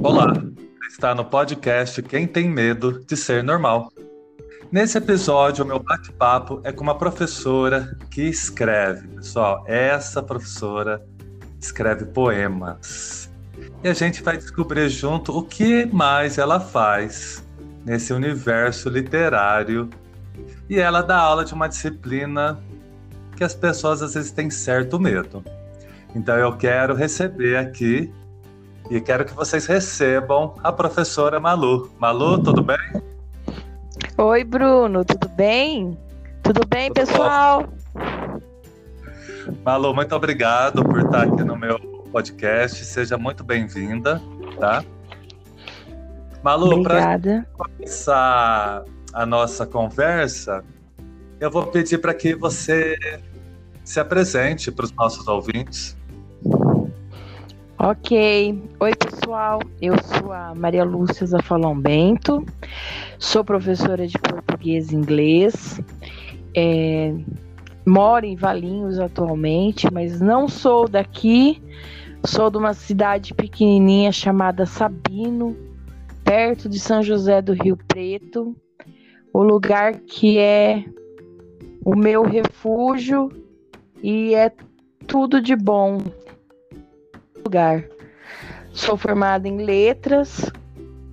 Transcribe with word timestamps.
Olá, 0.00 0.32
está 0.88 1.12
no 1.12 1.24
podcast 1.24 2.00
Quem 2.02 2.26
Tem 2.26 2.48
Medo 2.48 3.04
de 3.04 3.16
Ser 3.16 3.42
Normal. 3.42 3.92
Nesse 4.70 4.96
episódio, 4.96 5.64
o 5.64 5.66
meu 5.66 5.80
bate-papo 5.80 6.60
é 6.62 6.70
com 6.70 6.84
uma 6.84 6.96
professora 6.96 7.96
que 8.08 8.22
escreve. 8.22 9.08
Pessoal, 9.08 9.64
essa 9.66 10.22
professora 10.22 11.04
escreve 11.60 12.04
poemas. 12.06 13.28
E 13.82 13.88
a 13.88 13.92
gente 13.92 14.22
vai 14.22 14.36
descobrir 14.36 14.88
junto 14.88 15.36
o 15.36 15.42
que 15.42 15.84
mais 15.86 16.38
ela 16.38 16.60
faz 16.60 17.44
nesse 17.84 18.12
universo 18.12 18.88
literário. 18.88 19.90
E 20.70 20.78
ela 20.78 21.02
dá 21.02 21.18
aula 21.18 21.44
de 21.44 21.54
uma 21.54 21.68
disciplina 21.68 22.62
que 23.36 23.42
as 23.42 23.54
pessoas 23.54 24.00
às 24.00 24.14
vezes 24.14 24.30
têm 24.30 24.48
certo 24.48 24.98
medo. 25.00 25.44
Então 26.14 26.36
eu 26.36 26.56
quero 26.56 26.94
receber 26.94 27.56
aqui 27.56 28.12
e 28.90 29.00
quero 29.00 29.24
que 29.24 29.34
vocês 29.34 29.66
recebam 29.66 30.54
a 30.62 30.72
professora 30.72 31.38
Malu. 31.38 31.90
Malu, 31.98 32.42
tudo 32.42 32.62
bem? 32.62 32.78
Oi, 34.16 34.44
Bruno, 34.44 35.04
tudo 35.04 35.28
bem? 35.28 35.96
Tudo 36.42 36.66
bem, 36.66 36.90
tudo 36.90 37.06
pessoal? 37.06 37.64
Bom? 37.94 38.40
Malu, 39.64 39.94
muito 39.94 40.14
obrigado 40.14 40.82
por 40.82 41.00
estar 41.00 41.22
aqui 41.24 41.44
no 41.44 41.56
meu 41.56 41.78
podcast. 42.10 42.84
Seja 42.84 43.18
muito 43.18 43.44
bem-vinda, 43.44 44.22
tá? 44.58 44.82
Malu, 46.42 46.82
para 46.82 47.18
começar 47.56 48.84
a 49.12 49.26
nossa 49.26 49.66
conversa, 49.66 50.64
eu 51.40 51.50
vou 51.50 51.66
pedir 51.66 51.98
para 51.98 52.14
que 52.14 52.34
você 52.34 52.96
se 53.84 54.00
apresente 54.00 54.70
para 54.70 54.84
os 54.84 54.92
nossos 54.92 55.26
ouvintes. 55.28 55.97
Ok. 57.80 58.60
Oi, 58.80 58.90
pessoal. 58.96 59.60
Eu 59.80 59.94
sou 60.02 60.32
a 60.32 60.52
Maria 60.52 60.82
Lúcia 60.82 61.24
Zafalão 61.24 61.78
Bento, 61.78 62.44
sou 63.20 63.44
professora 63.44 64.04
de 64.04 64.18
português 64.18 64.90
e 64.90 64.96
inglês, 64.96 65.80
é, 66.56 67.14
moro 67.86 68.26
em 68.26 68.34
Valinhos 68.34 68.98
atualmente, 68.98 69.86
mas 69.92 70.20
não 70.20 70.48
sou 70.48 70.88
daqui, 70.88 71.62
sou 72.24 72.50
de 72.50 72.56
uma 72.56 72.74
cidade 72.74 73.32
pequenininha 73.32 74.10
chamada 74.10 74.66
Sabino, 74.66 75.56
perto 76.24 76.68
de 76.68 76.80
São 76.80 77.00
José 77.00 77.40
do 77.40 77.52
Rio 77.52 77.76
Preto, 77.76 78.56
o 79.32 79.40
lugar 79.40 80.00
que 80.00 80.36
é 80.36 80.84
o 81.84 81.94
meu 81.94 82.24
refúgio 82.24 83.30
e 84.02 84.34
é 84.34 84.52
tudo 85.06 85.40
de 85.40 85.54
bom 85.54 85.98
lugar. 87.44 87.84
Sou 88.72 88.96
formada 88.96 89.48
em 89.48 89.58
letras 89.58 90.50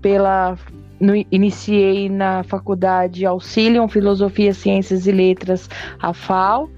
pela 0.02 0.58
no, 1.00 1.14
iniciei 1.32 2.10
na 2.10 2.44
faculdade 2.44 3.26
Auxilium 3.26 3.88
Filosofia, 3.88 4.54
Ciências 4.54 5.08
e 5.08 5.12
Letras, 5.12 5.70
a 6.00 6.14
FAO, 6.14 6.70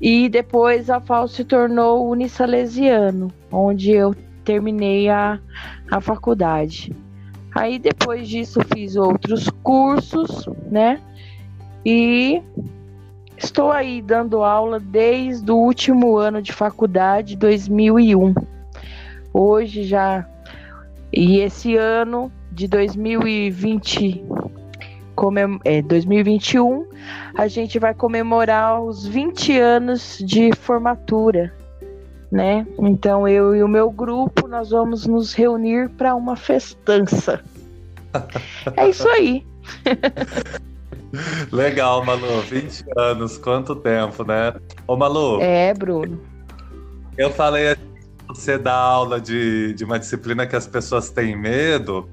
e 0.00 0.28
depois 0.28 0.90
a 0.90 1.00
FAO 1.00 1.28
se 1.28 1.44
tornou 1.44 2.10
Unisalesiano, 2.10 3.28
onde 3.50 3.92
eu 3.92 4.14
terminei 4.44 5.08
a, 5.08 5.40
a 5.90 6.00
faculdade. 6.00 6.94
Aí 7.54 7.78
depois 7.78 8.28
disso 8.28 8.60
fiz 8.74 8.96
outros 8.96 9.48
cursos, 9.62 10.46
né? 10.70 11.00
E 11.84 12.42
estou 13.38 13.70
aí 13.70 14.02
dando 14.02 14.42
aula 14.42 14.78
desde 14.78 15.50
o 15.50 15.56
último 15.56 16.18
ano 16.18 16.42
de 16.42 16.52
faculdade, 16.52 17.36
2001 17.36 18.34
hoje 19.36 19.84
já. 19.84 20.26
E 21.12 21.40
esse 21.40 21.76
ano 21.76 22.32
de 22.50 22.66
2020, 22.66 24.24
comem 25.14 25.60
é, 25.64 25.82
2021, 25.82 26.86
a 27.36 27.46
gente 27.46 27.78
vai 27.78 27.94
comemorar 27.94 28.80
os 28.80 29.06
20 29.06 29.58
anos 29.58 30.18
de 30.20 30.50
formatura, 30.54 31.52
né? 32.30 32.66
Então 32.78 33.28
eu 33.28 33.54
e 33.54 33.62
o 33.62 33.68
meu 33.68 33.90
grupo 33.90 34.48
nós 34.48 34.70
vamos 34.70 35.06
nos 35.06 35.34
reunir 35.34 35.90
para 35.90 36.14
uma 36.14 36.36
festança. 36.36 37.40
é 38.76 38.88
isso 38.88 39.08
aí. 39.08 39.44
Legal, 41.52 42.04
Malu, 42.04 42.40
20 42.42 42.84
anos, 42.96 43.38
quanto 43.38 43.76
tempo, 43.76 44.24
né? 44.24 44.52
Ô, 44.86 44.96
Malu. 44.96 45.40
É, 45.40 45.72
Bruno. 45.72 46.20
Eu 47.16 47.30
falei 47.30 47.74
você 48.28 48.58
dá 48.58 48.74
aula 48.74 49.20
de, 49.20 49.72
de 49.74 49.84
uma 49.84 49.98
disciplina 49.98 50.46
que 50.46 50.56
as 50.56 50.66
pessoas 50.66 51.10
têm 51.10 51.36
medo, 51.36 52.08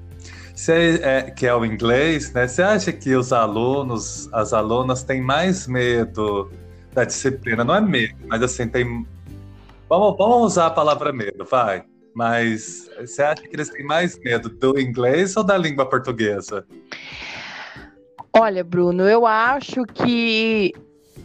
você, 0.54 1.00
é, 1.02 1.22
que 1.22 1.46
é 1.46 1.54
o 1.54 1.64
inglês, 1.64 2.32
né? 2.32 2.46
Você 2.46 2.62
acha 2.62 2.92
que 2.92 3.14
os 3.16 3.32
alunos, 3.32 4.32
as 4.32 4.52
alunas 4.52 5.02
têm 5.02 5.20
mais 5.20 5.66
medo 5.66 6.50
da 6.92 7.04
disciplina? 7.04 7.64
Não 7.64 7.74
é 7.74 7.80
medo, 7.80 8.14
mas 8.28 8.40
assim, 8.40 8.68
tem. 8.68 9.04
Vamos, 9.88 10.16
vamos 10.16 10.52
usar 10.52 10.66
a 10.66 10.70
palavra 10.70 11.12
medo, 11.12 11.44
vai. 11.44 11.84
Mas 12.14 12.88
você 13.00 13.22
acha 13.22 13.42
que 13.42 13.54
eles 13.54 13.68
têm 13.68 13.84
mais 13.84 14.16
medo 14.20 14.48
do 14.48 14.78
inglês 14.78 15.36
ou 15.36 15.42
da 15.42 15.58
língua 15.58 15.86
portuguesa? 15.86 16.64
Olha, 18.32 18.62
Bruno, 18.62 19.08
eu 19.08 19.26
acho 19.26 19.84
que, 19.92 20.72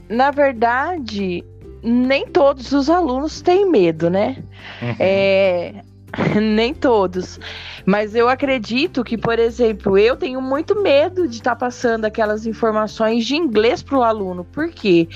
na 0.09 0.31
verdade, 0.31 1.44
nem 1.84 2.28
todos 2.28 2.72
os 2.72 2.90
alunos 2.90 3.41
têm 3.41 3.69
medo, 3.69 4.09
né? 4.09 4.38
Uhum. 4.81 4.95
É, 5.00 5.73
nem 6.41 6.73
todos. 6.73 7.40
Mas 7.85 8.13
eu 8.13 8.29
acredito 8.29 9.03
que, 9.03 9.17
por 9.17 9.40
exemplo, 9.40 9.97
eu 9.97 10.16
tenho 10.16 10.41
muito 10.41 10.79
medo 10.79 11.28
de 11.28 11.38
estar 11.38 11.51
tá 11.51 11.56
passando 11.56 12.06
aquelas 12.06 12.45
informações 12.45 13.25
de 13.25 13.35
inglês 13.35 13.81
para 13.81 13.97
o 13.97 14.03
aluno. 14.03 14.44
Por 14.44 14.69
quê? 14.69 15.07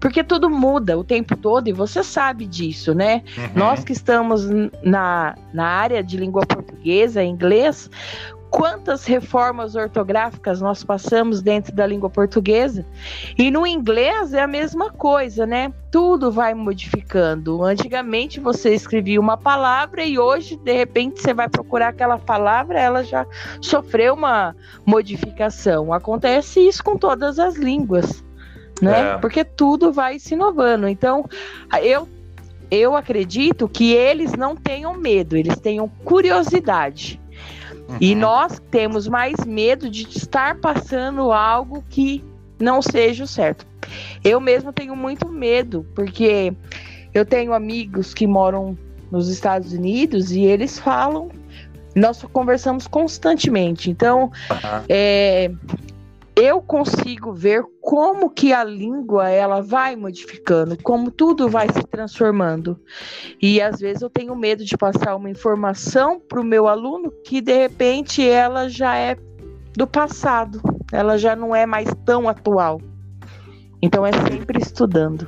Porque 0.00 0.22
tudo 0.22 0.50
muda 0.50 0.98
o 0.98 1.04
tempo 1.04 1.36
todo 1.36 1.68
e 1.68 1.72
você 1.72 2.02
sabe 2.02 2.46
disso, 2.46 2.94
né? 2.94 3.22
Uhum. 3.36 3.48
Nós 3.54 3.84
que 3.84 3.92
estamos 3.92 4.48
na, 4.82 5.34
na 5.52 5.66
área 5.66 6.02
de 6.02 6.16
língua 6.16 6.44
portuguesa, 6.46 7.22
inglês, 7.22 7.90
quantas 8.50 9.04
reformas 9.04 9.74
ortográficas 9.74 10.60
nós 10.60 10.82
passamos 10.82 11.42
dentro 11.42 11.74
da 11.74 11.86
língua 11.86 12.10
portuguesa. 12.10 12.84
E 13.36 13.50
no 13.50 13.66
inglês 13.66 14.32
é 14.32 14.42
a 14.42 14.46
mesma 14.46 14.90
coisa, 14.90 15.46
né? 15.46 15.72
Tudo 15.90 16.30
vai 16.30 16.54
modificando. 16.54 17.62
Antigamente 17.62 18.40
você 18.40 18.74
escrevia 18.74 19.20
uma 19.20 19.36
palavra 19.36 20.04
e 20.04 20.18
hoje, 20.18 20.56
de 20.56 20.72
repente, 20.72 21.20
você 21.20 21.34
vai 21.34 21.48
procurar 21.48 21.88
aquela 21.88 22.18
palavra, 22.18 22.80
ela 22.80 23.04
já 23.04 23.26
sofreu 23.60 24.14
uma 24.14 24.54
modificação. 24.84 25.92
Acontece 25.92 26.60
isso 26.60 26.82
com 26.82 26.96
todas 26.96 27.38
as 27.38 27.56
línguas, 27.56 28.24
né? 28.80 29.14
É. 29.14 29.18
Porque 29.18 29.44
tudo 29.44 29.92
vai 29.92 30.18
se 30.18 30.34
inovando. 30.34 30.88
Então, 30.88 31.24
eu 31.82 32.08
eu 32.70 32.94
acredito 32.94 33.66
que 33.66 33.94
eles 33.94 34.34
não 34.34 34.54
tenham 34.54 34.94
medo, 34.94 35.36
eles 35.36 35.58
tenham 35.58 35.88
curiosidade. 36.04 37.18
Uhum. 37.88 37.96
E 38.00 38.14
nós 38.14 38.60
temos 38.70 39.08
mais 39.08 39.36
medo 39.46 39.88
de 39.88 40.02
estar 40.02 40.56
passando 40.56 41.32
algo 41.32 41.82
que 41.88 42.22
não 42.58 42.82
seja 42.82 43.24
o 43.24 43.26
certo. 43.26 43.66
Eu 44.22 44.40
mesmo 44.40 44.72
tenho 44.72 44.94
muito 44.94 45.28
medo, 45.28 45.86
porque 45.94 46.52
eu 47.14 47.24
tenho 47.24 47.54
amigos 47.54 48.12
que 48.12 48.26
moram 48.26 48.76
nos 49.10 49.28
Estados 49.28 49.72
Unidos 49.72 50.30
e 50.32 50.42
eles 50.42 50.78
falam, 50.78 51.30
nós 51.94 52.22
conversamos 52.32 52.86
constantemente. 52.86 53.90
Então, 53.90 54.24
uhum. 54.50 54.84
é, 54.88 55.50
eu 56.38 56.62
consigo 56.62 57.32
ver 57.32 57.64
como 57.80 58.30
que 58.30 58.52
a 58.52 58.62
língua 58.62 59.28
ela 59.28 59.60
vai 59.60 59.96
modificando, 59.96 60.80
como 60.82 61.10
tudo 61.10 61.48
vai 61.48 61.68
se 61.68 61.82
transformando. 61.82 62.78
E 63.42 63.60
às 63.60 63.80
vezes 63.80 64.02
eu 64.02 64.08
tenho 64.08 64.36
medo 64.36 64.64
de 64.64 64.76
passar 64.76 65.16
uma 65.16 65.28
informação 65.28 66.20
para 66.20 66.40
o 66.40 66.44
meu 66.44 66.68
aluno 66.68 67.12
que 67.24 67.40
de 67.40 67.56
repente 67.56 68.26
ela 68.26 68.68
já 68.68 68.96
é 68.96 69.16
do 69.76 69.86
passado, 69.86 70.60
ela 70.92 71.18
já 71.18 71.34
não 71.34 71.54
é 71.54 71.66
mais 71.66 71.88
tão 72.04 72.28
atual. 72.28 72.80
Então 73.82 74.06
é 74.06 74.12
sempre 74.12 74.60
estudando. 74.60 75.26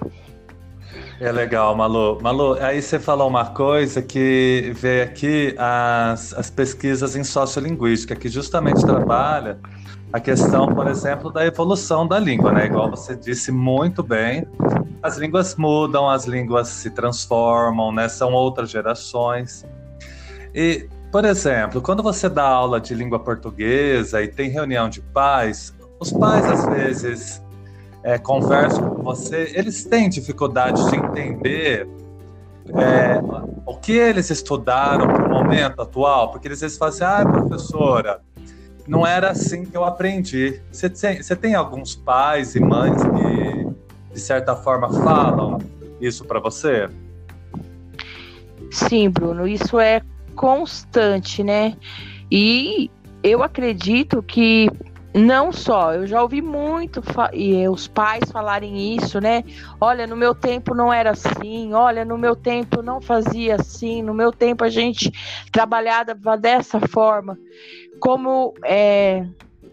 É 1.20 1.30
legal, 1.30 1.76
Malu. 1.76 2.18
Malu, 2.22 2.54
aí 2.60 2.80
você 2.80 2.98
falou 2.98 3.28
uma 3.28 3.46
coisa 3.46 4.00
que 4.00 4.72
veio 4.74 5.04
aqui 5.04 5.54
as, 5.58 6.32
as 6.34 6.50
pesquisas 6.50 7.14
em 7.14 7.22
sociolinguística, 7.22 8.16
que 8.16 8.28
justamente 8.28 8.80
trabalha 8.86 9.58
a 10.12 10.18
questão, 10.18 10.66
por 10.66 10.88
exemplo, 10.88 11.30
da 11.30 11.46
evolução 11.46 12.06
da 12.06 12.18
língua, 12.18 12.52
né? 12.52 12.66
Igual 12.66 12.90
você 12.90 13.14
disse 13.14 13.52
muito 13.52 14.02
bem, 14.02 14.44
as 15.02 15.16
línguas 15.16 15.54
mudam, 15.54 16.08
as 16.10 16.26
línguas 16.26 16.68
se 16.68 16.90
transformam, 16.90 17.92
né? 17.92 18.08
São 18.08 18.32
outras 18.32 18.70
gerações. 18.70 19.64
E, 20.52 20.88
por 21.12 21.24
exemplo, 21.24 21.80
quando 21.80 22.02
você 22.02 22.28
dá 22.28 22.44
aula 22.44 22.80
de 22.80 22.92
língua 22.92 23.20
portuguesa 23.20 24.20
e 24.20 24.26
tem 24.26 24.50
reunião 24.50 24.88
de 24.88 25.00
pais, 25.00 25.72
os 26.00 26.12
pais 26.12 26.44
às 26.44 26.66
vezes 26.66 27.42
é, 28.02 28.18
conversam 28.18 28.90
com 28.90 29.02
você, 29.02 29.52
eles 29.54 29.84
têm 29.84 30.08
dificuldade 30.08 30.90
de 30.90 30.96
entender 30.96 31.88
é, 32.68 33.20
o 33.64 33.76
que 33.76 33.92
eles 33.92 34.30
estudaram 34.30 35.06
para 35.06 35.24
o 35.24 35.30
momento 35.30 35.80
atual, 35.80 36.30
porque 36.30 36.48
eles, 36.48 36.62
eles 36.62 36.76
falam 36.76 36.94
assim, 36.94 37.04
ah, 37.04 37.24
professora, 37.24 38.20
não 38.90 39.06
era 39.06 39.30
assim 39.30 39.64
que 39.64 39.76
eu 39.76 39.84
aprendi. 39.84 40.60
Você 40.72 41.36
tem, 41.36 41.54
alguns 41.54 41.94
pais 41.94 42.56
e 42.56 42.60
mães 42.60 43.00
que, 43.00 44.12
de 44.12 44.20
certa 44.20 44.56
forma, 44.56 44.92
falam 44.92 45.58
isso 46.00 46.24
para 46.24 46.40
você? 46.40 46.88
Sim, 48.72 49.08
Bruno, 49.08 49.46
isso 49.46 49.78
é 49.78 50.02
constante, 50.34 51.44
né? 51.44 51.76
E 52.32 52.90
eu 53.22 53.44
acredito 53.44 54.24
que 54.24 54.68
não 55.14 55.52
só, 55.52 55.94
eu 55.94 56.06
já 56.06 56.20
ouvi 56.20 56.42
muito 56.42 57.00
e 57.32 57.68
os 57.68 57.86
pais 57.86 58.30
falarem 58.32 58.96
isso, 58.96 59.20
né? 59.20 59.44
Olha, 59.80 60.04
no 60.04 60.16
meu 60.16 60.34
tempo 60.34 60.74
não 60.74 60.92
era 60.92 61.10
assim, 61.10 61.72
olha, 61.72 62.04
no 62.04 62.18
meu 62.18 62.34
tempo 62.34 62.82
não 62.82 63.00
fazia 63.00 63.54
assim, 63.54 64.02
no 64.02 64.14
meu 64.14 64.32
tempo 64.32 64.64
a 64.64 64.68
gente 64.68 65.12
trabalhava 65.52 66.36
dessa 66.36 66.80
forma. 66.80 67.38
Como 68.00 68.54
é, 68.64 69.26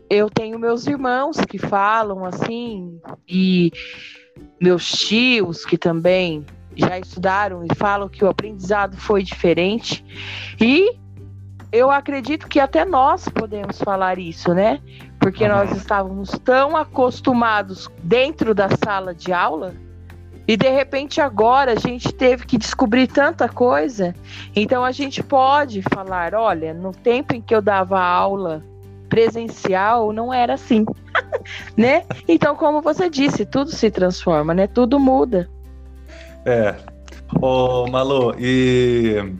eu 0.09 0.29
tenho 0.29 0.59
meus 0.59 0.85
irmãos 0.85 1.37
que 1.37 1.57
falam 1.57 2.25
assim, 2.25 2.99
e 3.27 3.71
meus 4.61 4.89
tios 4.91 5.65
que 5.65 5.77
também 5.77 6.45
já 6.75 6.99
estudaram 6.99 7.63
e 7.63 7.75
falam 7.75 8.07
que 8.07 8.23
o 8.23 8.29
aprendizado 8.29 8.95
foi 8.97 9.23
diferente. 9.23 10.05
E 10.61 10.95
eu 11.71 11.91
acredito 11.91 12.47
que 12.47 12.59
até 12.59 12.85
nós 12.85 13.27
podemos 13.27 13.79
falar 13.79 14.19
isso, 14.19 14.53
né? 14.53 14.79
Porque 15.19 15.47
nós 15.47 15.71
estávamos 15.75 16.29
tão 16.43 16.77
acostumados 16.77 17.89
dentro 18.03 18.53
da 18.53 18.69
sala 18.83 19.13
de 19.13 19.33
aula 19.33 19.73
e 20.47 20.55
de 20.55 20.69
repente 20.69 21.19
agora 21.19 21.73
a 21.73 21.75
gente 21.75 22.11
teve 22.13 22.45
que 22.45 22.57
descobrir 22.57 23.07
tanta 23.07 23.49
coisa. 23.49 24.15
Então 24.55 24.83
a 24.83 24.91
gente 24.91 25.21
pode 25.21 25.81
falar, 25.93 26.33
olha, 26.33 26.73
no 26.73 26.91
tempo 26.91 27.35
em 27.35 27.41
que 27.41 27.53
eu 27.53 27.61
dava 27.61 27.99
aula 27.99 28.63
presencial 29.09 30.11
não 30.11 30.33
era 30.33 30.53
assim, 30.53 30.85
né? 31.75 32.03
Então 32.27 32.55
como 32.55 32.81
você 32.81 33.09
disse, 33.09 33.45
tudo 33.45 33.71
se 33.71 33.91
transforma, 33.91 34.53
né? 34.53 34.67
Tudo 34.67 34.99
muda. 34.99 35.49
É. 36.45 36.75
Ô, 37.41 37.85
Malu, 37.87 38.33
e 38.39 39.33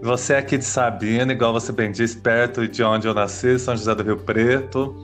você 0.00 0.34
é 0.34 0.38
aqui 0.38 0.56
de 0.56 0.64
Sabina, 0.64 1.32
igual 1.32 1.52
você 1.52 1.70
bem 1.70 1.92
disse, 1.92 2.16
perto 2.16 2.66
de 2.66 2.82
onde 2.82 3.06
eu 3.06 3.12
nasci, 3.12 3.58
São 3.58 3.76
José 3.76 3.94
do 3.94 4.02
Rio 4.02 4.16
Preto. 4.16 4.94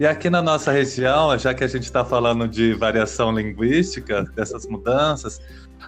E 0.00 0.06
aqui 0.06 0.30
na 0.30 0.40
nossa 0.40 0.70
região, 0.70 1.36
já 1.36 1.52
que 1.52 1.64
a 1.64 1.66
gente 1.66 1.82
está 1.82 2.04
falando 2.04 2.46
de 2.46 2.72
variação 2.74 3.32
linguística, 3.32 4.22
dessas 4.32 4.64
mudanças, 4.64 5.40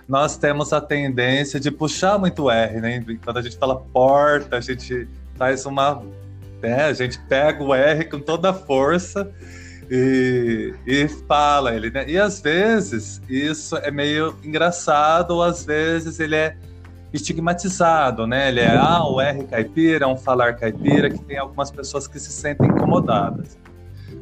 nós 0.09 0.37
temos 0.37 0.73
a 0.73 0.81
tendência 0.81 1.61
de 1.61 1.71
puxar 1.71 2.19
muito 2.19 2.51
R, 2.51 2.81
né? 2.81 3.05
Quando 3.25 3.37
a 3.37 3.43
gente 3.43 3.57
fala 3.57 3.77
porta, 3.77 4.57
a 4.57 4.61
gente 4.61 5.07
faz 5.37 5.65
uma. 5.65 6.03
Né? 6.61 6.87
A 6.87 6.93
gente 6.93 7.21
pega 7.29 7.63
o 7.63 7.73
R 7.73 8.05
com 8.07 8.19
toda 8.19 8.51
a 8.51 8.53
força 8.53 9.31
e, 9.89 10.75
e 10.85 11.07
fala 11.29 11.73
ele, 11.73 11.89
né? 11.93 12.05
E 12.09 12.19
às 12.19 12.41
vezes 12.41 13.23
isso 13.29 13.77
é 13.77 13.93
meio 13.93 14.37
engraçado, 14.43 15.37
ou 15.37 15.43
às 15.45 15.65
vezes 15.65 16.19
ele 16.19 16.35
é 16.35 16.57
estigmatizado, 17.13 18.27
né? 18.27 18.49
Ele 18.49 18.59
é 18.59 18.77
ah, 18.77 19.05
o 19.05 19.21
R 19.21 19.45
caipira, 19.45 20.09
um 20.09 20.17
falar 20.17 20.57
caipira, 20.57 21.09
que 21.09 21.19
tem 21.21 21.39
algumas 21.39 21.71
pessoas 21.71 22.09
que 22.09 22.19
se 22.19 22.33
sentem 22.33 22.69
incomodadas. 22.69 23.60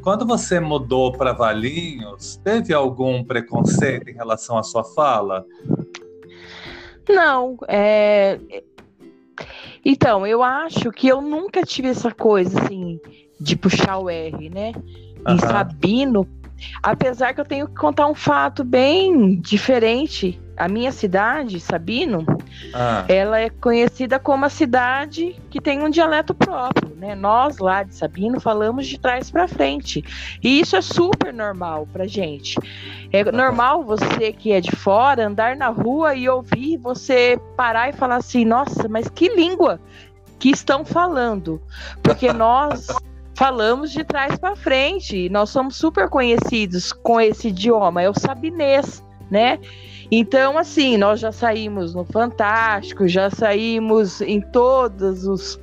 Quando 0.08 0.24
você 0.24 0.58
mudou 0.58 1.12
para 1.12 1.34
Valinhos, 1.34 2.40
teve 2.42 2.72
algum 2.72 3.22
preconceito 3.22 4.08
em 4.08 4.14
relação 4.14 4.56
à 4.56 4.62
sua 4.62 4.82
fala? 4.82 5.44
Não, 7.06 7.58
é... 7.68 8.40
Então, 9.84 10.26
eu 10.26 10.42
acho 10.42 10.90
que 10.92 11.08
eu 11.08 11.20
nunca 11.20 11.60
tive 11.62 11.88
essa 11.88 12.10
coisa, 12.10 12.58
assim, 12.58 12.98
de 13.38 13.54
puxar 13.54 13.98
o 13.98 14.08
R, 14.08 14.48
né? 14.48 14.72
Uhum. 14.74 15.34
Em 15.34 15.38
Sabino, 15.40 16.26
apesar 16.82 17.34
que 17.34 17.40
eu 17.40 17.44
tenho 17.44 17.68
que 17.68 17.74
contar 17.74 18.06
um 18.06 18.14
fato 18.14 18.64
bem 18.64 19.40
diferente 19.40 20.40
a 20.58 20.68
minha 20.68 20.90
cidade, 20.90 21.60
Sabino, 21.60 22.26
ah. 22.74 23.04
ela 23.08 23.38
é 23.38 23.48
conhecida 23.48 24.18
como 24.18 24.44
a 24.44 24.48
cidade 24.48 25.36
que 25.50 25.60
tem 25.60 25.80
um 25.80 25.88
dialeto 25.88 26.34
próprio, 26.34 26.96
né? 26.96 27.14
Nós 27.14 27.58
lá 27.58 27.84
de 27.84 27.94
Sabino 27.94 28.40
falamos 28.40 28.88
de 28.88 28.98
trás 28.98 29.30
para 29.30 29.46
frente. 29.46 30.04
E 30.42 30.60
isso 30.60 30.74
é 30.74 30.82
super 30.82 31.32
normal 31.32 31.86
pra 31.92 32.08
gente. 32.08 32.58
É 33.12 33.30
normal 33.30 33.84
você 33.84 34.32
que 34.32 34.50
é 34.50 34.60
de 34.60 34.74
fora 34.74 35.28
andar 35.28 35.54
na 35.54 35.68
rua 35.68 36.16
e 36.16 36.28
ouvir 36.28 36.76
você 36.76 37.40
parar 37.56 37.90
e 37.90 37.92
falar 37.92 38.16
assim: 38.16 38.44
"Nossa, 38.44 38.88
mas 38.88 39.08
que 39.08 39.28
língua 39.28 39.80
que 40.40 40.50
estão 40.50 40.84
falando?" 40.84 41.62
Porque 42.02 42.32
nós 42.34 42.88
falamos 43.38 43.92
de 43.92 44.02
trás 44.02 44.36
para 44.36 44.56
frente. 44.56 45.28
Nós 45.28 45.50
somos 45.50 45.76
super 45.76 46.08
conhecidos 46.08 46.92
com 46.92 47.20
esse 47.20 47.48
idioma, 47.48 48.02
é 48.02 48.10
o 48.10 48.18
sabinês, 48.18 49.02
né? 49.30 49.60
Então, 50.10 50.58
assim, 50.58 50.96
nós 50.96 51.20
já 51.20 51.30
saímos 51.30 51.94
no 51.94 52.04
Fantástico, 52.04 53.06
já 53.06 53.30
saímos 53.30 54.20
em 54.20 54.40
todos 54.40 55.24
os, 55.24 55.60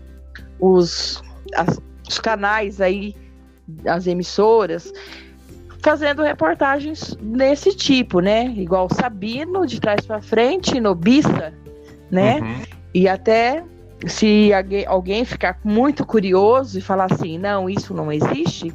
os, 0.58 1.22
as, 1.54 1.82
os 2.08 2.18
canais 2.18 2.80
aí, 2.80 3.14
as 3.86 4.08
emissoras, 4.08 4.94
fazendo 5.84 6.24
reportagens 6.24 7.14
desse 7.20 7.76
tipo, 7.76 8.22
né? 8.22 8.54
Igual 8.56 8.88
Sabino, 8.94 9.68
de 9.68 9.82
trás 9.82 10.06
para 10.06 10.22
frente, 10.22 10.80
Nobista, 10.80 11.54
né? 12.10 12.40
Uhum. 12.40 12.62
E 12.94 13.10
até 13.10 13.66
se 14.08 14.52
alguém 14.88 15.26
ficar 15.26 15.60
muito 15.64 16.06
curioso 16.06 16.78
e 16.78 16.82
falar 16.82 17.12
assim, 17.12 17.38
não, 17.38 17.70
isso 17.70 17.94
não 17.94 18.12
existe, 18.12 18.74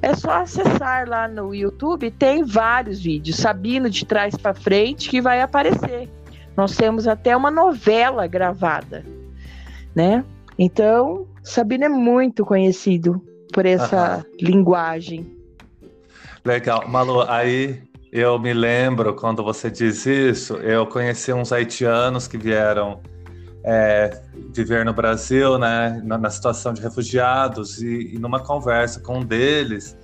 é 0.00 0.14
só 0.14 0.42
acessar 0.42 1.08
lá 1.08 1.28
no 1.28 1.54
YouTube, 1.54 2.10
tem 2.10 2.44
vários 2.44 3.00
vídeos, 3.00 3.36
Sabino 3.36 3.88
de 3.88 4.04
trás 4.04 4.36
para 4.36 4.54
frente, 4.54 5.08
que 5.08 5.20
vai 5.20 5.40
aparecer. 5.40 6.08
Nós 6.56 6.76
temos 6.76 7.06
até 7.06 7.36
uma 7.36 7.50
novela 7.50 8.26
gravada, 8.26 9.04
né? 9.94 10.24
Então, 10.58 11.26
Sabino 11.42 11.84
é 11.84 11.88
muito 11.88 12.44
conhecido 12.44 13.22
por 13.52 13.66
essa 13.66 14.24
linguagem. 14.40 15.36
Legal. 16.44 16.88
Malu, 16.88 17.22
aí 17.22 17.82
eu 18.10 18.38
me 18.38 18.52
lembro 18.52 19.14
quando 19.14 19.42
você 19.42 19.70
diz 19.70 20.04
isso, 20.06 20.56
eu 20.56 20.86
conheci 20.86 21.32
uns 21.32 21.52
haitianos 21.52 22.26
que 22.26 22.36
vieram 22.36 23.00
é, 23.64 24.20
viver 24.52 24.84
no 24.84 24.92
Brasil, 24.92 25.58
né, 25.58 26.00
na, 26.04 26.18
na 26.18 26.30
situação 26.30 26.72
de 26.72 26.82
refugiados, 26.82 27.80
e, 27.80 28.14
e, 28.14 28.18
numa 28.18 28.40
conversa 28.40 29.00
com 29.00 29.18
um 29.18 29.24
deles, 29.24 29.96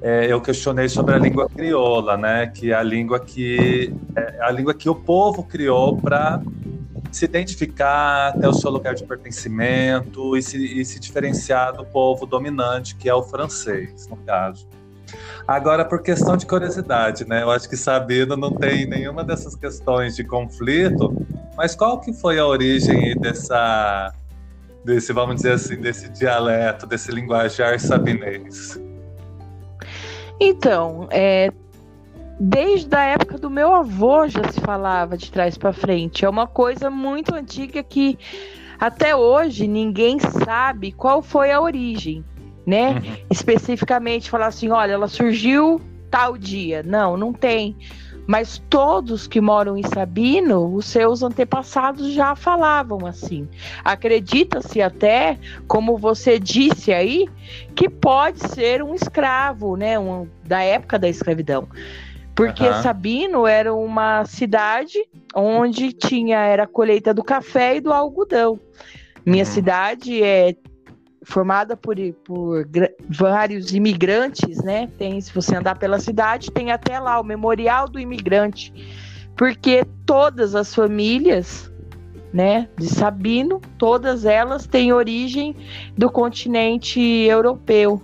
é, 0.00 0.26
eu 0.32 0.40
questionei 0.40 0.88
sobre 0.88 1.14
a 1.14 1.18
língua 1.18 1.48
crioula, 1.48 2.16
né, 2.16 2.46
que 2.46 2.72
é 2.72 2.74
a 2.74 2.82
língua 2.82 3.20
que 3.20 3.92
é 4.16 4.40
a 4.40 4.50
língua 4.50 4.74
que 4.74 4.88
o 4.88 4.94
povo 4.94 5.42
criou 5.42 5.96
para 5.96 6.40
se 7.10 7.24
identificar 7.24 8.28
até 8.28 8.48
o 8.48 8.52
seu 8.52 8.70
lugar 8.70 8.94
de 8.94 9.04
pertencimento 9.04 10.36
e 10.36 10.42
se, 10.42 10.80
e 10.80 10.84
se 10.84 10.98
diferenciar 10.98 11.72
do 11.72 11.84
povo 11.84 12.26
dominante, 12.26 12.96
que 12.96 13.08
é 13.08 13.14
o 13.14 13.22
francês, 13.22 14.08
no 14.08 14.16
caso. 14.16 14.66
Agora, 15.46 15.84
por 15.84 16.02
questão 16.02 16.36
de 16.36 16.46
curiosidade, 16.46 17.24
né? 17.28 17.42
Eu 17.42 17.50
acho 17.50 17.68
que 17.68 17.76
Sabino 17.76 18.36
não 18.36 18.50
tem 18.50 18.86
nenhuma 18.86 19.22
dessas 19.22 19.54
questões 19.54 20.16
de 20.16 20.24
conflito, 20.24 21.14
mas 21.56 21.74
qual 21.74 22.00
que 22.00 22.12
foi 22.12 22.38
a 22.38 22.46
origem 22.46 23.14
dessa, 23.18 24.12
desse, 24.84 25.12
vamos 25.12 25.36
dizer 25.36 25.52
assim, 25.52 25.76
desse 25.76 26.08
dialeto, 26.10 26.86
desse 26.86 27.10
linguajar 27.12 27.78
sabinês? 27.80 28.80
Então, 30.40 31.08
é, 31.10 31.52
desde 32.38 32.94
a 32.94 33.04
época 33.04 33.38
do 33.38 33.48
meu 33.48 33.74
avô 33.74 34.26
já 34.28 34.42
se 34.50 34.60
falava 34.60 35.16
de 35.16 35.30
trás 35.30 35.56
para 35.56 35.72
frente. 35.72 36.24
É 36.24 36.28
uma 36.28 36.46
coisa 36.46 36.90
muito 36.90 37.34
antiga 37.34 37.82
que 37.82 38.18
até 38.78 39.14
hoje 39.14 39.68
ninguém 39.68 40.18
sabe 40.18 40.92
qual 40.92 41.22
foi 41.22 41.52
a 41.52 41.60
origem 41.60 42.24
né? 42.66 42.90
Uhum. 42.92 43.16
Especificamente 43.30 44.30
falar 44.30 44.46
assim, 44.46 44.70
olha, 44.70 44.92
ela 44.92 45.08
surgiu 45.08 45.80
tal 46.10 46.36
dia. 46.38 46.82
Não, 46.82 47.16
não 47.16 47.32
tem. 47.32 47.76
Mas 48.26 48.62
todos 48.70 49.26
que 49.26 49.40
moram 49.40 49.76
em 49.76 49.82
Sabino, 49.82 50.74
os 50.74 50.86
seus 50.86 51.22
antepassados 51.22 52.12
já 52.12 52.34
falavam 52.34 53.06
assim. 53.06 53.48
Acredita-se 53.84 54.80
até, 54.80 55.38
como 55.66 55.98
você 55.98 56.38
disse 56.38 56.92
aí, 56.92 57.28
que 57.74 57.88
pode 57.88 58.40
ser 58.48 58.82
um 58.82 58.94
escravo, 58.94 59.76
né? 59.76 59.98
Um, 59.98 60.26
da 60.42 60.62
época 60.62 60.98
da 60.98 61.08
escravidão. 61.08 61.68
Porque 62.34 62.64
uhum. 62.64 62.82
Sabino 62.82 63.46
era 63.46 63.72
uma 63.72 64.24
cidade 64.24 64.98
onde 65.34 65.92
tinha 65.92 66.38
era 66.38 66.64
a 66.64 66.66
colheita 66.66 67.14
do 67.14 67.22
café 67.22 67.76
e 67.76 67.80
do 67.80 67.92
algodão. 67.92 68.58
Minha 69.24 69.44
uhum. 69.44 69.50
cidade 69.50 70.22
é 70.22 70.56
formada 71.24 71.76
por, 71.76 71.96
por 72.24 72.68
vários 73.08 73.72
imigrantes, 73.72 74.62
né? 74.62 74.88
Tem, 74.98 75.20
se 75.20 75.32
você 75.32 75.56
andar 75.56 75.78
pela 75.78 75.98
cidade, 75.98 76.50
tem 76.50 76.70
até 76.70 76.98
lá 76.98 77.20
o 77.20 77.24
Memorial 77.24 77.88
do 77.88 77.98
Imigrante, 77.98 78.72
porque 79.36 79.84
todas 80.06 80.54
as 80.54 80.74
famílias, 80.74 81.70
né, 82.32 82.68
de 82.78 82.86
Sabino, 82.86 83.60
todas 83.78 84.24
elas 84.24 84.66
têm 84.66 84.92
origem 84.92 85.56
do 85.96 86.10
continente 86.10 87.00
europeu. 87.00 88.00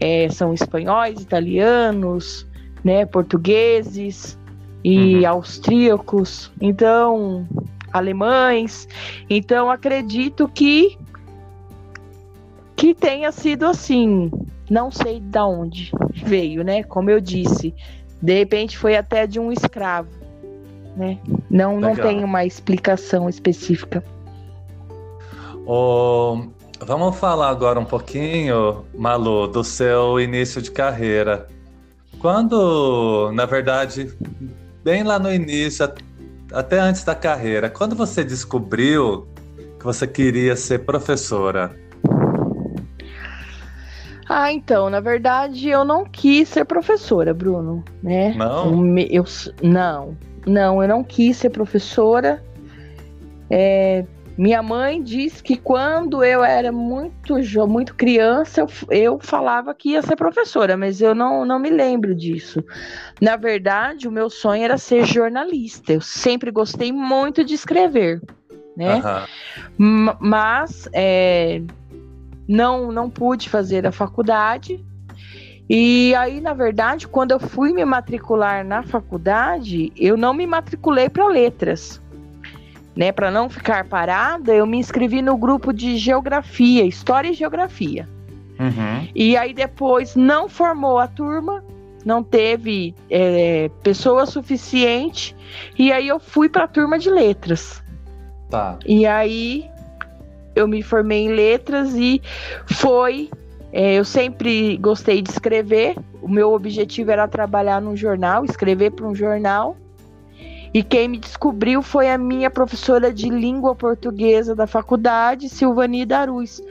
É, 0.00 0.28
são 0.30 0.52
espanhóis, 0.52 1.20
italianos, 1.20 2.46
né, 2.82 3.06
portugueses 3.06 4.38
e 4.84 5.18
uhum. 5.18 5.28
austríacos, 5.28 6.50
então 6.60 7.46
alemães. 7.92 8.88
Então 9.28 9.70
acredito 9.70 10.48
que 10.48 10.98
que 12.82 12.92
tenha 12.92 13.30
sido 13.30 13.64
assim. 13.64 14.28
Não 14.68 14.90
sei 14.90 15.20
de 15.20 15.38
onde 15.38 15.92
veio, 16.24 16.64
né? 16.64 16.82
Como 16.82 17.08
eu 17.10 17.20
disse, 17.20 17.72
de 18.20 18.34
repente 18.36 18.76
foi 18.76 18.96
até 18.96 19.24
de 19.24 19.38
um 19.38 19.52
escravo, 19.52 20.10
né? 20.96 21.16
Não, 21.48 21.78
não 21.78 21.94
tem 21.94 22.24
uma 22.24 22.44
explicação 22.44 23.28
específica. 23.28 24.02
Oh, 25.64 26.42
vamos 26.80 27.16
falar 27.18 27.50
agora 27.50 27.78
um 27.78 27.84
pouquinho, 27.84 28.84
Malu, 28.92 29.46
do 29.46 29.62
seu 29.62 30.18
início 30.18 30.60
de 30.60 30.72
carreira. 30.72 31.46
Quando, 32.18 33.30
na 33.32 33.46
verdade, 33.46 34.12
bem 34.82 35.04
lá 35.04 35.20
no 35.20 35.32
início, 35.32 35.88
até 36.52 36.80
antes 36.80 37.04
da 37.04 37.14
carreira, 37.14 37.70
quando 37.70 37.94
você 37.94 38.24
descobriu 38.24 39.28
que 39.78 39.84
você 39.84 40.04
queria 40.04 40.56
ser 40.56 40.80
professora? 40.80 41.80
Ah, 44.34 44.50
então, 44.50 44.88
na 44.88 44.98
verdade, 44.98 45.68
eu 45.68 45.84
não 45.84 46.06
quis 46.06 46.48
ser 46.48 46.64
professora, 46.64 47.34
Bruno, 47.34 47.84
né? 48.02 48.32
Não? 48.34 48.96
Eu, 48.96 49.08
eu 49.10 49.24
não, 49.62 50.16
não, 50.46 50.82
eu 50.82 50.88
não 50.88 51.04
quis 51.04 51.36
ser 51.36 51.50
professora. 51.50 52.42
É, 53.50 54.06
minha 54.38 54.62
mãe 54.62 55.02
diz 55.02 55.42
que 55.42 55.54
quando 55.54 56.24
eu 56.24 56.42
era 56.42 56.72
muito 56.72 57.34
muito 57.68 57.94
criança, 57.94 58.62
eu, 58.62 58.68
eu 58.88 59.18
falava 59.20 59.74
que 59.74 59.90
ia 59.90 60.00
ser 60.00 60.16
professora, 60.16 60.78
mas 60.78 61.02
eu 61.02 61.14
não, 61.14 61.44
não 61.44 61.58
me 61.58 61.68
lembro 61.68 62.14
disso. 62.14 62.64
Na 63.20 63.36
verdade, 63.36 64.08
o 64.08 64.10
meu 64.10 64.30
sonho 64.30 64.64
era 64.64 64.78
ser 64.78 65.04
jornalista. 65.04 65.92
Eu 65.92 66.00
sempre 66.00 66.50
gostei 66.50 66.90
muito 66.90 67.44
de 67.44 67.52
escrever, 67.52 68.22
né? 68.74 69.26
Uhum. 69.78 70.14
Mas 70.18 70.88
é, 70.94 71.60
não, 72.52 72.92
não 72.92 73.08
pude 73.08 73.48
fazer 73.48 73.86
a 73.86 73.90
faculdade. 73.92 74.84
E 75.68 76.14
aí, 76.14 76.38
na 76.38 76.52
verdade, 76.52 77.08
quando 77.08 77.30
eu 77.30 77.40
fui 77.40 77.72
me 77.72 77.82
matricular 77.82 78.62
na 78.62 78.82
faculdade, 78.82 79.90
eu 79.96 80.18
não 80.18 80.34
me 80.34 80.46
matriculei 80.46 81.08
para 81.08 81.26
letras. 81.26 82.00
Né, 82.94 83.10
para 83.10 83.30
não 83.30 83.48
ficar 83.48 83.86
parada, 83.86 84.54
eu 84.54 84.66
me 84.66 84.76
inscrevi 84.76 85.22
no 85.22 85.34
grupo 85.34 85.72
de 85.72 85.96
geografia, 85.96 86.84
história 86.84 87.30
e 87.30 87.32
geografia. 87.32 88.06
Uhum. 88.60 89.08
E 89.14 89.34
aí 89.34 89.54
depois 89.54 90.14
não 90.14 90.46
formou 90.46 90.98
a 90.98 91.08
turma, 91.08 91.64
não 92.04 92.22
teve 92.22 92.94
é, 93.08 93.70
pessoa 93.82 94.26
suficiente, 94.26 95.34
e 95.78 95.90
aí 95.90 96.06
eu 96.06 96.20
fui 96.20 96.50
para 96.50 96.64
a 96.64 96.68
turma 96.68 96.98
de 96.98 97.08
letras. 97.08 97.82
Tá. 98.50 98.78
E 98.84 99.06
aí 99.06 99.71
eu 100.54 100.68
me 100.68 100.82
formei 100.82 101.26
em 101.26 101.32
letras 101.32 101.94
e 101.94 102.20
foi. 102.66 103.30
É, 103.72 103.94
eu 103.94 104.04
sempre 104.04 104.76
gostei 104.76 105.22
de 105.22 105.30
escrever. 105.30 105.96
O 106.20 106.28
meu 106.28 106.52
objetivo 106.52 107.10
era 107.10 107.26
trabalhar 107.26 107.80
num 107.80 107.96
jornal, 107.96 108.44
escrever 108.44 108.90
para 108.90 109.06
um 109.06 109.14
jornal. 109.14 109.76
E 110.74 110.82
quem 110.82 111.08
me 111.08 111.18
descobriu 111.18 111.82
foi 111.82 112.10
a 112.10 112.16
minha 112.16 112.50
professora 112.50 113.12
de 113.12 113.28
língua 113.28 113.74
portuguesa 113.74 114.54
da 114.54 114.66
faculdade, 114.66 115.48
Silvani 115.48 116.06
Daruz, 116.06 116.62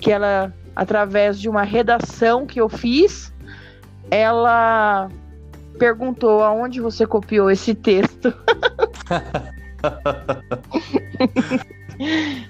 que 0.00 0.12
ela, 0.12 0.52
através 0.74 1.40
de 1.40 1.48
uma 1.48 1.62
redação 1.62 2.46
que 2.46 2.60
eu 2.60 2.68
fiz, 2.68 3.32
ela 4.08 5.08
perguntou 5.78 6.44
aonde 6.44 6.80
você 6.80 7.06
copiou 7.06 7.50
esse 7.50 7.74
texto. 7.74 8.32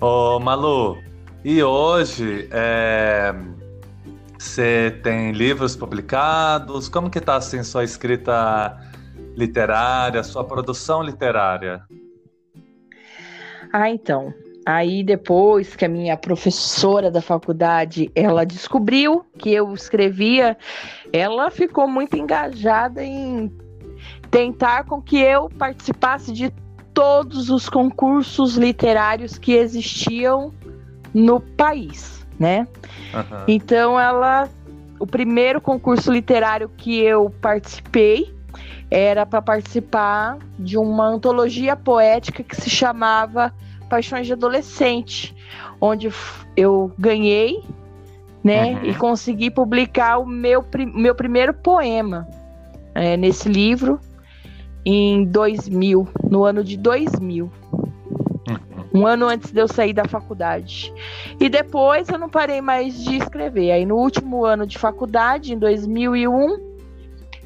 Ô, 0.00 0.38
Malu, 0.38 0.96
e 1.44 1.60
hoje 1.60 2.48
é, 2.52 3.34
você 4.38 4.96
tem 5.02 5.32
livros 5.32 5.74
publicados? 5.74 6.88
Como 6.88 7.10
que 7.10 7.20
tá 7.20 7.34
assim 7.34 7.64
sua 7.64 7.82
escrita 7.82 8.78
literária, 9.36 10.22
sua 10.22 10.44
produção 10.44 11.02
literária? 11.02 11.82
Ah, 13.72 13.90
então. 13.90 14.32
Aí 14.64 15.02
depois 15.02 15.74
que 15.74 15.84
a 15.84 15.88
minha 15.88 16.16
professora 16.16 17.10
da 17.10 17.20
faculdade, 17.20 18.08
ela 18.14 18.44
descobriu 18.46 19.24
que 19.36 19.52
eu 19.52 19.74
escrevia, 19.74 20.56
ela 21.12 21.50
ficou 21.50 21.88
muito 21.88 22.16
engajada 22.16 23.02
em 23.02 23.52
tentar 24.30 24.84
com 24.84 25.02
que 25.02 25.18
eu 25.18 25.48
participasse 25.48 26.32
de 26.32 26.52
todos 26.98 27.48
os 27.48 27.68
concursos 27.68 28.56
literários 28.56 29.38
que 29.38 29.52
existiam 29.52 30.52
no 31.14 31.38
país, 31.38 32.26
né? 32.36 32.66
Uhum. 33.14 33.44
Então 33.46 34.00
ela, 34.00 34.48
o 34.98 35.06
primeiro 35.06 35.60
concurso 35.60 36.10
literário 36.10 36.68
que 36.76 36.98
eu 36.98 37.30
participei 37.40 38.34
era 38.90 39.24
para 39.24 39.40
participar 39.40 40.38
de 40.58 40.76
uma 40.76 41.06
antologia 41.06 41.76
poética 41.76 42.42
que 42.42 42.56
se 42.56 42.68
chamava 42.68 43.54
Paixões 43.88 44.26
de 44.26 44.32
Adolescente, 44.32 45.36
onde 45.80 46.10
eu 46.56 46.92
ganhei, 46.98 47.62
né, 48.42 48.72
uhum. 48.72 48.84
e 48.86 48.94
consegui 48.96 49.52
publicar 49.52 50.18
o 50.18 50.26
meu, 50.26 50.64
meu 50.92 51.14
primeiro 51.14 51.54
poema 51.54 52.26
é, 52.92 53.16
nesse 53.16 53.48
livro 53.48 54.00
em 54.84 55.24
2000, 55.24 56.08
no 56.30 56.44
ano 56.44 56.64
de 56.64 56.76
2000. 56.76 57.50
Um 58.94 59.06
ano 59.06 59.26
antes 59.28 59.52
de 59.52 59.60
eu 59.60 59.68
sair 59.68 59.92
da 59.92 60.06
faculdade. 60.06 60.92
E 61.38 61.48
depois 61.48 62.08
eu 62.08 62.18
não 62.18 62.28
parei 62.28 62.60
mais 62.60 63.04
de 63.04 63.16
escrever. 63.16 63.70
Aí 63.70 63.84
no 63.84 63.96
último 63.96 64.44
ano 64.44 64.66
de 64.66 64.78
faculdade, 64.78 65.52
em 65.52 65.58
2001, 65.58 66.68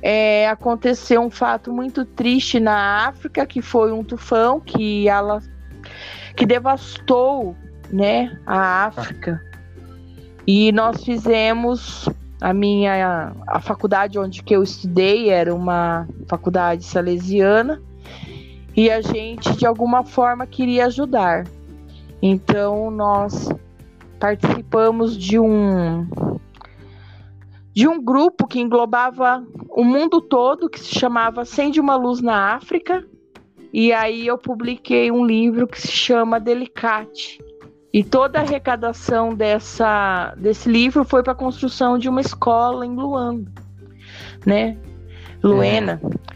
é, 0.00 0.48
aconteceu 0.48 1.20
um 1.20 1.30
fato 1.30 1.72
muito 1.72 2.04
triste 2.04 2.58
na 2.58 3.06
África, 3.06 3.46
que 3.46 3.60
foi 3.60 3.92
um 3.92 4.02
tufão 4.02 4.60
que 4.60 5.08
ela 5.08 5.40
que 6.36 6.46
devastou, 6.46 7.54
né, 7.90 8.38
a 8.46 8.86
África. 8.86 9.40
E 10.46 10.72
nós 10.72 11.04
fizemos 11.04 12.08
a 12.42 12.52
minha 12.52 13.32
a 13.46 13.60
faculdade 13.60 14.18
onde 14.18 14.42
que 14.42 14.54
eu 14.54 14.64
estudei 14.64 15.30
era 15.30 15.54
uma 15.54 16.08
faculdade 16.26 16.84
salesiana 16.84 17.80
e 18.76 18.90
a 18.90 19.00
gente 19.00 19.56
de 19.56 19.64
alguma 19.64 20.02
forma 20.02 20.44
queria 20.44 20.86
ajudar. 20.86 21.46
Então 22.20 22.90
nós 22.90 23.48
participamos 24.18 25.16
de 25.16 25.38
um 25.38 26.04
de 27.72 27.86
um 27.86 28.02
grupo 28.02 28.48
que 28.48 28.60
englobava 28.60 29.46
o 29.70 29.84
mundo 29.84 30.20
todo 30.20 30.68
que 30.68 30.80
se 30.80 30.98
chamava 30.98 31.42
Acende 31.42 31.80
uma 31.80 31.94
Luz 31.94 32.20
na 32.20 32.54
África. 32.54 33.06
E 33.72 33.92
aí 33.92 34.26
eu 34.26 34.36
publiquei 34.36 35.12
um 35.12 35.24
livro 35.24 35.66
que 35.66 35.80
se 35.80 35.92
chama 35.92 36.40
Delicate, 36.40 37.38
e 37.92 38.02
toda 38.02 38.38
a 38.38 38.42
arrecadação 38.42 39.34
dessa, 39.34 40.34
desse 40.36 40.68
livro 40.68 41.04
foi 41.04 41.22
para 41.22 41.32
a 41.32 41.36
construção 41.36 41.98
de 41.98 42.08
uma 42.08 42.20
escola 42.20 42.86
em 42.86 42.94
Luanda, 42.94 43.50
né? 44.46 44.78
Luena. 45.42 46.00
É. 46.02 46.32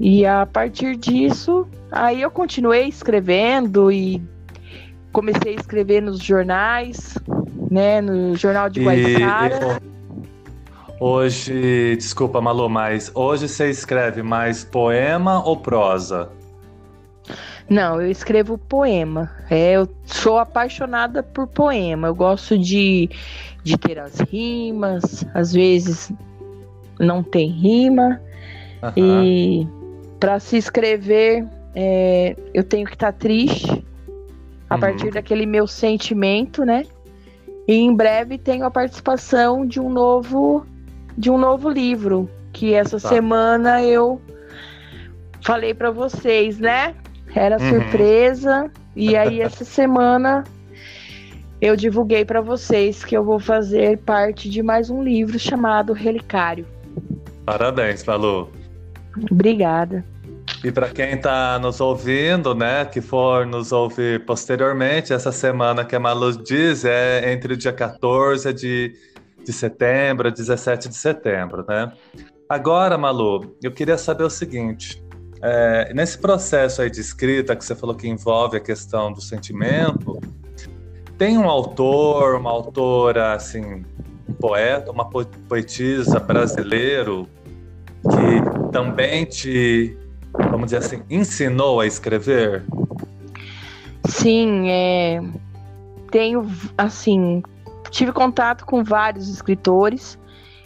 E 0.00 0.26
a 0.26 0.44
partir 0.44 0.96
disso, 0.96 1.68
aí 1.90 2.20
eu 2.20 2.30
continuei 2.30 2.88
escrevendo 2.88 3.92
e 3.92 4.20
comecei 5.12 5.52
a 5.52 5.60
escrever 5.60 6.02
nos 6.02 6.18
jornais, 6.18 7.16
né? 7.70 8.00
No 8.00 8.34
jornal 8.34 8.68
de 8.68 8.82
Guaiçara. 8.82 9.80
Hoje, 10.98 11.94
desculpa, 11.96 12.40
Malu, 12.40 12.68
mas 12.68 13.10
hoje 13.14 13.48
você 13.48 13.70
escreve 13.70 14.22
mais 14.22 14.64
poema 14.64 15.44
ou 15.44 15.56
prosa? 15.56 16.30
Não, 17.68 18.00
eu 18.00 18.10
escrevo 18.10 18.58
poema. 18.58 19.30
É, 19.50 19.72
eu 19.72 19.88
sou 20.04 20.38
apaixonada 20.38 21.22
por 21.22 21.46
poema. 21.46 22.08
Eu 22.08 22.14
gosto 22.14 22.58
de, 22.58 23.08
de 23.62 23.78
ter 23.78 23.98
as 23.98 24.20
rimas, 24.20 25.24
às 25.34 25.52
vezes 25.52 26.12
não 26.98 27.22
tem 27.22 27.50
rima. 27.50 28.20
Uhum. 28.82 28.92
E 28.96 29.68
para 30.20 30.38
se 30.38 30.56
escrever, 30.56 31.46
é, 31.74 32.36
eu 32.52 32.62
tenho 32.62 32.86
que 32.86 32.94
estar 32.94 33.12
tá 33.12 33.18
triste 33.18 33.84
a 34.68 34.74
uhum. 34.74 34.80
partir 34.80 35.10
daquele 35.10 35.46
meu 35.46 35.66
sentimento, 35.66 36.64
né? 36.64 36.84
E 37.66 37.74
em 37.74 37.94
breve 37.94 38.36
tenho 38.36 38.64
a 38.64 38.70
participação 38.70 39.66
de 39.66 39.80
um 39.80 39.88
novo 39.88 40.66
de 41.16 41.30
um 41.30 41.38
novo 41.38 41.70
livro 41.70 42.28
que 42.52 42.74
essa 42.74 43.00
tá. 43.00 43.08
semana 43.08 43.82
eu 43.82 44.20
falei 45.40 45.72
para 45.72 45.90
vocês, 45.90 46.58
né? 46.58 46.94
Era 47.34 47.58
uhum. 47.58 47.68
surpresa. 47.70 48.70
E 48.94 49.16
aí 49.16 49.40
essa 49.40 49.64
semana 49.66 50.44
eu 51.60 51.76
divulguei 51.76 52.24
para 52.24 52.40
vocês 52.40 53.04
que 53.04 53.16
eu 53.16 53.24
vou 53.24 53.38
fazer 53.38 53.98
parte 53.98 54.50
de 54.50 54.62
mais 54.62 54.90
um 54.90 55.02
livro 55.02 55.38
chamado 55.38 55.92
Relicário. 55.92 56.66
Parabéns, 57.46 58.04
Malu. 58.04 58.50
Obrigada. 59.30 60.04
E 60.62 60.72
para 60.72 60.88
quem 60.88 61.12
está 61.12 61.58
nos 61.58 61.80
ouvindo, 61.80 62.54
né, 62.54 62.86
que 62.86 63.00
for 63.00 63.46
nos 63.46 63.70
ouvir 63.70 64.24
posteriormente, 64.24 65.12
essa 65.12 65.30
semana 65.30 65.84
que 65.84 65.94
a 65.94 66.00
Malu 66.00 66.42
diz 66.42 66.84
é 66.84 67.32
entre 67.32 67.52
o 67.52 67.56
dia 67.56 67.72
14 67.72 68.50
de, 68.52 68.94
de 69.44 69.52
setembro 69.52 70.28
e 70.28 70.32
17 70.32 70.88
de 70.88 70.96
setembro, 70.96 71.64
né? 71.68 71.92
Agora, 72.48 72.96
Malu, 72.96 73.54
eu 73.62 73.72
queria 73.72 73.98
saber 73.98 74.24
o 74.24 74.30
seguinte: 74.30 75.03
é, 75.46 75.92
nesse 75.92 76.16
processo 76.16 76.80
aí 76.80 76.88
de 76.88 77.02
escrita 77.02 77.54
que 77.54 77.62
você 77.62 77.74
falou 77.74 77.94
que 77.94 78.08
envolve 78.08 78.56
a 78.56 78.60
questão 78.60 79.12
do 79.12 79.20
sentimento, 79.20 80.18
tem 81.18 81.36
um 81.36 81.46
autor, 81.46 82.36
uma 82.36 82.50
autora, 82.50 83.34
assim, 83.34 83.84
um 84.26 84.32
poeta, 84.32 84.90
uma 84.90 85.06
poetisa 85.06 86.18
brasileiro 86.18 87.28
que 88.02 88.70
também 88.72 89.26
te, 89.26 89.94
vamos 90.32 90.64
dizer 90.64 90.78
assim, 90.78 91.02
ensinou 91.10 91.80
a 91.80 91.86
escrever? 91.86 92.64
Sim, 94.08 94.70
é, 94.70 95.20
tenho, 96.10 96.50
assim, 96.78 97.42
tive 97.90 98.12
contato 98.12 98.64
com 98.64 98.82
vários 98.82 99.28
escritores 99.28 100.18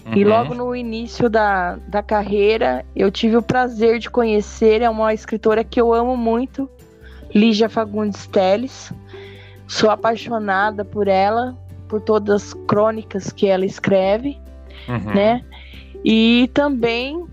uhum. 0.08 0.18
e 0.18 0.24
logo 0.24 0.54
no 0.54 0.74
início 0.74 1.28
da, 1.28 1.76
da 1.88 2.02
carreira 2.02 2.84
eu 2.94 3.10
tive 3.10 3.36
o 3.36 3.42
prazer 3.42 3.98
de 3.98 4.10
conhecer, 4.10 4.82
é 4.82 4.90
uma 4.90 5.12
escritora 5.14 5.62
que 5.64 5.80
eu 5.80 5.92
amo 5.92 6.16
muito, 6.16 6.68
Lígia 7.34 7.68
Fagundes 7.68 8.26
Teles. 8.26 8.92
Sou 9.66 9.90
apaixonada 9.90 10.84
por 10.84 11.08
ela, 11.08 11.56
por 11.88 12.00
todas 12.00 12.42
as 12.42 12.54
crônicas 12.66 13.30
que 13.30 13.46
ela 13.46 13.66
escreve, 13.66 14.38
uhum. 14.88 15.14
né? 15.14 15.44
E 16.04 16.50
também 16.54 17.26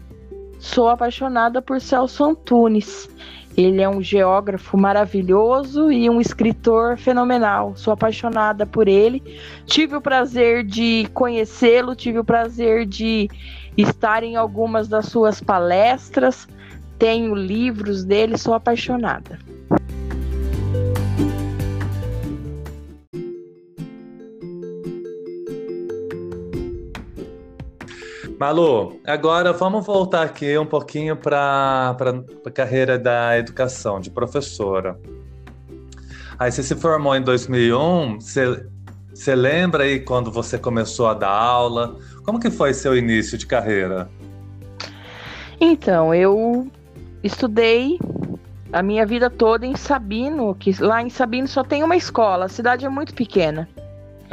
sou 0.60 0.90
apaixonada 0.90 1.62
por 1.62 1.80
Celso 1.80 2.24
Antunes. 2.24 3.10
Ele 3.58 3.82
é 3.82 3.88
um 3.88 4.02
geógrafo 4.02 4.78
maravilhoso 4.78 5.92
e 5.92 6.10
um 6.10 6.20
escritor 6.20 6.98
fenomenal. 6.98 7.74
Sou 7.76 7.94
apaixonada 7.94 8.66
por 8.66 8.88
ele. 8.88 9.24
Tive 9.66 9.96
o 9.96 10.02
prazer 10.02 10.64
de 10.64 11.08
conhecê-lo, 11.14 11.96
tive 11.96 12.20
o 12.20 12.24
prazer 12.24 12.86
de 12.86 13.30
estar 13.78 14.24
em 14.24 14.36
algumas 14.36 14.88
das 14.90 15.06
suas 15.06 15.40
palestras. 15.40 16.48
Tenho 17.00 17.34
livros 17.34 18.04
dele, 18.04 18.38
sou 18.38 18.54
apaixonada. 18.54 19.40
Malu, 28.40 29.00
agora 29.06 29.54
vamos 29.54 29.86
voltar 29.86 30.24
aqui 30.24 30.58
um 30.58 30.66
pouquinho 30.66 31.16
para 31.16 31.96
a 32.46 32.52
carreira 32.52 33.00
da 33.00 33.38
educação, 33.38 34.00
de 34.00 34.10
professora. 34.10 35.00
Aí 36.38 36.52
você 36.52 36.62
se 36.62 36.76
formou 36.76 37.16
em 37.16 37.22
2001, 37.22 38.20
você, 38.20 38.68
você 39.14 39.34
lembra 39.36 39.86
aí 39.86 40.02
quando 40.02 40.30
você 40.30 40.58
começou 40.58 41.08
a 41.08 41.14
dar 41.14 41.30
aula? 41.30 41.96
Como 42.26 42.38
que 42.38 42.52
foi 42.52 42.74
seu 42.74 42.98
início 42.98 43.38
de 43.38 43.48
carreira? 43.48 44.10
Então, 45.62 46.14
eu 46.14 46.68
estudei 47.24 47.98
a 48.74 48.84
minha 48.84 49.06
vida 49.06 49.30
toda 49.30 49.66
em 49.66 49.78
Sabino, 49.78 50.54
que 50.56 50.76
lá 50.84 51.02
em 51.02 51.10
Sabino 51.10 51.48
só 51.48 51.64
tem 51.64 51.84
uma 51.84 51.96
escola, 51.96 52.46
a 52.46 52.50
cidade 52.50 52.86
é 52.86 52.90
muito 52.90 53.14
pequena. 53.14 53.70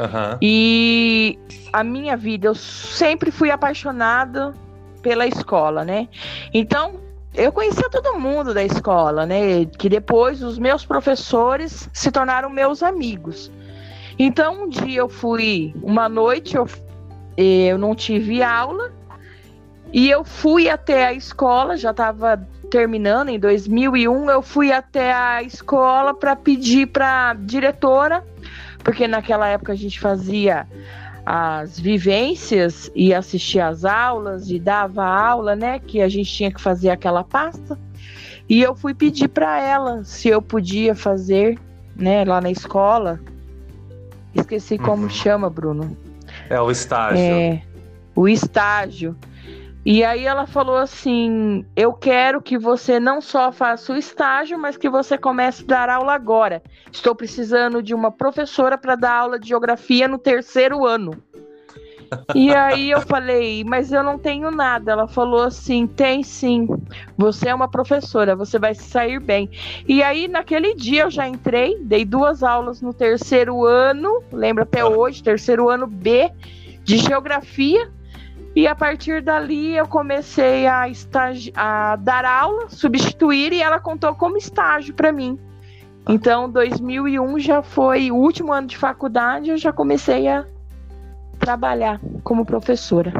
Uhum. 0.03 0.39
E 0.43 1.39
a 1.73 1.85
minha 1.85 2.17
vida, 2.17 2.49
eu 2.49 2.55
sempre 2.55 3.31
fui 3.31 3.51
apaixonada 3.51 4.53
pela 5.01 5.27
escola, 5.27 5.85
né? 5.85 6.09
Então, 6.53 6.95
eu 7.35 7.53
conhecia 7.53 7.89
todo 7.89 8.19
mundo 8.19 8.53
da 8.53 8.65
escola, 8.65 9.25
né? 9.25 9.65
Que 9.65 9.89
depois 9.89 10.43
os 10.43 10.59
meus 10.59 10.85
professores 10.85 11.89
se 11.93 12.11
tornaram 12.11 12.51
meus 12.51 12.83
amigos. 12.83 13.51
Então, 14.19 14.65
um 14.65 14.69
dia 14.69 15.01
eu 15.01 15.09
fui, 15.09 15.75
uma 15.83 16.09
noite 16.09 16.57
eu, 16.57 16.67
eu 17.37 17.79
não 17.79 17.95
tive 17.95 18.43
aula 18.43 18.93
e 19.93 20.11
eu 20.11 20.25
fui 20.25 20.69
até 20.69 21.07
a 21.07 21.13
escola, 21.13 21.77
já 21.77 21.91
estava 21.91 22.37
terminando 22.71 23.29
em 23.29 23.39
2001, 23.39 24.31
eu 24.31 24.43
fui 24.43 24.73
até 24.73 25.13
a 25.13 25.43
escola 25.43 26.15
para 26.15 26.35
pedir 26.35 26.87
para 26.87 27.35
diretora 27.35 28.25
porque 28.83 29.07
naquela 29.07 29.49
época 29.49 29.73
a 29.73 29.77
gente 29.77 29.99
fazia 29.99 30.67
as 31.25 31.79
vivências 31.79 32.91
e 32.95 33.15
assistia 33.15 33.69
às 33.69 33.85
aulas 33.85 34.51
e 34.51 34.59
dava 34.59 35.05
aula, 35.05 35.55
né? 35.55 35.79
Que 35.79 36.01
a 36.01 36.09
gente 36.09 36.33
tinha 36.33 36.53
que 36.53 36.61
fazer 36.61 36.91
aquela 36.91 37.23
pasta. 37.23 37.79
E 38.49 38.61
eu 38.61 38.75
fui 38.75 38.93
pedir 38.93 39.29
para 39.29 39.61
ela 39.61 40.03
se 40.05 40.29
eu 40.29 40.43
podia 40.43 40.95
fazer, 40.95 41.59
né, 41.97 42.25
lá 42.25 42.41
na 42.41 42.51
escola. 42.51 43.21
Esqueci 44.35 44.79
como 44.79 45.05
uhum. 45.05 45.11
chama, 45.11 45.49
Bruno. 45.49 45.97
É 46.51 46.61
o 46.61 46.71
estágio. 46.71 47.19
É, 47.19 47.63
o 48.15 48.29
estágio. 48.29 49.17
E 49.85 50.05
aí 50.05 50.25
ela 50.25 50.47
falou 50.47 50.77
assim: 50.77 51.65
Eu 51.75 51.93
quero 51.93 52.41
que 52.41 52.57
você 52.57 53.01
não 53.01 53.21
só 53.21 53.51
faça 53.51 53.93
o 53.93 53.97
estágio, 53.97 54.59
mas 54.59 54.77
que 54.77 54.89
você 54.89 55.19
comece 55.19 55.65
a 55.65 55.67
dar 55.67 55.91
aula 55.91 56.15
agora. 56.15 56.63
Estou 56.91 57.15
precisando 57.15 57.83
de 57.83 57.93
uma 57.95 58.11
professora 58.11 58.79
para 58.79 58.95
dar 58.95 59.13
aula 59.13 59.39
de 59.39 59.49
geografia 59.49 60.07
no 60.07 60.19
terceiro 60.19 60.87
ano. 60.87 61.21
E 62.33 62.51
aí 62.55 62.91
eu 62.91 63.01
falei, 63.01 63.65
mas 63.65 63.91
eu 63.91 64.05
não 64.05 64.19
tenho 64.19 64.53
nada. 64.53 64.93
Ela 64.93 65.09
falou 65.09 65.43
assim: 65.43 65.85
tem 65.89 66.23
sim. 66.23 66.69
Você 67.17 67.49
é 67.49 67.55
uma 67.55 67.69
professora, 67.69 68.37
você 68.37 68.61
vai 68.61 68.77
sair 68.77 69.19
bem. 69.19 69.51
E 69.89 70.01
aí, 70.01 70.29
naquele 70.29 70.75
dia, 70.75 71.03
eu 71.03 71.11
já 71.11 71.27
entrei, 71.27 71.77
dei 71.81 72.05
duas 72.05 72.45
aulas 72.45 72.81
no 72.81 72.95
terceiro 72.95 73.65
ano, 73.65 74.23
lembra 74.33 74.63
até 74.63 74.85
hoje, 74.85 75.25
terceiro 75.25 75.69
ano 75.69 75.89
B 75.89 76.31
de 76.85 76.99
geografia. 76.99 77.91
E 78.55 78.67
a 78.67 78.75
partir 78.75 79.23
dali 79.23 79.77
eu 79.77 79.89
comecei 79.89 80.67
a, 80.67 80.87
estagi 80.87 81.51
a 81.57 81.97
dar 81.97 82.25
aula, 82.25 82.69
substituir, 82.69 83.53
e 83.53 83.63
ela 83.63 83.81
contou 83.81 84.15
como 84.15 84.37
estágio 84.37 84.95
para 84.95 85.11
mim. 85.11 85.39
Então, 86.07 86.51
2001 86.51 87.39
já 87.39 87.63
foi 87.63 88.11
o 88.11 88.17
último 88.17 88.53
ano 88.53 88.67
de 88.67 88.77
faculdade, 88.77 89.51
eu 89.51 89.57
já 89.57 89.73
comecei 89.73 90.29
a 90.29 90.45
trabalhar 91.39 91.99
como 92.23 92.45
professora. 92.45 93.13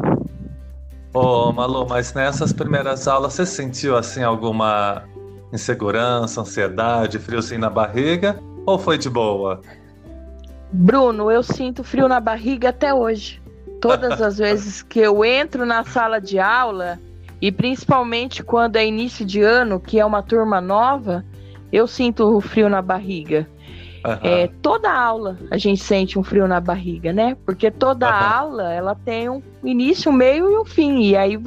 Ô, 1.13 1.51
Malu, 1.51 1.87
mas 1.87 2.13
nessas 2.13 2.53
primeiras 2.53 3.07
aulas 3.07 3.33
você 3.33 3.45
sentiu 3.45 3.97
assim 3.97 4.21
alguma 4.21 5.03
insegurança, 5.51 6.41
ansiedade, 6.41 7.17
friozinho 7.17 7.61
na 7.61 7.69
barriga 7.69 8.39
ou 8.65 8.77
foi 8.77 8.97
de 8.97 9.09
boa? 9.09 9.61
Bruno, 10.71 11.31
eu 11.31 11.43
sinto 11.43 11.83
frio 11.83 12.07
na 12.07 12.19
barriga 12.19 12.69
até 12.69 12.93
hoje 12.93 13.42
todas 13.83 14.21
as 14.21 14.37
vezes 14.37 14.81
que 14.81 14.99
eu 14.99 15.25
entro 15.25 15.65
na 15.65 15.83
sala 15.83 16.19
de 16.19 16.39
aula, 16.39 16.97
e 17.41 17.51
principalmente 17.51 18.41
quando 18.41 18.77
é 18.77 18.87
início 18.87 19.25
de 19.25 19.41
ano, 19.41 19.77
que 19.77 19.99
é 19.99 20.05
uma 20.05 20.23
turma 20.23 20.61
nova, 20.61 21.25
eu 21.71 21.85
sinto 21.85 22.37
o 22.37 22.39
frio 22.39 22.69
na 22.69 22.81
barriga. 22.81 23.45
Uhum. 24.05 24.17
É, 24.21 24.49
toda 24.61 24.91
aula 24.91 25.37
a 25.51 25.57
gente 25.57 25.81
sente 25.81 26.17
um 26.17 26.23
frio 26.23 26.47
na 26.47 26.59
barriga, 26.59 27.11
né? 27.11 27.35
Porque 27.45 27.69
toda 27.69 28.07
uhum. 28.07 28.33
aula 28.33 28.73
ela 28.73 28.95
tem 28.95 29.29
um 29.29 29.41
início, 29.63 30.11
um 30.11 30.15
meio 30.15 30.49
e 30.49 30.57
um 30.57 30.65
fim. 30.65 31.01
E 31.01 31.17
aí 31.17 31.37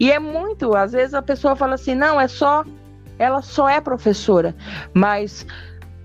e 0.00 0.10
é 0.10 0.18
muito, 0.18 0.74
às 0.74 0.92
vezes 0.92 1.14
a 1.14 1.22
pessoa 1.22 1.54
fala 1.54 1.74
assim, 1.74 1.94
não, 1.94 2.20
é 2.20 2.26
só 2.26 2.64
ela 3.16 3.40
só 3.40 3.68
é 3.68 3.80
professora, 3.80 4.54
mas 4.92 5.46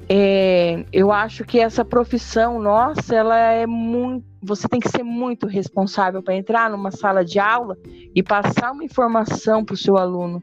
é, 0.08 0.86
eu 0.94 1.12
acho 1.12 1.44
que 1.44 1.60
essa 1.60 1.84
profissão 1.84 2.62
nossa, 2.62 3.16
ela 3.16 3.38
é 3.38 3.66
muito. 3.66 4.29
Você 4.42 4.68
tem 4.68 4.80
que 4.80 4.90
ser 4.90 5.04
muito 5.04 5.48
responsável 5.48 6.24
para 6.24 6.36
entrar 6.36 6.70
numa 6.70 6.92
sala 6.92 7.26
de 7.26 7.40
aula 7.40 7.78
e 8.16 8.24
passar 8.24 8.72
uma 8.72 8.84
informação 8.84 9.66
para 9.66 9.74
o 9.74 9.78
seu 9.78 9.98
aluno. 9.98 10.42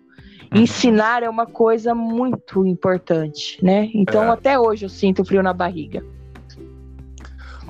Ensinar 0.55 1.23
é 1.23 1.29
uma 1.29 1.47
coisa 1.47 1.95
muito 1.95 2.67
importante, 2.67 3.59
né? 3.65 3.91
Então, 3.95 4.25
é. 4.25 4.29
até 4.29 4.59
hoje 4.59 4.85
eu 4.85 4.89
sinto 4.89 5.25
frio 5.25 5.43
na 5.43 5.53
barriga. 5.53 6.05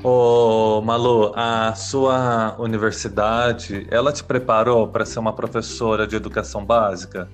Ô, 0.02 0.82
Malu, 0.82 1.32
a 1.34 1.74
sua 1.74 2.54
universidade, 2.58 3.86
ela 3.90 4.12
te 4.12 4.22
preparou 4.22 4.86
para 4.86 5.04
ser 5.04 5.18
uma 5.18 5.32
professora 5.32 6.06
de 6.06 6.14
educação 6.14 6.64
básica? 6.64 7.28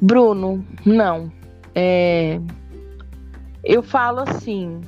Bruno, 0.00 0.64
não. 0.84 1.32
É, 1.74 2.40
eu 3.62 3.82
falo 3.82 4.20
assim, 4.20 4.80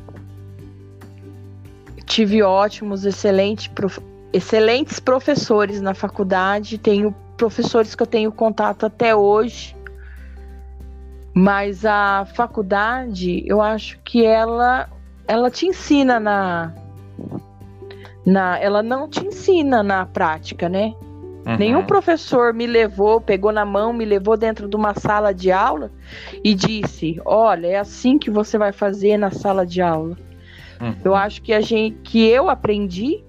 tive 2.11 2.42
ótimos, 2.42 3.07
excelentes, 3.07 3.68
prof, 3.68 4.01
excelentes 4.33 4.99
professores 4.99 5.81
na 5.81 5.94
faculdade, 5.94 6.77
tenho 6.77 7.14
professores 7.37 7.94
que 7.94 8.03
eu 8.03 8.07
tenho 8.07 8.33
contato 8.33 8.85
até 8.85 9.14
hoje. 9.14 9.77
Mas 11.33 11.87
a 11.87 12.27
faculdade, 12.35 13.44
eu 13.46 13.62
acho 13.62 13.99
que 14.05 14.27
ela 14.27 14.88
ela 15.29 15.49
te 15.49 15.66
ensina 15.66 16.18
na 16.18 16.75
na 18.27 18.59
ela 18.59 18.83
não 18.83 19.09
te 19.09 19.25
ensina 19.25 19.81
na 19.81 20.05
prática, 20.05 20.68
né? 20.68 20.92
Uhum. 21.46 21.57
Nenhum 21.57 21.85
professor 21.85 22.53
me 22.53 22.66
levou, 22.66 23.20
pegou 23.20 23.53
na 23.53 23.64
mão, 23.64 23.92
me 23.92 24.05
levou 24.05 24.37
dentro 24.37 24.68
de 24.68 24.75
uma 24.75 24.94
sala 24.94 25.33
de 25.33 25.53
aula 25.53 25.92
e 26.42 26.57
disse: 26.57 27.20
"Olha, 27.25 27.68
é 27.68 27.79
assim 27.79 28.18
que 28.18 28.31
você 28.31 28.59
vai 28.59 28.73
fazer 28.73 29.16
na 29.16 29.31
sala 29.31 29.64
de 29.64 29.81
aula". 29.81 30.16
Uhum. 30.81 30.97
Eu 31.05 31.14
acho 31.14 31.43
que 31.43 31.53
a 31.53 31.61
gente 31.61 31.97
que 32.03 32.27
eu 32.27 32.49
aprendi 32.49 33.23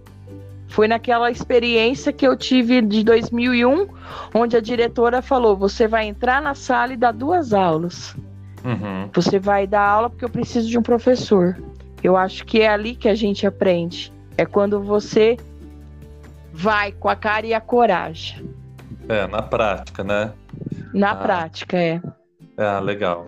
foi 0.68 0.88
naquela 0.88 1.30
experiência 1.30 2.14
que 2.14 2.26
eu 2.26 2.36
tive 2.36 2.82
de 2.82 3.04
2001, 3.04 3.88
onde 4.34 4.56
a 4.56 4.62
diretora 4.62 5.22
falou: 5.22 5.56
você 5.56 5.88
vai 5.88 6.08
entrar 6.08 6.42
na 6.42 6.56
sala 6.56 6.94
e 6.94 6.98
dar 6.98 7.12
duas 7.12 7.54
aulas. 7.54 8.16
Uhum. 8.64 9.10
Você 9.14 9.38
vai 9.40 9.68
dar 9.68 9.82
aula 9.82 10.10
porque 10.10 10.24
eu 10.24 10.30
preciso 10.30 10.70
de 10.70 10.78
um 10.78 10.82
professor. 10.82 11.58
Eu 12.04 12.16
acho 12.16 12.46
que 12.46 12.62
é 12.62 12.70
ali 12.70 12.96
que 12.96 13.10
a 13.10 13.16
gente 13.16 13.46
aprende. 13.46 14.14
É 14.38 14.46
quando 14.46 14.80
você 14.82 15.38
vai 16.54 16.92
com 16.92 17.10
a 17.10 17.16
cara 17.16 17.46
e 17.46 17.54
a 17.54 17.62
coragem. 17.62 18.50
É, 19.10 19.28
na 19.28 19.42
prática, 19.42 20.04
né? 20.04 20.32
Na 20.94 21.12
ah. 21.12 21.16
prática, 21.16 21.78
é. 21.78 22.02
É, 22.58 22.80
legal. 22.80 23.28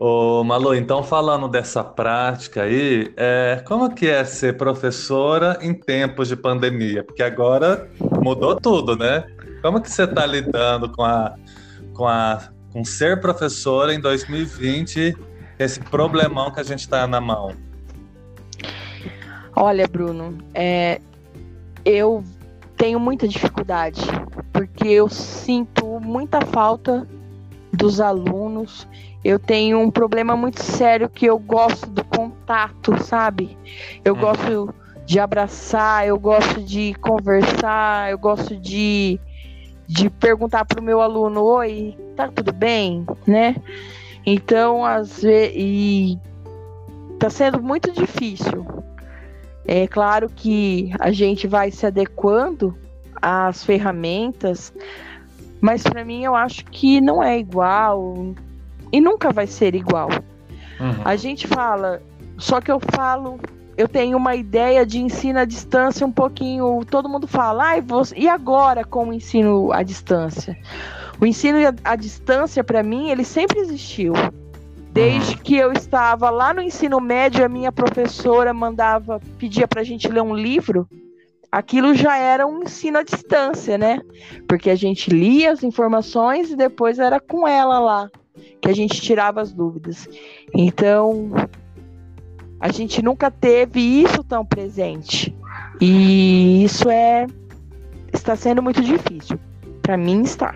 Ô, 0.00 0.44
Malu, 0.44 0.76
então 0.76 1.02
falando 1.02 1.48
dessa 1.48 1.82
prática 1.82 2.62
aí, 2.62 3.12
é, 3.16 3.62
como 3.66 3.92
que 3.92 4.06
é 4.06 4.24
ser 4.24 4.56
professora 4.56 5.58
em 5.60 5.74
tempos 5.74 6.28
de 6.28 6.36
pandemia? 6.36 7.02
Porque 7.02 7.22
agora 7.22 7.90
mudou 8.22 8.54
tudo, 8.54 8.96
né? 8.96 9.24
Como 9.60 9.80
que 9.80 9.90
você 9.90 10.04
está 10.04 10.24
lidando 10.24 10.88
com 10.92 11.02
a, 11.02 11.34
com 11.94 12.06
a 12.06 12.38
com 12.72 12.84
ser 12.84 13.20
professora 13.20 13.92
em 13.92 14.00
2020, 14.00 15.16
esse 15.58 15.80
problemão 15.80 16.50
que 16.52 16.60
a 16.60 16.62
gente 16.62 16.80
está 16.80 17.06
na 17.06 17.20
mão? 17.20 17.52
Olha, 19.56 19.88
Bruno, 19.88 20.38
é, 20.54 21.00
eu 21.84 22.22
tenho 22.76 23.00
muita 23.00 23.26
dificuldade, 23.26 24.02
porque 24.52 24.86
eu 24.86 25.08
sinto 25.08 25.98
muita 25.98 26.40
falta 26.40 27.04
dos 27.72 28.00
alunos 28.00 28.86
eu 29.24 29.38
tenho 29.38 29.80
um 29.80 29.90
problema 29.90 30.36
muito 30.36 30.62
sério 30.62 31.08
que 31.08 31.26
eu 31.26 31.38
gosto 31.38 31.88
do 31.90 32.04
contato, 32.04 33.02
sabe? 33.02 33.56
Eu 34.04 34.14
uhum. 34.14 34.20
gosto 34.20 34.74
de 35.04 35.18
abraçar, 35.18 36.06
eu 36.06 36.18
gosto 36.18 36.62
de 36.62 36.94
conversar, 36.94 38.10
eu 38.10 38.18
gosto 38.18 38.56
de, 38.56 39.18
de 39.86 40.08
perguntar 40.10 40.64
para 40.64 40.80
o 40.80 40.84
meu 40.84 41.00
aluno, 41.00 41.42
oi, 41.42 41.96
tá 42.14 42.28
tudo 42.28 42.52
bem, 42.52 43.06
né? 43.26 43.56
Então, 44.24 44.84
às 44.84 45.22
vezes, 45.22 46.18
tá 47.18 47.30
sendo 47.30 47.62
muito 47.62 47.90
difícil. 47.90 48.66
É 49.66 49.86
claro 49.86 50.28
que 50.28 50.92
a 50.98 51.10
gente 51.10 51.46
vai 51.46 51.70
se 51.70 51.84
adequando 51.84 52.76
às 53.20 53.64
ferramentas, 53.64 54.72
mas 55.60 55.82
para 55.82 56.04
mim 56.04 56.24
eu 56.24 56.34
acho 56.34 56.64
que 56.66 57.00
não 57.00 57.22
é 57.22 57.38
igual, 57.38 58.14
e 58.92 59.00
nunca 59.00 59.32
vai 59.32 59.46
ser 59.46 59.74
igual. 59.74 60.08
Uhum. 60.80 61.02
A 61.04 61.16
gente 61.16 61.46
fala, 61.46 62.02
só 62.36 62.60
que 62.60 62.70
eu 62.70 62.80
falo, 62.94 63.38
eu 63.76 63.88
tenho 63.88 64.16
uma 64.16 64.34
ideia 64.34 64.84
de 64.86 64.98
ensino 64.98 65.38
à 65.38 65.44
distância 65.44 66.06
um 66.06 66.12
pouquinho. 66.12 66.84
Todo 66.88 67.08
mundo 67.08 67.26
fala, 67.26 67.74
ah, 67.74 67.80
você, 67.80 68.14
e 68.16 68.28
agora 68.28 68.84
com 68.84 69.08
o 69.08 69.12
ensino 69.12 69.72
à 69.72 69.82
distância? 69.82 70.56
O 71.20 71.26
ensino 71.26 71.58
à 71.84 71.96
distância, 71.96 72.62
para 72.62 72.82
mim, 72.82 73.10
ele 73.10 73.24
sempre 73.24 73.58
existiu. 73.60 74.12
Desde 74.92 75.34
uhum. 75.34 75.42
que 75.42 75.56
eu 75.56 75.72
estava 75.72 76.30
lá 76.30 76.54
no 76.54 76.62
ensino 76.62 77.00
médio, 77.00 77.44
a 77.44 77.48
minha 77.48 77.70
professora 77.70 78.54
mandava, 78.54 79.20
pedia 79.38 79.68
para 79.68 79.80
a 79.80 79.84
gente 79.84 80.08
ler 80.08 80.22
um 80.22 80.34
livro. 80.34 80.88
Aquilo 81.50 81.94
já 81.94 82.16
era 82.16 82.46
um 82.46 82.62
ensino 82.62 82.98
à 82.98 83.02
distância, 83.02 83.78
né? 83.78 84.00
Porque 84.48 84.70
a 84.70 84.74
gente 84.74 85.08
lia 85.08 85.52
as 85.52 85.62
informações 85.62 86.50
e 86.50 86.56
depois 86.56 86.98
era 86.98 87.20
com 87.20 87.46
ela 87.48 87.78
lá 87.78 88.10
que 88.60 88.68
a 88.68 88.74
gente 88.74 89.00
tirava 89.00 89.40
as 89.40 89.52
dúvidas. 89.52 90.08
Então, 90.54 91.30
a 92.60 92.70
gente 92.70 93.02
nunca 93.02 93.30
teve 93.30 93.80
isso 93.80 94.22
tão 94.24 94.44
presente. 94.44 95.34
E 95.80 96.64
isso 96.64 96.88
é 96.88 97.26
está 98.12 98.34
sendo 98.34 98.62
muito 98.62 98.82
difícil. 98.82 99.38
Para 99.82 99.96
mim 99.96 100.22
está. 100.22 100.54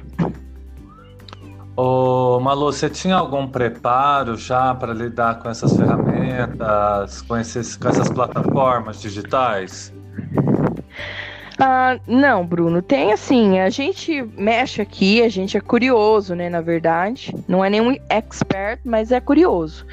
Ô, 1.74 2.38
Malu, 2.40 2.70
você 2.72 2.90
tinha 2.90 3.16
algum 3.16 3.46
preparo 3.46 4.36
já 4.36 4.74
para 4.74 4.92
lidar 4.92 5.38
com 5.38 5.48
essas 5.48 5.74
ferramentas, 5.74 7.22
com, 7.22 7.36
esses, 7.36 7.76
com 7.76 7.88
essas 7.88 8.10
plataformas 8.10 9.00
digitais? 9.00 9.92
Ah, 11.64 11.96
não, 12.08 12.44
Bruno, 12.44 12.82
tem 12.82 13.12
assim, 13.12 13.60
a 13.60 13.70
gente 13.70 14.20
mexe 14.36 14.82
aqui, 14.82 15.22
a 15.22 15.28
gente 15.28 15.56
é 15.56 15.60
curioso, 15.60 16.34
né, 16.34 16.50
na 16.50 16.60
verdade. 16.60 17.32
Não 17.46 17.64
é 17.64 17.70
nenhum 17.70 17.96
expert, 18.08 18.80
mas 18.84 19.12
é 19.12 19.20
curioso. 19.20 19.86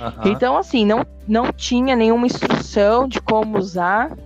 Uhum. 0.00 0.32
Então, 0.32 0.56
assim, 0.56 0.86
não, 0.86 1.04
não 1.28 1.52
tinha 1.52 1.94
nenhuma 1.94 2.24
instrução 2.24 3.06
de 3.06 3.20
como 3.20 3.58
usar. 3.58 4.16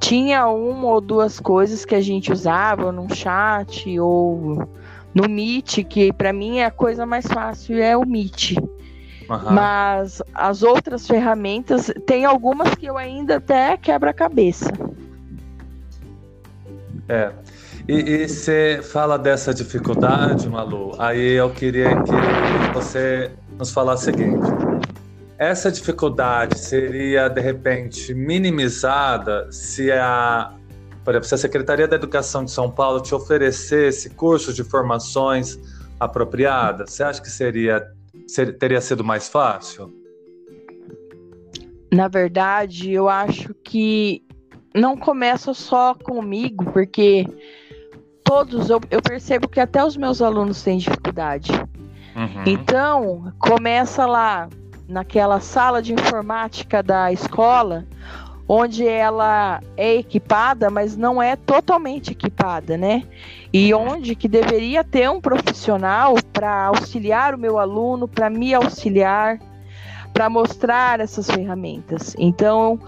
Tinha 0.00 0.48
uma 0.48 0.88
ou 0.88 1.00
duas 1.00 1.38
coisas 1.38 1.84
que 1.84 1.94
a 1.94 2.00
gente 2.00 2.32
usava 2.32 2.90
num 2.90 3.08
chat 3.08 3.96
ou 4.00 4.68
no 5.14 5.28
Meet, 5.28 5.84
que 5.84 6.12
para 6.12 6.32
mim 6.32 6.58
é 6.58 6.64
a 6.64 6.70
coisa 6.72 7.06
mais 7.06 7.28
fácil 7.28 7.80
é 7.80 7.96
o 7.96 8.04
Meet. 8.04 8.56
Uhum. 8.56 9.52
Mas 9.52 10.20
as 10.34 10.64
outras 10.64 11.06
ferramentas, 11.06 11.92
tem 12.04 12.24
algumas 12.24 12.74
que 12.74 12.86
eu 12.86 12.98
ainda 12.98 13.36
até 13.36 13.76
quebra 13.76 14.10
a 14.10 14.14
cabeça. 14.14 14.68
É. 17.12 17.30
E, 17.86 18.26
você 18.26 18.80
fala 18.82 19.18
dessa 19.18 19.52
dificuldade, 19.52 20.48
Malu, 20.48 20.94
aí 20.98 21.32
eu 21.32 21.50
queria 21.50 21.90
que 22.02 22.72
você 22.72 23.30
nos 23.58 23.70
falasse 23.70 24.08
o 24.08 24.14
seguinte. 24.14 24.46
Essa 25.36 25.70
dificuldade 25.70 26.58
seria, 26.58 27.28
de 27.28 27.40
repente, 27.42 28.14
minimizada 28.14 29.52
se 29.52 29.92
a, 29.92 30.54
por 31.04 31.10
exemplo, 31.10 31.28
se 31.28 31.34
a 31.34 31.38
Secretaria 31.38 31.86
da 31.86 31.96
Educação 31.96 32.46
de 32.46 32.50
São 32.50 32.70
Paulo 32.70 33.02
te 33.02 33.14
oferecesse 33.14 34.08
cursos 34.08 34.56
de 34.56 34.64
formações 34.64 35.58
apropriadas? 36.00 36.92
Você 36.92 37.02
acha 37.02 37.20
que 37.20 37.30
seria, 37.30 37.86
ser, 38.26 38.56
teria 38.56 38.80
sido 38.80 39.04
mais 39.04 39.28
fácil? 39.28 39.92
Na 41.92 42.08
verdade, 42.08 42.90
eu 42.90 43.06
acho 43.06 43.52
que 43.62 44.24
não 44.74 44.96
começa 44.96 45.52
só 45.54 45.94
comigo, 45.94 46.64
porque 46.72 47.26
todos 48.24 48.70
eu, 48.70 48.80
eu 48.90 49.02
percebo 49.02 49.48
que 49.48 49.60
até 49.60 49.84
os 49.84 49.96
meus 49.96 50.22
alunos 50.22 50.62
têm 50.62 50.78
dificuldade. 50.78 51.52
Uhum. 52.14 52.44
Então, 52.46 53.32
começa 53.38 54.06
lá 54.06 54.48
naquela 54.88 55.40
sala 55.40 55.82
de 55.82 55.92
informática 55.92 56.82
da 56.82 57.12
escola, 57.12 57.86
onde 58.48 58.86
ela 58.86 59.60
é 59.76 59.94
equipada, 59.94 60.68
mas 60.68 60.96
não 60.96 61.22
é 61.22 61.36
totalmente 61.36 62.12
equipada, 62.12 62.76
né? 62.76 63.04
E 63.52 63.72
onde 63.72 64.14
que 64.14 64.28
deveria 64.28 64.84
ter 64.84 65.08
um 65.08 65.20
profissional 65.20 66.14
para 66.32 66.66
auxiliar 66.66 67.34
o 67.34 67.38
meu 67.38 67.58
aluno, 67.58 68.06
para 68.06 68.28
me 68.28 68.52
auxiliar, 68.52 69.38
para 70.12 70.28
mostrar 70.28 71.00
essas 71.00 71.30
ferramentas. 71.30 72.14
Então, 72.18 72.78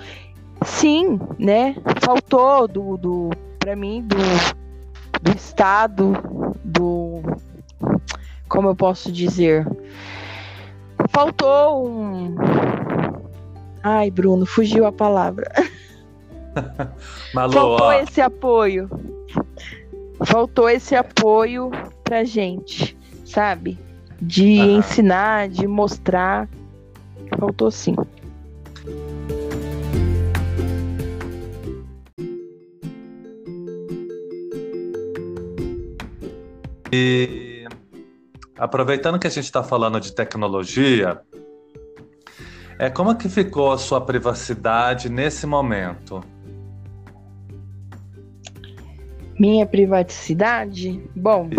sim, 0.65 1.19
né? 1.39 1.77
Faltou 2.03 2.67
do, 2.67 2.97
do 2.97 3.31
para 3.59 3.77
mim 3.77 4.03
do, 4.03 4.17
do 5.23 5.37
estado 5.37 6.15
do 6.65 7.23
como 8.49 8.69
eu 8.69 8.77
posso 8.77 9.11
dizer? 9.11 9.67
Faltou 11.11 11.89
um 11.89 12.35
Ai, 13.87 14.11
Bruno, 14.11 14.47
fugiu 14.47 14.87
a 14.87 14.93
palavra. 14.93 15.47
Malu, 17.35 17.53
Faltou 17.53 17.87
ó. 17.87 17.93
esse 17.93 18.19
apoio. 18.19 18.89
Faltou 20.25 20.71
esse 20.71 20.95
apoio 20.95 21.71
pra 22.03 22.25
gente, 22.25 22.97
sabe? 23.27 23.79
De 24.23 24.59
ensinar, 24.59 25.51
de 25.51 25.67
mostrar. 25.67 26.49
Faltou 27.39 27.71
sim. 27.71 27.95
E 36.97 37.67
aproveitando 38.57 39.19
que 39.19 39.27
a 39.27 39.31
gente 39.31 39.47
está 39.47 39.65
falando 39.65 39.99
de 39.99 40.15
tecnologia, 40.15 41.21
é 42.79 42.89
como 42.89 43.17
que 43.17 43.29
ficou 43.29 43.73
a 43.73 43.79
sua 43.79 44.01
privacidade 44.01 45.09
nesse 45.09 45.45
momento? 45.45 46.23
Minha 49.41 49.67
privacidade? 49.67 51.03
Bom, 51.17 51.51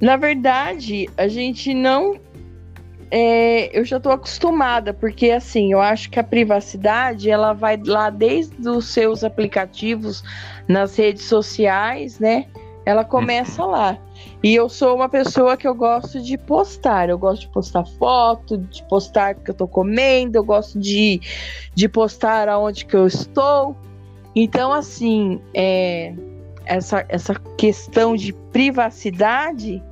na 0.00 0.16
verdade, 0.16 1.06
a 1.18 1.28
gente 1.28 1.74
não. 1.74 2.18
É, 3.10 3.78
eu 3.78 3.84
já 3.84 3.98
estou 3.98 4.12
acostumada, 4.12 4.94
porque 4.94 5.30
assim, 5.30 5.72
eu 5.72 5.80
acho 5.80 6.10
que 6.10 6.18
a 6.18 6.24
privacidade 6.24 7.30
ela 7.30 7.52
vai 7.52 7.78
lá 7.82 8.08
desde 8.08 8.68
os 8.68 8.86
seus 8.86 9.22
aplicativos 9.22 10.24
nas 10.66 10.96
redes 10.96 11.24
sociais, 11.24 12.18
né? 12.18 12.46
Ela 12.88 13.04
começa 13.04 13.66
lá. 13.66 13.98
E 14.42 14.54
eu 14.54 14.66
sou 14.66 14.96
uma 14.96 15.10
pessoa 15.10 15.58
que 15.58 15.68
eu 15.68 15.74
gosto 15.74 16.22
de 16.22 16.38
postar. 16.38 17.10
Eu 17.10 17.18
gosto 17.18 17.42
de 17.42 17.48
postar 17.48 17.84
foto, 17.84 18.56
de 18.56 18.82
postar 18.84 19.34
que 19.34 19.50
eu 19.50 19.54
tô 19.54 19.68
comendo, 19.68 20.38
eu 20.38 20.42
gosto 20.42 20.78
de, 20.78 21.20
de 21.74 21.86
postar 21.86 22.48
aonde 22.48 22.86
que 22.86 22.96
eu 22.96 23.06
estou. 23.06 23.76
Então, 24.34 24.72
assim, 24.72 25.38
é, 25.52 26.14
essa, 26.64 27.04
essa 27.10 27.34
questão 27.58 28.16
de 28.16 28.32
privacidade, 28.32 29.82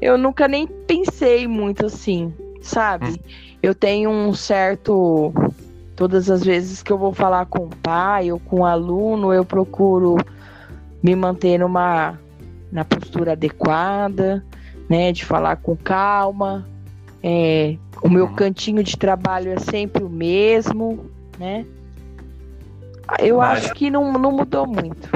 eu 0.00 0.16
nunca 0.16 0.48
nem 0.48 0.66
pensei 0.66 1.46
muito 1.46 1.84
assim, 1.84 2.32
sabe? 2.62 3.20
Eu 3.62 3.74
tenho 3.74 4.08
um 4.08 4.32
certo. 4.32 5.30
Todas 5.94 6.30
as 6.30 6.42
vezes 6.42 6.82
que 6.82 6.90
eu 6.90 6.96
vou 6.96 7.12
falar 7.12 7.44
com 7.44 7.64
o 7.64 7.76
pai 7.82 8.32
ou 8.32 8.40
com 8.40 8.60
o 8.60 8.64
aluno, 8.64 9.30
eu 9.30 9.44
procuro 9.44 10.16
me 11.02 11.14
manter 11.14 11.58
numa 11.58 12.18
na 12.70 12.84
postura 12.84 13.32
adequada, 13.32 14.44
né? 14.88 15.12
De 15.12 15.24
falar 15.24 15.56
com 15.56 15.76
calma. 15.76 16.66
É, 17.22 17.76
o 18.02 18.08
meu 18.08 18.26
uhum. 18.26 18.34
cantinho 18.34 18.82
de 18.82 18.96
trabalho 18.96 19.52
é 19.52 19.58
sempre 19.58 20.04
o 20.04 20.08
mesmo, 20.08 21.10
né? 21.38 21.64
Eu 23.18 23.38
Mas... 23.38 23.64
acho 23.64 23.74
que 23.74 23.90
não, 23.90 24.12
não 24.12 24.32
mudou 24.32 24.66
muito. 24.66 25.08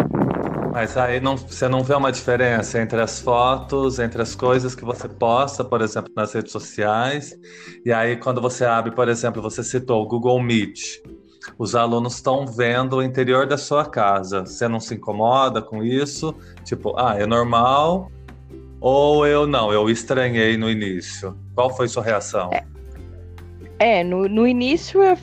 Mas 0.73 0.97
aí 0.97 1.21
não, 1.21 1.37
você 1.37 1.68
não 1.68 1.85
vê 1.85 1.95
uma 1.95 2.11
diferença 2.11 2.81
entre 2.81 2.99
as 2.99 3.21
fotos, 3.21 3.99
entre 3.99 4.23
as 4.23 4.35
coisas 4.35 4.75
que 4.75 4.85
você 4.87 5.07
posta, 5.07 5.62
por 5.62 5.83
exemplo, 5.83 6.11
nas 6.16 6.33
redes 6.33 6.51
sociais, 6.51 7.37
e 7.85 7.92
aí 7.92 8.16
quando 8.16 8.40
você 8.40 8.64
abre, 8.64 8.90
por 8.90 9.07
exemplo, 9.07 9.42
você 9.42 9.62
citou 9.62 10.03
o 10.03 10.09
Google 10.09 10.42
Meet, 10.42 11.03
os 11.59 11.74
alunos 11.74 12.14
estão 12.14 12.46
vendo 12.46 12.96
o 12.96 13.02
interior 13.02 13.46
da 13.46 13.57
sua 13.57 13.85
casa. 13.85 14.44
Você 14.44 14.68
não 14.68 14.81
se 14.81 14.94
incomoda 14.94 15.61
com 15.61 15.83
isso? 15.83 16.35
Tipo, 16.64 16.94
ah, 16.98 17.16
é 17.18 17.26
normal? 17.26 18.11
Ou 18.81 19.26
eu 19.26 19.46
não, 19.46 19.72
eu 19.72 19.88
estranhei 19.88 20.57
no 20.57 20.68
início. 20.68 21.37
Qual 21.55 21.74
foi 21.74 21.88
sua 21.88 22.02
reação? 22.02 22.50
É, 23.78 24.00
é 24.00 24.05
no, 24.05 24.28
no 24.28 24.46
início 24.46 25.02
é 25.02 25.16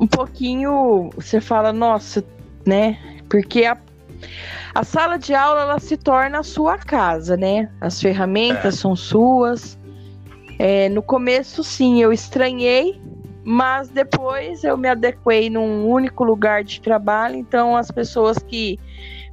um 0.00 0.06
pouquinho. 0.06 1.10
Você 1.14 1.40
fala, 1.40 1.72
nossa, 1.72 2.24
né? 2.66 2.98
Porque 3.28 3.64
a, 3.64 3.76
a 4.74 4.82
sala 4.82 5.16
de 5.16 5.34
aula 5.34 5.62
ela 5.62 5.78
se 5.78 5.96
torna 5.96 6.40
a 6.40 6.42
sua 6.42 6.76
casa, 6.76 7.36
né? 7.36 7.70
As 7.80 8.00
ferramentas 8.00 8.74
é. 8.74 8.78
são 8.78 8.96
suas. 8.96 9.78
É, 10.58 10.88
no 10.88 11.02
começo, 11.02 11.64
sim, 11.64 12.00
eu 12.00 12.12
estranhei, 12.12 13.00
mas 13.44 13.88
depois 13.88 14.64
eu 14.64 14.76
me 14.76 14.88
adequei 14.88 15.50
num 15.50 15.86
único 15.86 16.24
lugar 16.24 16.64
de 16.64 16.80
trabalho, 16.80 17.36
então 17.36 17.76
as 17.76 17.90
pessoas 17.90 18.38
que 18.38 18.78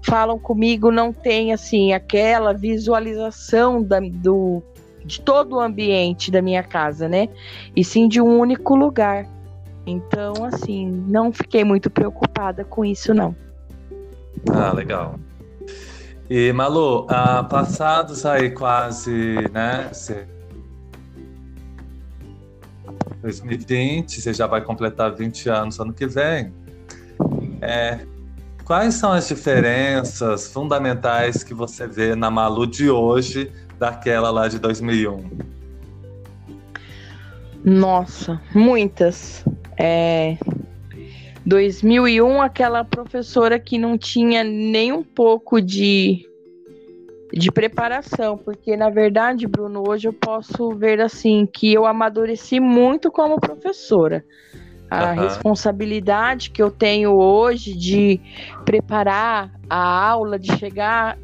falam 0.04 0.38
comigo 0.38 0.92
não 0.92 1.14
têm 1.14 1.54
assim 1.54 1.94
aquela 1.94 2.54
visualização 2.54 3.82
da, 3.82 4.00
do, 4.00 4.62
de 5.06 5.22
todo 5.22 5.56
o 5.56 5.60
ambiente 5.60 6.30
da 6.30 6.42
minha 6.42 6.64
casa, 6.64 7.08
né? 7.08 7.30
E 7.76 7.84
sim 7.84 8.08
de 8.08 8.20
um 8.20 8.38
único 8.40 8.76
lugar. 8.76 9.26
Então, 9.86 10.34
assim, 10.46 10.88
não 11.08 11.32
fiquei 11.32 11.64
muito 11.64 11.90
preocupada 11.90 12.64
com 12.64 12.84
isso, 12.84 13.14
não. 13.14 13.36
Ah, 14.52 14.72
legal. 14.72 15.16
E 16.30 16.52
Malu, 16.54 17.08
ah, 17.10 17.44
passados 17.44 18.26
aí 18.26 18.52
quase, 18.52 19.36
né? 19.52 19.90
2020, 23.22 24.22
você 24.22 24.34
já 24.34 24.48
vai 24.48 24.62
completar 24.62 25.14
20 25.14 25.50
anos 25.50 25.80
ano 25.80 25.94
que 25.94 26.08
vem. 26.08 26.54
É, 27.62 28.00
quais 28.64 28.96
são 28.96 29.12
as 29.12 29.28
diferenças 29.28 30.48
fundamentais 30.48 31.44
que 31.44 31.54
você 31.54 31.88
vê 31.88 32.16
na 32.16 32.32
Malu 32.32 32.66
de 32.66 32.90
hoje 32.90 33.52
daquela 33.78 34.32
lá 34.32 34.48
de 34.48 34.60
2001? 34.60 35.30
Nossa, 37.64 38.42
muitas. 38.56 39.46
É, 39.78 40.38
2001, 41.46 42.42
aquela 42.42 42.84
professora 42.84 43.60
que 43.60 43.78
não 43.78 43.98
tinha 43.98 44.44
nem 44.44 44.92
um 44.92 45.04
pouco 45.04 45.62
de 45.62 46.31
de 47.34 47.52
preparação, 47.52 48.38
porque 48.38 48.76
na 48.76 48.90
verdade, 48.90 49.48
Bruno, 49.48 49.84
hoje 49.88 50.08
eu 50.08 50.14
posso 50.14 50.72
ver 50.72 51.00
assim 51.00 51.46
que 51.46 51.74
eu 51.74 51.86
amadureci 51.86 52.60
muito 52.60 53.12
como 53.12 53.40
professora. 53.40 54.24
A 54.90 55.12
uhum. 55.12 55.22
responsabilidade 55.22 56.50
que 56.50 56.62
eu 56.62 56.70
tenho 56.70 57.12
hoje 57.14 57.74
de 57.74 58.20
preparar 58.66 59.50
a 59.70 60.10
aula, 60.10 60.38
de 60.38 60.52
chegar, 60.58 61.18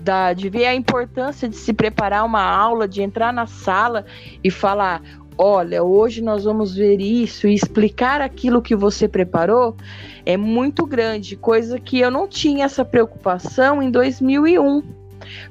da, 0.00 0.32
de 0.32 0.48
ver 0.48 0.64
a 0.64 0.74
importância 0.74 1.46
de 1.46 1.56
se 1.56 1.74
preparar 1.74 2.24
uma 2.24 2.42
aula, 2.42 2.88
de 2.88 3.02
entrar 3.02 3.30
na 3.30 3.46
sala 3.46 4.06
e 4.42 4.50
falar: 4.50 5.02
olha, 5.36 5.82
hoje 5.82 6.22
nós 6.22 6.44
vamos 6.44 6.74
ver 6.74 6.98
isso 6.98 7.46
e 7.46 7.54
explicar 7.54 8.22
aquilo 8.22 8.62
que 8.62 8.74
você 8.74 9.06
preparou, 9.06 9.76
é 10.24 10.38
muito 10.38 10.86
grande, 10.86 11.36
coisa 11.36 11.78
que 11.78 12.00
eu 12.00 12.10
não 12.10 12.26
tinha 12.26 12.64
essa 12.64 12.84
preocupação 12.86 13.82
em 13.82 13.90
2001. 13.90 15.01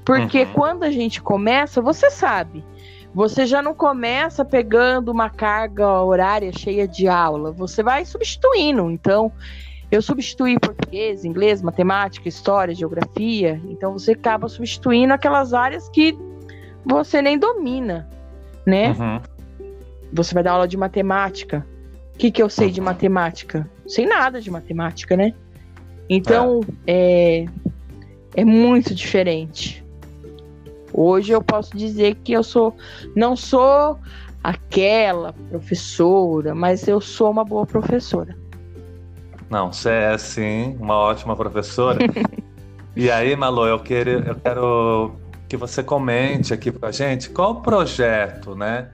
Porque 0.03 0.43
uhum. 0.43 0.53
quando 0.53 0.83
a 0.83 0.91
gente 0.91 1.21
começa, 1.21 1.81
você 1.81 2.09
sabe, 2.09 2.63
você 3.13 3.45
já 3.45 3.61
não 3.61 3.73
começa 3.73 4.45
pegando 4.45 5.11
uma 5.11 5.29
carga 5.29 6.01
horária 6.01 6.51
cheia 6.57 6.87
de 6.87 7.07
aula, 7.07 7.51
você 7.51 7.83
vai 7.83 8.05
substituindo. 8.05 8.89
Então, 8.89 9.31
eu 9.91 10.01
substituí 10.01 10.57
português, 10.57 11.25
inglês, 11.25 11.61
matemática, 11.61 12.27
história, 12.29 12.73
geografia. 12.73 13.61
Então, 13.65 13.91
você 13.93 14.13
acaba 14.13 14.47
substituindo 14.47 15.13
aquelas 15.13 15.53
áreas 15.53 15.89
que 15.89 16.17
você 16.85 17.21
nem 17.21 17.37
domina, 17.37 18.07
né? 18.65 18.95
Uhum. 18.97 19.21
Você 20.13 20.33
vai 20.33 20.43
dar 20.43 20.53
aula 20.53 20.67
de 20.67 20.77
matemática. 20.77 21.65
O 22.15 22.17
que, 22.17 22.31
que 22.31 22.41
eu 22.41 22.49
sei 22.49 22.67
uhum. 22.67 22.73
de 22.73 22.81
matemática? 22.81 23.69
Sem 23.85 24.07
nada 24.07 24.39
de 24.39 24.49
matemática, 24.49 25.17
né? 25.17 25.33
Então, 26.09 26.61
é. 26.87 27.43
é 27.43 27.45
é 28.35 28.45
muito 28.45 28.93
diferente. 28.93 29.83
Hoje 30.93 31.31
eu 31.31 31.41
posso 31.41 31.75
dizer 31.75 32.15
que 32.23 32.33
eu 32.33 32.43
sou 32.43 32.75
não 33.15 33.35
sou 33.35 33.97
aquela 34.43 35.33
professora, 35.49 36.53
mas 36.55 36.87
eu 36.87 36.99
sou 36.99 37.31
uma 37.31 37.45
boa 37.45 37.65
professora. 37.65 38.35
Não, 39.49 39.71
você 39.71 39.89
é 39.89 40.17
sim 40.17 40.77
uma 40.79 40.95
ótima 40.95 41.35
professora. 41.35 41.99
e 42.95 43.11
aí, 43.11 43.35
Malu, 43.35 43.67
eu 43.67 43.79
quero, 43.79 44.09
eu 44.09 44.35
quero 44.35 45.15
que 45.47 45.57
você 45.57 45.83
comente 45.83 46.53
aqui 46.53 46.71
pra 46.71 46.91
gente 46.91 47.29
qual 47.29 47.51
o 47.51 47.61
projeto, 47.61 48.55
né? 48.55 48.89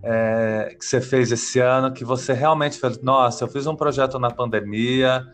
É, 0.00 0.76
que 0.78 0.84
você 0.84 1.00
fez 1.00 1.32
esse 1.32 1.58
ano 1.58 1.92
que 1.92 2.04
você 2.04 2.32
realmente 2.32 2.78
fez. 2.78 3.02
Nossa, 3.02 3.44
eu 3.44 3.48
fiz 3.48 3.66
um 3.66 3.74
projeto 3.74 4.18
na 4.18 4.30
pandemia, 4.30 5.26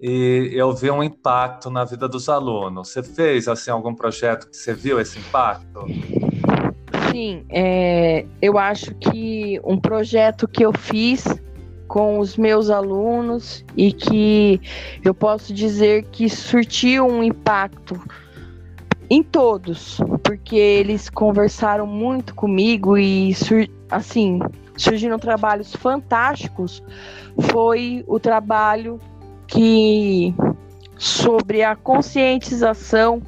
e 0.00 0.50
eu 0.52 0.74
vi 0.74 0.90
um 0.90 1.02
impacto 1.02 1.70
na 1.70 1.84
vida 1.84 2.08
dos 2.08 2.28
alunos. 2.28 2.88
Você 2.90 3.02
fez 3.02 3.48
assim 3.48 3.70
algum 3.70 3.94
projeto 3.94 4.48
que 4.48 4.56
você 4.56 4.74
viu 4.74 5.00
esse 5.00 5.18
impacto? 5.18 5.86
Sim, 7.10 7.44
é, 7.48 8.26
eu 8.42 8.58
acho 8.58 8.94
que 8.96 9.60
um 9.64 9.78
projeto 9.78 10.48
que 10.48 10.64
eu 10.64 10.72
fiz 10.72 11.24
com 11.86 12.18
os 12.18 12.36
meus 12.36 12.70
alunos 12.70 13.64
e 13.76 13.92
que 13.92 14.60
eu 15.04 15.14
posso 15.14 15.54
dizer 15.54 16.04
que 16.10 16.28
surtiu 16.28 17.06
um 17.06 17.22
impacto 17.22 18.00
em 19.08 19.22
todos, 19.22 19.98
porque 20.22 20.56
eles 20.56 21.08
conversaram 21.08 21.86
muito 21.86 22.34
comigo 22.34 22.98
e 22.98 23.32
assim 23.90 24.40
surgiram 24.76 25.18
trabalhos 25.18 25.74
fantásticos. 25.76 26.82
Foi 27.52 28.02
o 28.06 28.18
trabalho 28.18 28.98
que 29.46 30.34
sobre 30.96 31.62
a 31.62 31.76
conscientização 31.76 33.22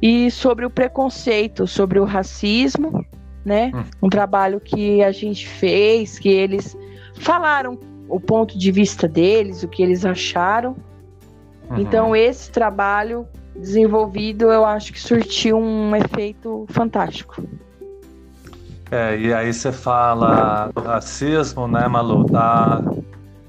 e 0.00 0.30
sobre 0.30 0.64
o 0.64 0.70
preconceito, 0.70 1.66
sobre 1.66 1.98
o 1.98 2.04
racismo, 2.04 3.04
né? 3.44 3.72
Hum. 3.74 3.84
Um 4.04 4.08
trabalho 4.08 4.60
que 4.60 5.02
a 5.02 5.10
gente 5.10 5.48
fez, 5.48 6.18
que 6.18 6.28
eles 6.28 6.76
falaram 7.14 7.78
o 8.08 8.20
ponto 8.20 8.58
de 8.58 8.70
vista 8.70 9.08
deles, 9.08 9.62
o 9.62 9.68
que 9.68 9.82
eles 9.82 10.04
acharam. 10.04 10.76
Uhum. 11.70 11.78
Então 11.78 12.16
esse 12.16 12.50
trabalho 12.50 13.26
desenvolvido, 13.54 14.52
eu 14.52 14.64
acho 14.64 14.92
que 14.92 15.00
surtiu 15.00 15.58
um 15.58 15.94
efeito 15.96 16.64
fantástico. 16.68 17.42
É, 18.90 19.18
e 19.18 19.34
aí 19.34 19.52
você 19.52 19.70
fala 19.70 20.70
do 20.74 20.80
racismo, 20.80 21.68
né, 21.68 21.86
Malu? 21.88 22.24
Tá 22.24 22.82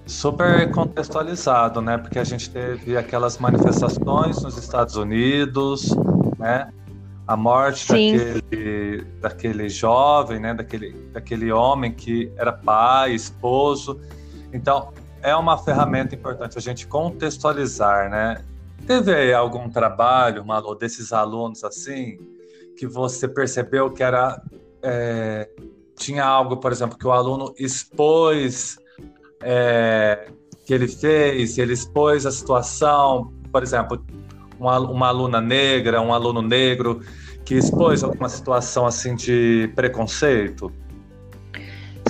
super 0.10 0.70
contextualizado, 0.72 1.82
né? 1.82 1.98
Porque 1.98 2.18
a 2.18 2.24
gente 2.24 2.50
teve 2.50 2.98
aquelas 2.98 3.38
manifestações 3.38 4.42
nos 4.42 4.58
Estados 4.58 4.96
Unidos, 4.96 5.96
né? 6.38 6.74
A 7.28 7.38
morte 7.38 7.88
daquele, 7.94 9.02
daquele 9.22 9.70
jovem, 9.70 10.40
né? 10.40 10.54
Daquele, 10.54 10.94
daquele 11.14 11.52
homem 11.52 11.92
que 11.94 12.32
era 12.36 12.52
pai, 12.52 13.14
esposo. 13.14 14.02
Então, 14.52 14.92
é 15.22 15.36
uma 15.36 15.58
ferramenta 15.60 16.16
importante 16.16 16.58
a 16.58 16.62
gente 16.62 16.88
contextualizar, 16.88 18.10
né? 18.10 18.44
Teve 18.88 19.32
algum 19.32 19.70
trabalho, 19.70 20.44
Malu, 20.44 20.74
desses 20.74 21.14
alunos 21.14 21.64
assim, 21.64 22.18
que 22.76 22.88
você 22.88 23.28
percebeu 23.28 23.92
que 23.92 24.02
era 24.02 24.42
é, 24.82 25.48
tinha 25.96 26.26
algo, 26.26 26.58
por 26.58 26.72
exemplo, 26.72 26.98
que 26.98 27.06
o 27.06 27.12
aluno 27.12 27.54
expôs 27.60 28.79
é, 29.42 30.28
que 30.66 30.74
ele 30.74 30.88
fez, 30.88 31.58
ele 31.58 31.74
expôs 31.74 32.26
a 32.26 32.32
situação, 32.32 33.34
por 33.52 33.64
exemplo, 33.64 34.04
uma, 34.60 34.80
uma 34.80 35.08
aluna 35.08 35.42
negra, 35.42 36.02
um 36.02 36.14
aluno 36.14 36.42
negro 36.42 37.02
que 37.46 37.56
expôs 37.56 38.04
alguma 38.04 38.30
situação 38.30 38.86
assim 38.86 39.16
de 39.16 39.72
preconceito? 39.76 40.72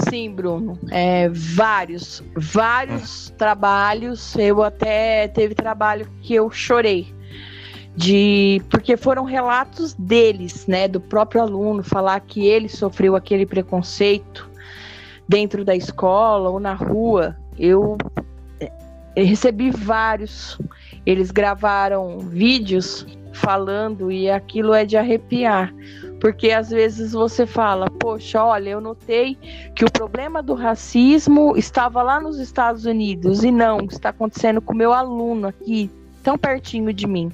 Sim, 0.09 0.31
Bruno. 0.31 0.77
É, 0.91 1.29
vários, 1.29 2.23
vários 2.35 3.29
hum. 3.29 3.33
trabalhos. 3.37 4.35
Eu 4.35 4.63
até 4.63 5.27
teve 5.27 5.53
trabalho 5.55 6.07
que 6.21 6.33
eu 6.33 6.49
chorei 6.51 7.13
de 7.95 8.61
porque 8.69 8.95
foram 8.95 9.23
relatos 9.23 9.93
deles, 9.93 10.65
né, 10.67 10.87
do 10.87 11.01
próprio 11.01 11.41
aluno 11.41 11.83
falar 11.83 12.19
que 12.21 12.47
ele 12.47 12.69
sofreu 12.69 13.15
aquele 13.15 13.45
preconceito 13.45 14.48
dentro 15.29 15.63
da 15.63 15.75
escola 15.75 16.49
ou 16.49 16.59
na 16.59 16.73
rua. 16.73 17.37
Eu, 17.57 17.97
é, 18.59 18.71
recebi 19.23 19.69
vários. 19.69 20.59
Eles 21.05 21.29
gravaram 21.29 22.17
vídeos 22.17 23.05
falando 23.31 24.11
e 24.11 24.29
aquilo 24.29 24.73
é 24.73 24.83
de 24.83 24.97
arrepiar. 24.97 25.73
Porque 26.19 26.51
às 26.51 26.69
vezes 26.69 27.13
você 27.13 27.45
fala, 27.45 27.89
poxa, 27.89 28.43
olha, 28.43 28.71
eu 28.71 28.81
notei 28.81 29.37
que 29.73 29.85
o 29.85 29.91
problema 29.91 30.43
do 30.43 30.53
racismo 30.53 31.55
estava 31.55 32.01
lá 32.01 32.19
nos 32.19 32.39
Estados 32.39 32.85
Unidos 32.85 33.43
e 33.43 33.51
não, 33.51 33.79
está 33.89 34.09
acontecendo 34.09 34.59
com 34.59 34.73
meu 34.73 34.91
aluno 34.91 35.47
aqui, 35.47 35.89
tão 36.21 36.37
pertinho 36.37 36.91
de 36.91 37.07
mim. 37.07 37.31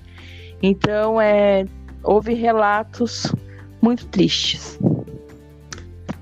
Então, 0.62 1.20
é, 1.20 1.66
houve 2.04 2.36
relatos 2.36 3.34
muito 3.82 4.06
tristes. 4.06 4.78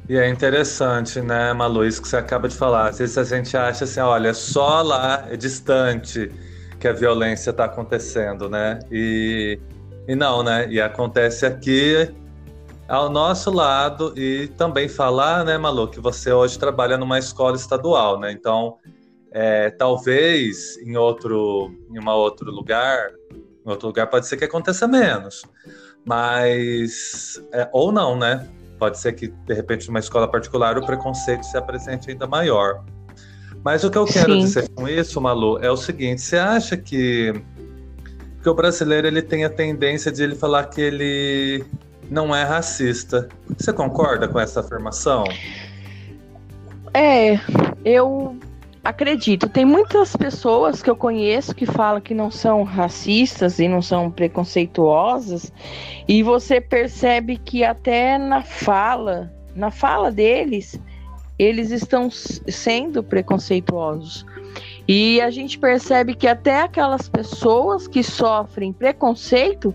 E 0.08 0.18
é 0.18 0.28
interessante, 0.28 1.22
né, 1.22 1.54
Malu, 1.54 1.86
isso 1.86 2.02
que 2.02 2.08
você 2.08 2.18
acaba 2.18 2.48
de 2.50 2.56
falar. 2.56 2.90
Às 2.90 3.00
vezes 3.00 3.18
a 3.18 3.24
gente 3.24 3.56
acha 3.56 3.86
assim, 3.86 4.02
olha, 4.02 4.34
só 4.34 4.82
lá 4.82 5.26
é 5.30 5.38
distante 5.38 6.30
que 6.80 6.88
a 6.88 6.94
violência 6.94 7.52
está 7.52 7.66
acontecendo, 7.66 8.50
né? 8.50 8.80
E, 8.92 9.58
e 10.08 10.16
não, 10.16 10.44
né? 10.44 10.68
E 10.70 10.82
acontece 10.82 11.46
aqui 11.46 12.14
ao 12.88 13.10
nosso 13.10 13.50
lado 13.50 14.14
e 14.18 14.50
também 14.58 14.90
falar, 14.90 15.46
né, 15.46 15.58
Malu, 15.58 15.88
que 15.88 16.02
você 16.02 16.34
hoje 16.34 16.60
trabalha 16.60 16.98
numa 16.98 17.18
escola 17.18 17.56
estadual, 17.56 18.20
né? 18.20 18.32
Então, 18.34 18.78
é, 19.32 19.70
talvez 19.70 20.78
em 20.80 20.98
outro, 20.98 21.72
em 21.90 21.98
uma 21.98 22.14
outro 22.14 22.52
lugar 22.52 23.12
em 23.66 23.70
outro 23.70 23.88
lugar 23.88 24.08
pode 24.08 24.28
ser 24.28 24.38
que 24.38 24.44
aconteça 24.44 24.88
menos. 24.88 25.44
Mas. 26.06 27.42
É, 27.54 27.70
ou 27.72 27.92
não, 27.92 28.18
né? 28.18 28.48
Pode 28.80 28.98
ser 28.98 29.14
que, 29.14 29.28
de 29.28 29.54
repente, 29.54 29.88
numa 29.88 30.00
escola 30.00 30.28
particular, 30.28 30.78
o 30.78 30.86
preconceito 30.86 31.44
se 31.44 31.58
apresente 31.58 32.10
ainda 32.10 32.28
maior. 32.28 32.84
Mas 33.64 33.84
o 33.84 33.90
que 33.90 33.98
eu 33.98 34.06
quero 34.06 34.34
Sim. 34.34 34.40
dizer 34.40 34.70
com 34.70 34.88
isso, 34.88 35.22
Malu, 35.22 35.58
é 35.60 35.72
o 35.72 35.78
seguinte: 35.78 36.22
você 36.22 36.38
acha 36.38 36.76
que, 36.76 37.34
que 38.42 38.50
o 38.50 38.54
brasileiro 38.54 39.08
ele 39.08 39.22
tem 39.22 39.46
a 39.46 39.50
tendência 39.50 40.12
de 40.12 40.22
ele 40.22 40.36
falar 40.36 40.66
que 40.66 40.82
ele 40.82 41.64
não 42.10 42.36
é 42.36 42.44
racista? 42.44 43.30
Você 43.58 43.72
concorda 43.72 44.28
com 44.28 44.40
essa 44.40 44.60
afirmação? 44.60 45.24
É, 46.94 47.40
eu 47.86 48.38
acredito. 48.84 49.48
Tem 49.48 49.64
muitas 49.64 50.16
pessoas 50.16 50.84
que 50.84 50.90
eu 50.90 50.96
conheço 50.96 51.56
que 51.56 51.66
falam 51.66 52.02
que 52.02 52.14
não 52.14 52.30
são 52.30 52.64
racistas 52.64 53.60
e 53.60 53.68
não 53.68 53.82
são 53.82 54.12
preconceituosas, 54.12 55.54
e 56.08 56.22
você 56.22 56.60
percebe 56.60 57.38
que 57.38 57.64
até 57.64 58.18
na 58.18 58.42
fala, 58.42 59.32
na 59.56 59.72
fala 59.72 60.12
deles, 60.12 60.80
eles 61.40 61.72
estão 61.72 62.10
sendo 62.12 63.02
preconceituosos. 63.02 64.26
E 64.88 65.22
a 65.22 65.32
gente 65.32 65.58
percebe 65.58 66.14
que 66.14 66.28
até 66.28 66.62
aquelas 66.62 67.08
pessoas 67.08 67.88
que 67.88 68.04
sofrem 68.04 68.74
preconceito, 68.74 69.74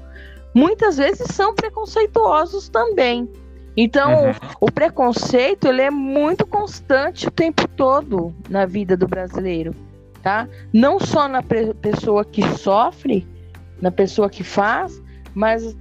muitas 0.55 0.99
vezes 0.99 1.35
são 1.35 1.55
preconceituosos 1.55 2.69
também. 2.69 3.29
Então, 3.81 4.25
uhum. 4.25 4.33
o 4.61 4.73
preconceito 4.73 5.69
ele 5.69 5.83
é 5.83 5.89
muito 5.89 6.45
constante 6.45 7.29
o 7.29 7.31
tempo 7.31 7.69
todo 7.69 8.35
na 8.51 8.67
vida 8.67 8.97
do 8.97 9.07
brasileiro, 9.07 9.73
tá? 10.21 10.49
Não 10.73 10.99
só 10.99 11.29
na 11.29 11.45
pessoa 11.45 12.25
que 12.25 12.43
sofre, 12.59 13.25
na 13.81 13.93
pessoa 13.93 14.29
que 14.29 14.43
faz, 14.43 15.01
mas 15.33 15.77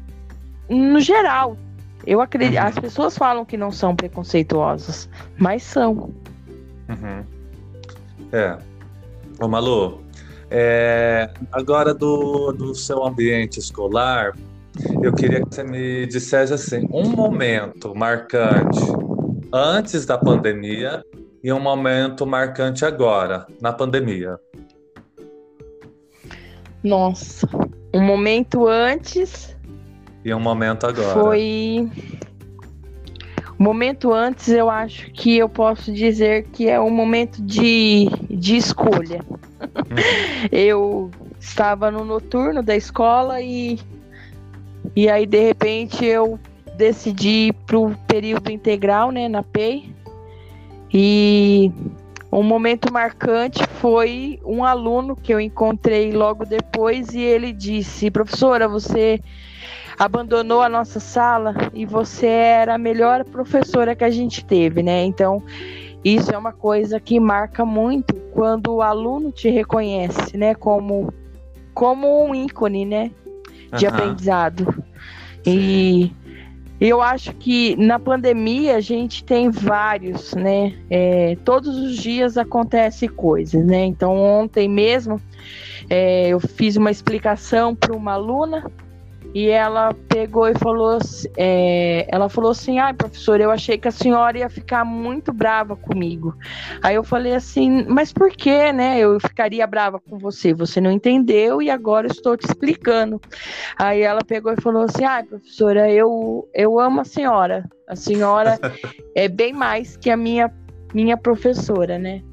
no 0.70 1.00
geral. 1.00 1.58
Eu 2.06 2.22
acredito, 2.22 2.62
uhum. 2.62 2.68
as 2.68 2.78
pessoas 2.78 3.18
falam 3.18 3.44
que 3.44 3.58
não 3.58 3.72
são 3.72 3.96
preconceituosas, 3.96 5.10
mas 5.36 5.64
são. 5.64 6.14
Uhum. 6.88 7.26
É. 8.32 8.60
Ô 9.42 9.48
Malu, 9.48 10.04
é, 10.52 11.32
agora 11.52 11.96
do, 11.96 12.52
do 12.52 12.76
seu 12.76 13.04
ambiente 13.04 13.58
escolar, 13.58 14.38
eu 15.02 15.14
queria 15.14 15.42
que 15.42 15.56
você 15.56 15.64
me 15.64 16.06
dissesse 16.06 16.54
assim, 16.54 16.88
um 16.92 17.10
momento 17.10 17.96
marcante 17.96 18.80
antes 19.54 20.06
da 20.06 20.18
pandemia 20.18 21.04
e 21.44 21.52
um 21.52 21.60
momento 21.60 22.26
marcante 22.26 22.86
agora, 22.86 23.46
na 23.62 23.72
pandemia. 23.72 24.38
Nossa, 26.84 27.48
um 27.94 28.02
momento 28.02 28.68
antes 28.68 29.56
e 30.24 30.34
um 30.34 30.40
momento 30.40 30.86
agora. 30.86 31.14
Foi 31.14 31.90
o 33.58 33.64
momento 33.64 34.14
antes, 34.14 34.50
eu 34.50 34.70
acho 34.70 35.10
que 35.12 35.38
eu 35.38 35.50
posso 35.50 35.92
dizer 35.92 36.48
que 36.52 36.70
é 36.70 36.80
um 36.80 36.92
momento 36.92 37.42
de, 37.42 38.08
de 38.30 38.56
escolha. 38.56 39.22
Uhum. 39.60 39.98
eu 40.52 41.12
estava 41.40 41.90
no 41.90 42.06
noturno 42.06 42.62
da 42.62 42.76
escola 42.76 43.42
e 43.42 43.80
e 44.98 45.08
aí, 45.12 45.28
de 45.28 45.40
repente, 45.40 46.04
eu 46.04 46.40
decidi 46.76 47.54
para 47.68 47.78
o 47.78 47.96
período 48.08 48.50
integral, 48.50 49.12
né, 49.12 49.30
na 49.30 49.44
PEI. 49.44 49.94
E 50.92 51.72
um 52.32 52.42
momento 52.42 52.92
marcante 52.92 53.64
foi 53.80 54.40
um 54.44 54.66
aluno 54.66 55.16
que 55.16 55.32
eu 55.32 55.40
encontrei 55.40 56.12
logo 56.12 56.46
depois 56.46 57.14
e 57.14 57.22
ele 57.22 57.54
disse: 57.54 58.10
Professora, 58.10 58.68
você 58.68 59.22
abandonou 60.00 60.64
a 60.64 60.70
nossa 60.70 61.00
sala 61.00 61.54
e 61.76 61.86
você 61.86 62.26
era 62.26 62.74
a 62.74 62.80
melhor 62.80 63.24
professora 63.24 63.96
que 63.96 64.04
a 64.04 64.10
gente 64.10 64.44
teve, 64.44 64.82
né? 64.82 65.04
Então, 65.04 65.44
isso 66.04 66.34
é 66.34 66.38
uma 66.40 66.54
coisa 66.54 67.00
que 67.00 67.20
marca 67.20 67.64
muito 67.64 68.16
quando 68.34 68.74
o 68.74 68.82
aluno 68.82 69.32
te 69.32 69.48
reconhece, 69.48 70.36
né? 70.36 70.56
Como, 70.56 71.14
como 71.76 72.26
um 72.26 72.34
ícone, 72.34 72.84
né? 72.84 73.12
De 73.76 73.86
uhum. 73.86 73.94
aprendizado. 73.94 74.84
E 75.46 76.12
eu 76.80 77.02
acho 77.02 77.34
que 77.34 77.76
na 77.76 77.98
pandemia 77.98 78.76
a 78.76 78.80
gente 78.80 79.24
tem 79.24 79.50
vários, 79.50 80.34
né? 80.34 80.74
É, 80.90 81.38
todos 81.44 81.76
os 81.76 81.98
dias 81.98 82.38
acontece 82.38 83.08
coisas, 83.08 83.66
né? 83.66 83.86
Então 83.86 84.16
ontem 84.16 84.70
mesmo 84.70 85.20
é, 85.90 86.30
eu 86.30 86.40
fiz 86.40 86.76
uma 86.76 86.92
explicação 86.92 87.74
para 87.74 87.96
uma 87.96 88.14
aluna 88.14 88.70
e 89.38 89.50
ela 89.50 89.94
pegou 90.10 90.48
e 90.48 90.56
falou, 90.56 90.98
é, 91.38 92.08
ela 92.10 92.28
falou 92.28 92.50
assim, 92.50 92.80
ai, 92.80 92.90
ah, 92.90 92.94
professor, 92.96 93.40
eu 93.40 93.52
achei 93.52 93.78
que 93.78 93.88
a 93.88 93.92
senhora 93.92 94.40
ia 94.40 94.50
ficar 94.50 94.84
muito 94.84 95.32
brava 95.32 95.76
comigo. 95.76 96.36
Aí 96.82 96.96
eu 96.96 97.04
falei 97.04 97.36
assim, 97.36 97.86
mas 97.88 98.12
por 98.12 98.32
que, 98.32 98.74
né? 98.74 98.98
Eu 98.98 99.20
ficaria 99.20 99.68
brava 99.68 100.00
com 100.00 100.18
você, 100.18 100.56
você 100.56 100.82
não 100.82 100.90
entendeu 100.90 101.62
e 101.62 101.70
agora 101.70 102.08
estou 102.08 102.36
te 102.36 102.46
explicando. 102.46 103.22
Aí 103.78 104.02
ela 104.02 104.24
pegou 104.26 104.52
e 104.54 104.60
falou 104.60 104.86
assim, 104.86 105.06
ai, 105.06 105.22
professora, 105.22 105.88
eu, 105.92 106.50
eu 106.52 106.80
amo 106.80 107.02
a 107.02 107.06
senhora. 107.06 107.64
A 107.88 107.96
senhora 107.96 108.58
é 109.14 109.28
bem 109.28 109.54
mais 109.54 109.96
que 109.96 110.10
a 110.10 110.18
minha, 110.18 110.52
minha 110.96 111.16
professora, 111.16 112.00
né? 112.00 112.24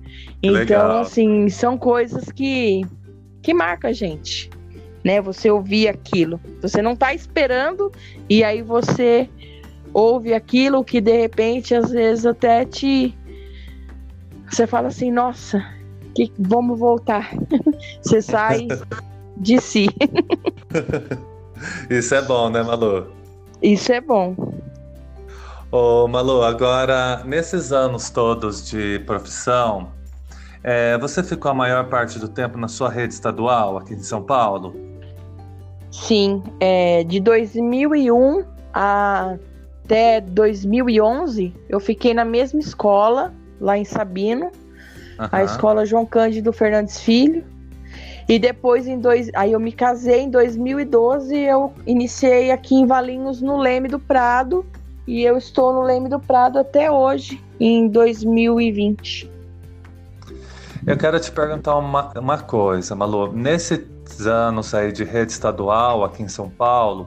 Então, 0.42 0.54
Legal. 0.54 1.00
assim, 1.02 1.50
são 1.50 1.76
coisas 1.76 2.32
que, 2.32 2.80
que 3.42 3.52
marcam 3.52 3.90
a 3.90 3.92
gente 3.92 4.48
né? 5.04 5.20
Você 5.20 5.50
ouvir 5.50 5.88
aquilo. 5.88 6.40
Você 6.62 6.80
não 6.80 6.92
está 6.92 7.12
esperando 7.12 7.92
e 8.28 8.42
aí 8.42 8.62
você 8.62 9.28
ouve 9.92 10.34
aquilo 10.34 10.82
que 10.82 11.00
de 11.00 11.16
repente 11.16 11.74
às 11.74 11.90
vezes 11.90 12.26
até 12.26 12.64
te 12.64 13.14
você 14.50 14.66
fala 14.66 14.88
assim, 14.88 15.10
nossa, 15.10 15.64
que 16.14 16.32
vamos 16.38 16.78
voltar. 16.78 17.30
Você 18.02 18.22
sai 18.22 18.68
de 19.36 19.60
si. 19.60 19.88
Isso 21.90 22.14
é 22.14 22.22
bom, 22.22 22.50
né, 22.50 22.62
Malu? 22.62 23.08
Isso 23.60 23.92
é 23.92 24.00
bom. 24.00 24.36
Ô, 25.72 26.06
Malu, 26.06 26.42
agora, 26.42 27.24
nesses 27.24 27.72
anos 27.72 28.10
todos 28.10 28.70
de 28.70 29.00
profissão, 29.00 29.90
é, 30.62 30.96
você 30.98 31.22
ficou 31.22 31.50
a 31.50 31.54
maior 31.54 31.88
parte 31.88 32.18
do 32.18 32.28
tempo 32.28 32.56
na 32.56 32.68
sua 32.68 32.88
rede 32.88 33.14
estadual 33.14 33.78
aqui 33.78 33.94
em 33.94 34.02
São 34.02 34.22
Paulo? 34.22 34.74
Sim, 36.02 36.42
é, 36.58 37.04
de 37.04 37.20
2001 37.20 38.44
até 38.72 40.20
2011, 40.20 41.54
eu 41.68 41.78
fiquei 41.78 42.12
na 42.12 42.24
mesma 42.24 42.58
escola, 42.58 43.32
lá 43.60 43.78
em 43.78 43.84
Sabino, 43.84 44.46
uhum. 44.46 45.28
a 45.30 45.44
escola 45.44 45.86
João 45.86 46.04
Cândido 46.04 46.52
Fernandes 46.52 47.00
Filho. 47.00 47.44
E 48.28 48.38
depois, 48.40 48.88
em 48.88 48.98
dois, 48.98 49.30
aí 49.34 49.52
eu 49.52 49.60
me 49.60 49.70
casei 49.70 50.22
em 50.22 50.30
2012, 50.30 51.38
eu 51.38 51.72
iniciei 51.86 52.50
aqui 52.50 52.74
em 52.74 52.86
Valinhos, 52.86 53.40
no 53.40 53.56
Leme 53.56 53.88
do 53.88 54.00
Prado, 54.00 54.66
e 55.06 55.22
eu 55.22 55.38
estou 55.38 55.72
no 55.72 55.82
Leme 55.82 56.08
do 56.08 56.18
Prado 56.18 56.58
até 56.58 56.90
hoje, 56.90 57.40
em 57.60 57.86
2020. 57.86 59.30
Eu 60.86 60.98
quero 60.98 61.20
te 61.20 61.30
perguntar 61.30 61.76
uma, 61.76 62.12
uma 62.18 62.38
coisa, 62.38 62.96
Malu. 62.96 63.32
Anos 64.20 64.74
aí 64.74 64.92
de 64.92 65.04
rede 65.04 65.32
estadual 65.32 66.04
aqui 66.04 66.22
em 66.22 66.28
São 66.28 66.48
Paulo, 66.48 67.06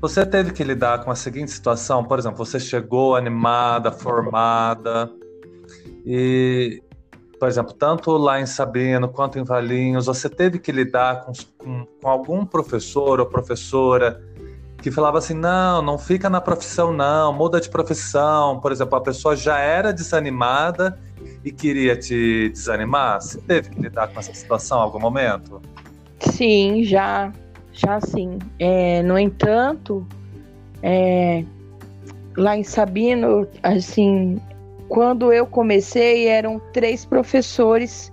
você 0.00 0.26
teve 0.26 0.52
que 0.52 0.64
lidar 0.64 1.04
com 1.04 1.10
a 1.10 1.14
seguinte 1.14 1.50
situação, 1.50 2.04
por 2.04 2.18
exemplo, 2.18 2.38
você 2.38 2.58
chegou 2.58 3.14
animada, 3.14 3.92
formada, 3.92 5.10
e 6.04 6.82
por 7.38 7.48
exemplo, 7.48 7.72
tanto 7.72 8.12
lá 8.12 8.40
em 8.40 8.46
Sabino 8.46 9.08
quanto 9.08 9.38
em 9.38 9.42
Valinhos, 9.42 10.06
você 10.06 10.28
teve 10.28 10.60
que 10.60 10.70
lidar 10.70 11.24
com, 11.24 11.32
com, 11.58 11.86
com 12.00 12.08
algum 12.08 12.46
professor 12.46 13.18
ou 13.18 13.26
professora 13.26 14.22
que 14.82 14.90
falava 14.90 15.18
assim: 15.18 15.34
não, 15.34 15.80
não 15.82 15.98
fica 15.98 16.28
na 16.28 16.40
profissão, 16.40 16.92
não, 16.92 17.32
muda 17.32 17.60
de 17.60 17.70
profissão. 17.70 18.60
Por 18.60 18.72
exemplo, 18.72 18.96
a 18.96 19.00
pessoa 19.00 19.34
já 19.34 19.58
era 19.58 19.92
desanimada 19.92 20.98
e 21.44 21.50
queria 21.50 21.96
te 21.96 22.50
desanimar? 22.50 23.20
Você 23.20 23.40
teve 23.40 23.70
que 23.70 23.80
lidar 23.80 24.08
com 24.08 24.20
essa 24.20 24.34
situação 24.34 24.78
em 24.78 24.82
algum 24.82 25.00
momento? 25.00 25.60
Sim, 26.32 26.82
já, 26.82 27.32
já 27.72 28.00
sim. 28.00 28.38
É, 28.58 29.02
no 29.02 29.18
entanto, 29.18 30.06
é, 30.82 31.44
lá 32.36 32.56
em 32.56 32.62
Sabino, 32.62 33.46
assim, 33.62 34.40
quando 34.88 35.32
eu 35.32 35.46
comecei, 35.46 36.28
eram 36.28 36.60
três 36.72 37.04
professores 37.04 38.12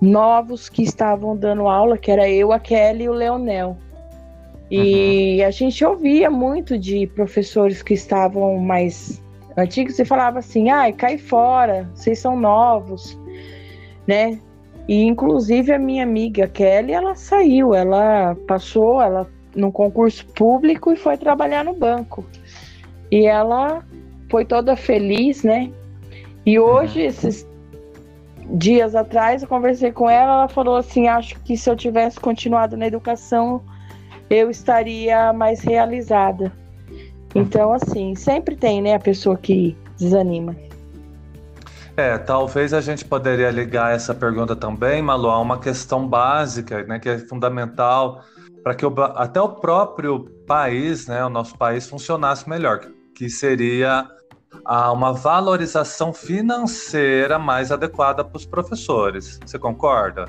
novos 0.00 0.68
que 0.68 0.82
estavam 0.82 1.34
dando 1.36 1.66
aula, 1.66 1.96
que 1.96 2.10
era 2.10 2.28
eu, 2.28 2.52
a 2.52 2.60
Kelly 2.60 3.04
e 3.04 3.08
o 3.08 3.12
Leonel. 3.12 3.76
E 4.70 5.38
uhum. 5.40 5.46
a 5.46 5.50
gente 5.50 5.84
ouvia 5.84 6.28
muito 6.28 6.76
de 6.78 7.06
professores 7.06 7.82
que 7.82 7.94
estavam 7.94 8.58
mais 8.58 9.22
antigos 9.56 9.98
e 9.98 10.04
falava 10.04 10.40
assim: 10.40 10.68
ai, 10.68 10.92
cai 10.92 11.16
fora, 11.16 11.88
vocês 11.94 12.18
são 12.18 12.38
novos, 12.38 13.18
né? 14.06 14.40
E 14.88 15.02
inclusive 15.02 15.72
a 15.72 15.78
minha 15.78 16.04
amiga 16.04 16.46
Kelly, 16.46 16.92
ela 16.92 17.14
saiu, 17.14 17.74
ela 17.74 18.36
passou, 18.46 19.00
ela 19.00 19.28
num 19.54 19.70
concurso 19.70 20.24
público 20.26 20.92
e 20.92 20.96
foi 20.96 21.16
trabalhar 21.16 21.64
no 21.64 21.72
banco. 21.72 22.24
E 23.10 23.26
ela 23.26 23.82
foi 24.30 24.44
toda 24.44 24.76
feliz, 24.76 25.42
né? 25.42 25.70
E 26.44 26.58
hoje, 26.58 27.00
uhum. 27.00 27.06
esses 27.06 27.48
dias 28.50 28.94
atrás, 28.94 29.42
eu 29.42 29.48
conversei 29.48 29.90
com 29.90 30.08
ela, 30.08 30.32
ela 30.32 30.48
falou 30.48 30.76
assim: 30.76 31.08
acho 31.08 31.40
que 31.40 31.56
se 31.56 31.68
eu 31.68 31.76
tivesse 31.76 32.20
continuado 32.20 32.76
na 32.76 32.86
educação, 32.86 33.62
eu 34.30 34.50
estaria 34.50 35.32
mais 35.32 35.60
realizada. 35.60 36.52
Então, 37.34 37.72
assim, 37.72 38.14
sempre 38.14 38.56
tem, 38.56 38.80
né, 38.80 38.94
a 38.94 39.00
pessoa 39.00 39.36
que 39.36 39.76
desanima. 39.98 40.56
É, 41.96 42.18
talvez 42.18 42.74
a 42.74 42.80
gente 42.80 43.04
poderia 43.06 43.50
ligar 43.50 43.94
essa 43.94 44.14
pergunta 44.14 44.54
também, 44.54 45.00
Malu, 45.00 45.30
a 45.30 45.40
uma 45.40 45.58
questão 45.58 46.06
básica, 46.06 46.82
né, 46.82 46.98
que 46.98 47.08
é 47.08 47.18
fundamental 47.18 48.22
para 48.62 48.74
que 48.74 48.84
o, 48.84 48.92
até 49.14 49.40
o 49.40 49.48
próprio 49.48 50.24
país, 50.46 51.06
né, 51.06 51.24
o 51.24 51.30
nosso 51.30 51.56
país 51.56 51.88
funcionasse 51.88 52.48
melhor, 52.48 52.80
que 53.14 53.30
seria 53.30 54.06
a 54.64 54.92
uma 54.92 55.12
valorização 55.12 56.12
financeira 56.12 57.38
mais 57.38 57.72
adequada 57.72 58.24
para 58.24 58.36
os 58.36 58.44
professores. 58.44 59.38
Você 59.44 59.58
concorda? 59.58 60.26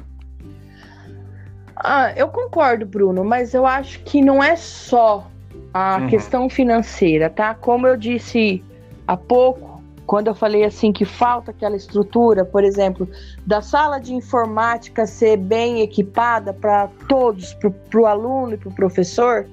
Ah, 1.75 2.13
eu 2.15 2.29
concordo, 2.29 2.85
Bruno, 2.85 3.23
mas 3.23 3.53
eu 3.53 3.65
acho 3.65 3.99
que 4.03 4.21
não 4.21 4.43
é 4.43 4.55
só 4.55 5.27
a 5.73 5.97
uhum. 5.97 6.07
questão 6.07 6.49
financeira, 6.49 7.29
tá? 7.29 7.53
Como 7.53 7.85
eu 7.87 7.97
disse 7.97 8.63
há 9.07 9.17
pouco, 9.17 9.66
quando 10.07 10.27
eu 10.27 10.33
falei 10.33 10.63
assim 10.63 10.93
que 10.93 11.03
falta 11.03 11.51
aquela 11.51 11.75
estrutura, 11.75 12.45
por 12.45 12.63
exemplo, 12.63 13.07
da 13.45 13.61
sala 13.61 13.99
de 13.99 14.13
informática 14.13 15.05
ser 15.05 15.35
bem 15.35 15.81
equipada 15.81 16.53
para 16.53 16.87
todos, 17.09 17.53
para 17.53 17.99
o 17.99 18.05
aluno 18.05 18.53
e 18.53 18.57
para 18.57 18.69
o 18.69 18.73
professor, 18.73 19.45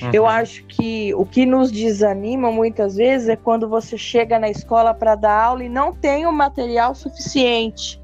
uhum. 0.00 0.10
eu 0.12 0.24
acho 0.24 0.64
que 0.66 1.12
o 1.14 1.26
que 1.26 1.44
nos 1.44 1.72
desanima 1.72 2.52
muitas 2.52 2.94
vezes 2.94 3.28
é 3.28 3.34
quando 3.34 3.68
você 3.68 3.98
chega 3.98 4.38
na 4.38 4.48
escola 4.48 4.94
para 4.94 5.16
dar 5.16 5.42
aula 5.42 5.64
e 5.64 5.68
não 5.68 5.92
tem 5.92 6.24
o 6.24 6.32
material 6.32 6.94
suficiente 6.94 8.00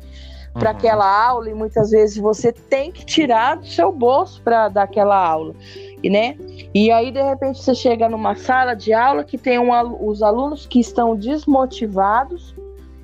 para 0.52 0.70
uhum. 0.70 0.76
aquela 0.76 1.26
aula 1.26 1.48
e 1.48 1.54
muitas 1.54 1.90
vezes 1.90 2.16
você 2.18 2.52
tem 2.52 2.90
que 2.90 3.06
tirar 3.06 3.56
do 3.56 3.66
seu 3.66 3.92
bolso 3.92 4.42
para 4.42 4.68
dar 4.68 4.82
aquela 4.82 5.16
aula 5.16 5.54
e 6.02 6.10
né? 6.10 6.36
E 6.74 6.90
aí 6.90 7.10
de 7.10 7.22
repente 7.22 7.62
você 7.62 7.74
chega 7.74 8.08
numa 8.08 8.34
sala 8.34 8.74
de 8.74 8.92
aula 8.92 9.24
que 9.24 9.36
tem 9.36 9.58
um, 9.58 9.70
os 10.06 10.22
alunos 10.22 10.66
que 10.66 10.80
estão 10.80 11.14
desmotivados, 11.14 12.54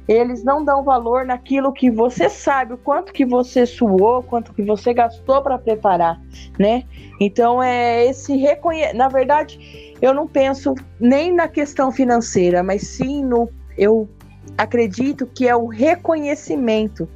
eles 0.08 0.42
não 0.42 0.64
dão 0.64 0.82
valor 0.82 1.26
naquilo 1.26 1.70
que 1.70 1.90
você 1.90 2.30
sabe, 2.30 2.72
o 2.72 2.78
quanto 2.78 3.12
que 3.12 3.26
você 3.26 3.66
suou, 3.66 4.22
quanto 4.22 4.54
que 4.54 4.62
você 4.62 4.94
gastou 4.94 5.42
para 5.42 5.58
preparar, 5.58 6.18
né? 6.58 6.84
Então 7.20 7.62
é 7.62 8.06
esse 8.06 8.34
reconhecimento. 8.34 8.96
Na 8.96 9.08
verdade, 9.08 9.94
eu 10.00 10.14
não 10.14 10.26
penso 10.26 10.74
nem 10.98 11.30
na 11.30 11.46
questão 11.46 11.92
financeira, 11.92 12.62
mas 12.62 12.86
sim 12.86 13.22
no 13.22 13.50
eu 13.76 14.08
acredito 14.56 15.26
que 15.26 15.46
é 15.46 15.54
o 15.54 15.66
reconhecimento, 15.66 17.06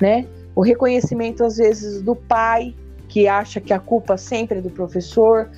né? 0.00 0.26
O 0.56 0.62
reconhecimento 0.62 1.44
às 1.44 1.58
vezes 1.58 2.00
do 2.00 2.16
pai, 2.16 2.74
que 3.08 3.28
acha 3.28 3.60
que 3.60 3.74
a 3.74 3.78
culpa 3.78 4.16
sempre 4.16 4.58
é 4.58 4.62
do 4.62 4.70
professor, 4.70 5.50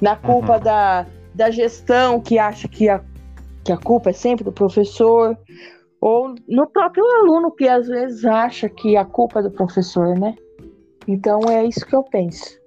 na 0.00 0.16
culpa 0.16 0.56
uhum. 0.56 0.62
da, 0.62 1.06
da 1.34 1.50
gestão, 1.50 2.20
que 2.20 2.38
acha 2.38 2.68
que 2.68 2.88
a, 2.88 3.00
que 3.64 3.72
a 3.72 3.76
culpa 3.76 4.10
é 4.10 4.12
sempre 4.12 4.44
do 4.44 4.52
professor, 4.52 5.36
ou 6.00 6.34
no 6.48 6.66
próprio 6.68 7.04
aluno, 7.20 7.50
que 7.50 7.68
às 7.68 7.88
vezes 7.88 8.24
acha 8.24 8.68
que 8.68 8.96
a 8.96 9.04
culpa 9.04 9.40
é 9.40 9.42
do 9.42 9.50
professor, 9.50 10.18
né? 10.18 10.34
Então 11.06 11.40
é 11.48 11.64
isso 11.64 11.84
que 11.84 11.94
eu 11.94 12.02
penso. 12.02 12.58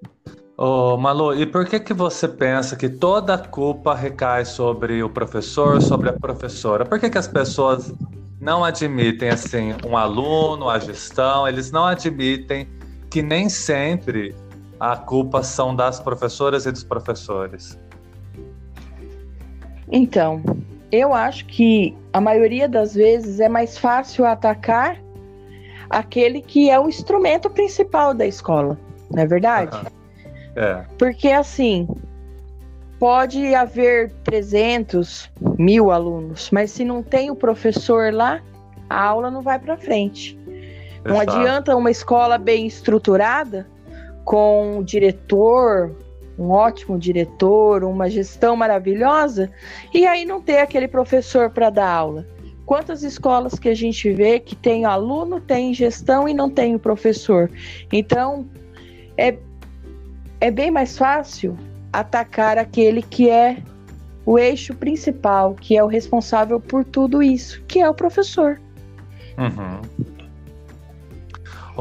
Ô, 0.57 0.97
Malu, 0.97 1.33
e 1.33 1.45
por 1.45 1.65
que 1.65 1.79
que 1.79 1.93
você 1.93 2.27
pensa 2.27 2.75
que 2.75 2.89
toda 2.89 3.33
a 3.33 3.37
culpa 3.37 3.95
recai 3.95 4.45
sobre 4.45 5.01
o 5.01 5.09
professor, 5.09 5.81
sobre 5.81 6.09
a 6.09 6.13
professora? 6.13 6.85
Por 6.85 6.99
que 6.99 7.09
que 7.09 7.17
as 7.17 7.27
pessoas 7.27 7.93
não 8.39 8.63
admitem, 8.63 9.29
assim, 9.29 9.73
um 9.87 9.95
aluno, 9.95 10.69
a 10.69 10.77
gestão, 10.79 11.47
eles 11.47 11.71
não 11.71 11.85
admitem 11.85 12.67
que 13.09 13.21
nem 13.21 13.49
sempre 13.49 14.35
a 14.81 14.97
culpa 14.97 15.43
são 15.43 15.75
das 15.75 15.99
professoras 15.99 16.65
e 16.65 16.71
dos 16.71 16.83
professores? 16.83 17.79
Então, 19.91 20.41
eu 20.91 21.13
acho 21.13 21.45
que 21.45 21.95
a 22.11 22.19
maioria 22.19 22.67
das 22.67 22.95
vezes 22.95 23.39
é 23.39 23.47
mais 23.47 23.77
fácil 23.77 24.25
atacar 24.25 24.97
aquele 25.87 26.41
que 26.41 26.71
é 26.71 26.79
o 26.79 26.89
instrumento 26.89 27.47
principal 27.47 28.15
da 28.15 28.25
escola, 28.25 28.75
não 29.11 29.21
é 29.21 29.27
verdade? 29.27 29.77
É. 30.55 30.83
Porque 30.97 31.27
assim, 31.27 31.87
pode 32.97 33.53
haver 33.53 34.11
300 34.23 35.29
mil 35.59 35.91
alunos, 35.91 36.49
mas 36.49 36.71
se 36.71 36.83
não 36.83 37.03
tem 37.03 37.29
o 37.29 37.35
professor 37.35 38.11
lá, 38.11 38.41
a 38.89 38.99
aula 38.99 39.29
não 39.29 39.43
vai 39.43 39.59
para 39.59 39.77
frente. 39.77 40.39
Não 41.05 41.19
adianta 41.19 41.75
uma 41.75 41.91
escola 41.91 42.39
bem 42.39 42.65
estruturada, 42.65 43.67
com 44.23 44.77
um 44.77 44.83
diretor, 44.83 45.95
um 46.37 46.49
ótimo 46.49 46.97
diretor, 46.97 47.83
uma 47.83 48.09
gestão 48.09 48.55
maravilhosa, 48.55 49.51
e 49.93 50.05
aí 50.05 50.25
não 50.25 50.41
ter 50.41 50.59
aquele 50.59 50.87
professor 50.87 51.49
para 51.49 51.69
dar 51.69 51.89
aula. 51.89 52.25
Quantas 52.65 53.03
escolas 53.03 53.59
que 53.59 53.69
a 53.69 53.75
gente 53.75 54.11
vê 54.13 54.39
que 54.39 54.55
tem 54.55 54.85
aluno, 54.85 55.41
tem 55.41 55.73
gestão 55.73 56.27
e 56.27 56.33
não 56.33 56.49
tem 56.49 56.73
o 56.73 56.79
professor? 56.79 57.51
Então, 57.91 58.47
é, 59.17 59.37
é 60.39 60.49
bem 60.49 60.71
mais 60.71 60.97
fácil 60.97 61.57
atacar 61.91 62.57
aquele 62.57 63.01
que 63.01 63.29
é 63.29 63.57
o 64.25 64.39
eixo 64.39 64.73
principal, 64.73 65.53
que 65.55 65.75
é 65.75 65.83
o 65.83 65.87
responsável 65.87 66.59
por 66.59 66.85
tudo 66.85 67.21
isso, 67.21 67.61
que 67.67 67.79
é 67.79 67.89
o 67.89 67.93
professor. 67.93 68.61
Uhum. 69.37 69.81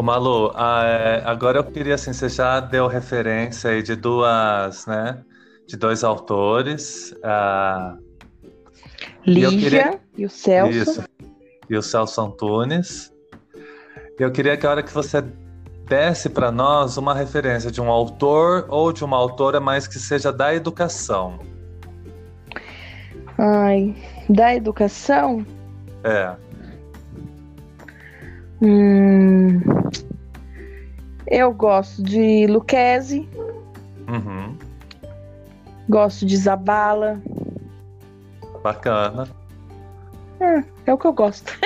Ô 0.01 0.03
Malu, 0.03 0.51
ah, 0.55 0.83
é, 0.87 1.23
agora 1.27 1.59
eu 1.59 1.65
queria 1.65 1.95
assim, 1.95 2.15
você 2.15 2.27
já 2.27 2.59
deu 2.59 2.87
referência 2.87 3.69
aí 3.69 3.83
de 3.83 3.95
duas, 3.95 4.87
né? 4.87 5.23
De 5.69 5.77
dois 5.77 6.03
autores. 6.03 7.15
Uh, 7.17 7.99
Lígia 9.27 9.51
e, 9.51 9.61
queria... 9.61 10.01
e, 10.17 10.25
o 10.25 10.31
Celso. 10.31 10.73
Isso. 10.73 11.05
E 11.69 11.77
o 11.77 11.83
Celso 11.83 12.19
Antunes. 12.19 13.13
Eu 14.19 14.33
queria 14.33 14.57
que 14.57 14.67
a 14.67 14.71
hora 14.71 14.83
que 14.83 14.91
você 14.91 15.21
desse 15.87 16.31
para 16.31 16.51
nós 16.51 16.97
uma 16.97 17.13
referência 17.13 17.71
de 17.71 17.83
um 17.83 17.91
autor 17.91 18.65
ou 18.71 18.95
de 18.95 19.05
uma 19.05 19.19
autora, 19.19 19.61
mas 19.61 19.87
que 19.87 19.99
seja 19.99 20.33
da 20.33 20.55
educação. 20.55 21.41
Ai, 23.37 23.95
da 24.31 24.55
educação? 24.55 25.45
É. 26.03 26.35
Hum, 28.63 29.61
eu 31.27 31.53
gosto 31.53 32.03
de 32.03 32.47
Luquezzi. 32.47 33.29
Uhum. 34.09 34.57
Gosto 35.89 36.27
de 36.27 36.37
Zabala. 36.37 37.21
Bacana. 38.63 39.27
É, 40.41 40.63
é 40.87 40.95
o 40.95 40.99
que 40.99 41.07
eu 41.07 41.13
gosto. 41.13 41.53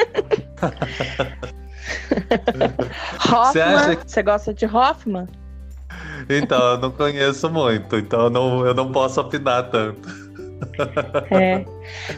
Hoffman, 3.32 3.96
você, 4.04 4.22
que... 4.22 4.22
gosta 4.22 4.54
de 4.54 4.66
Hoffman? 4.66 5.26
Então, 6.28 6.58
eu 6.58 6.78
não 6.78 6.90
conheço 6.90 7.50
muito, 7.50 7.96
então 7.96 8.22
eu 8.22 8.30
não, 8.30 8.66
eu 8.66 8.74
não 8.74 8.90
posso 8.92 9.20
opinar 9.20 9.70
tanto. 9.70 10.23
É. 11.30 11.64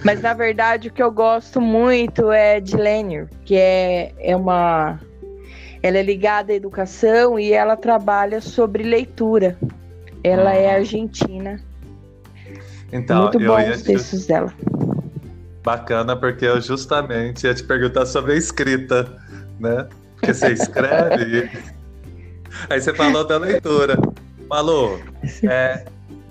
Mas 0.05 0.21
na 0.21 0.35
verdade 0.35 0.89
o 0.89 0.93
que 0.93 1.03
eu 1.03 1.11
gosto 1.11 1.61
muito 1.61 2.31
é 2.31 2.61
de 2.61 2.77
Lenier, 2.77 3.29
que 3.45 3.57
é, 3.57 4.13
é 4.19 4.37
uma. 4.37 5.01
Ela 5.83 5.99
é 5.99 6.03
ligada 6.03 6.53
à 6.53 6.57
educação 6.57 7.39
e 7.39 7.53
ela 7.53 7.77
trabalha 7.77 8.41
sobre 8.41 8.83
leitura. 8.83 9.57
Ela 10.25 10.55
é 10.55 10.69
hum. 10.69 10.77
argentina. 10.77 11.61
Então, 12.93 13.23
muito 13.23 13.39
bons 13.39 13.77
os 13.77 13.83
textos 13.83 14.27
dela. 14.27 14.53
Bacana, 15.63 16.17
porque 16.17 16.45
eu 16.45 16.61
justamente 16.61 17.47
ia 17.47 17.55
te 17.55 17.65
perguntar 17.65 18.07
sobre 18.07 18.33
a 18.33 18.37
escrita, 18.37 19.13
né? 19.59 19.87
Porque 20.15 20.33
você 20.33 20.53
escreve. 20.53 21.51
Aí 22.71 22.81
você 22.81 22.95
falou 22.95 23.27
da 23.27 23.37
leitura. 23.37 23.99
Malu, 24.49 25.01
é, 25.43 25.85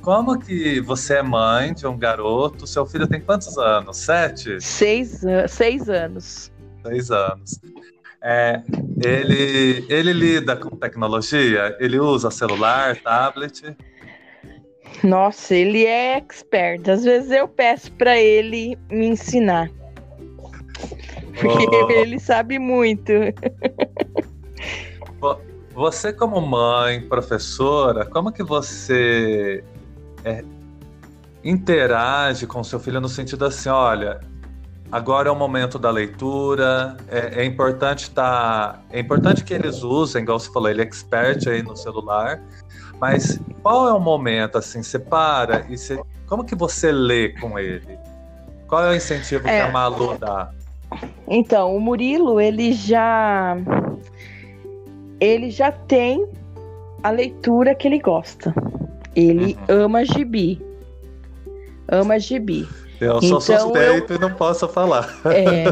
como 0.05 0.37
que 0.37 0.79
você 0.81 1.15
é 1.15 1.23
mãe 1.23 1.73
de 1.73 1.87
um 1.87 1.97
garoto? 1.97 2.67
Seu 2.67 2.85
filho 2.85 3.07
tem 3.07 3.19
quantos 3.19 3.57
anos? 3.57 3.97
Sete? 3.97 4.61
Seis, 4.61 5.23
seis 5.49 5.89
anos. 5.89 6.51
Seis 6.85 7.09
anos. 7.09 7.59
É, 8.23 8.61
ele, 9.03 9.83
ele 9.89 10.13
lida 10.13 10.55
com 10.55 10.69
tecnologia? 10.75 11.75
Ele 11.79 11.99
usa 11.99 12.29
celular, 12.29 12.95
tablet? 12.97 13.75
Nossa, 15.03 15.55
ele 15.55 15.87
é 15.87 16.17
expert. 16.17 16.87
Às 16.87 17.03
vezes 17.03 17.31
eu 17.31 17.47
peço 17.47 17.91
para 17.93 18.15
ele 18.15 18.77
me 18.91 19.07
ensinar. 19.07 19.71
Porque 21.41 21.67
oh. 21.67 21.89
ele 21.89 22.19
sabe 22.19 22.59
muito. 22.59 23.11
Você 25.73 26.13
como 26.13 26.39
mãe, 26.39 27.01
professora, 27.01 28.05
como 28.05 28.31
que 28.31 28.43
você 28.43 29.63
é, 30.25 30.43
interage 31.43 32.47
com 32.47 32.63
seu 32.63 32.79
filho 32.79 32.99
no 32.99 33.07
sentido 33.07 33.45
assim, 33.45 33.69
olha, 33.69 34.19
agora 34.91 35.29
é 35.29 35.31
o 35.31 35.35
momento 35.35 35.77
da 35.77 35.91
leitura, 35.91 36.97
é, 37.07 37.41
é 37.41 37.45
importante 37.45 38.09
tá, 38.09 38.81
é 38.91 38.99
importante 38.99 39.43
que 39.43 39.53
eles 39.53 39.83
usem, 39.83 40.23
igual 40.23 40.39
você 40.39 40.51
falou, 40.51 40.67
ele 40.67 40.81
é 40.81 40.85
expert 40.85 41.47
aí 41.47 41.61
no 41.61 41.77
celular, 41.77 42.41
mas 42.99 43.39
qual 43.61 43.87
é 43.87 43.93
o 43.93 43.99
momento 43.99 44.57
assim, 44.57 44.81
você 44.81 44.97
para 44.97 45.63
e 45.69 45.77
você, 45.77 46.01
como 46.25 46.43
que 46.43 46.55
você 46.55 46.91
lê 46.91 47.29
com 47.39 47.59
ele? 47.59 47.99
Qual 48.67 48.83
é 48.83 48.89
o 48.89 48.95
incentivo 48.95 49.47
é, 49.47 49.61
que 49.61 49.67
a 49.67 49.71
Malu 49.71 50.17
dá? 50.17 50.49
Então, 51.27 51.75
o 51.75 51.79
Murilo, 51.79 52.41
ele 52.41 52.73
já 52.73 53.55
ele 55.19 55.51
já 55.51 55.71
tem 55.71 56.27
a 57.03 57.11
leitura 57.11 57.75
que 57.75 57.87
ele 57.87 57.99
gosta. 57.99 58.53
Ele 59.15 59.57
uhum. 59.69 59.85
ama 59.85 60.05
gibi. 60.05 60.61
Ama 61.87 62.19
gibi. 62.19 62.67
Eu 62.99 63.21
sou 63.21 63.39
então, 63.39 63.41
suspeito 63.41 64.13
eu, 64.13 64.17
e 64.17 64.19
não 64.19 64.33
posso 64.33 64.67
falar. 64.67 65.21
É, 65.25 65.65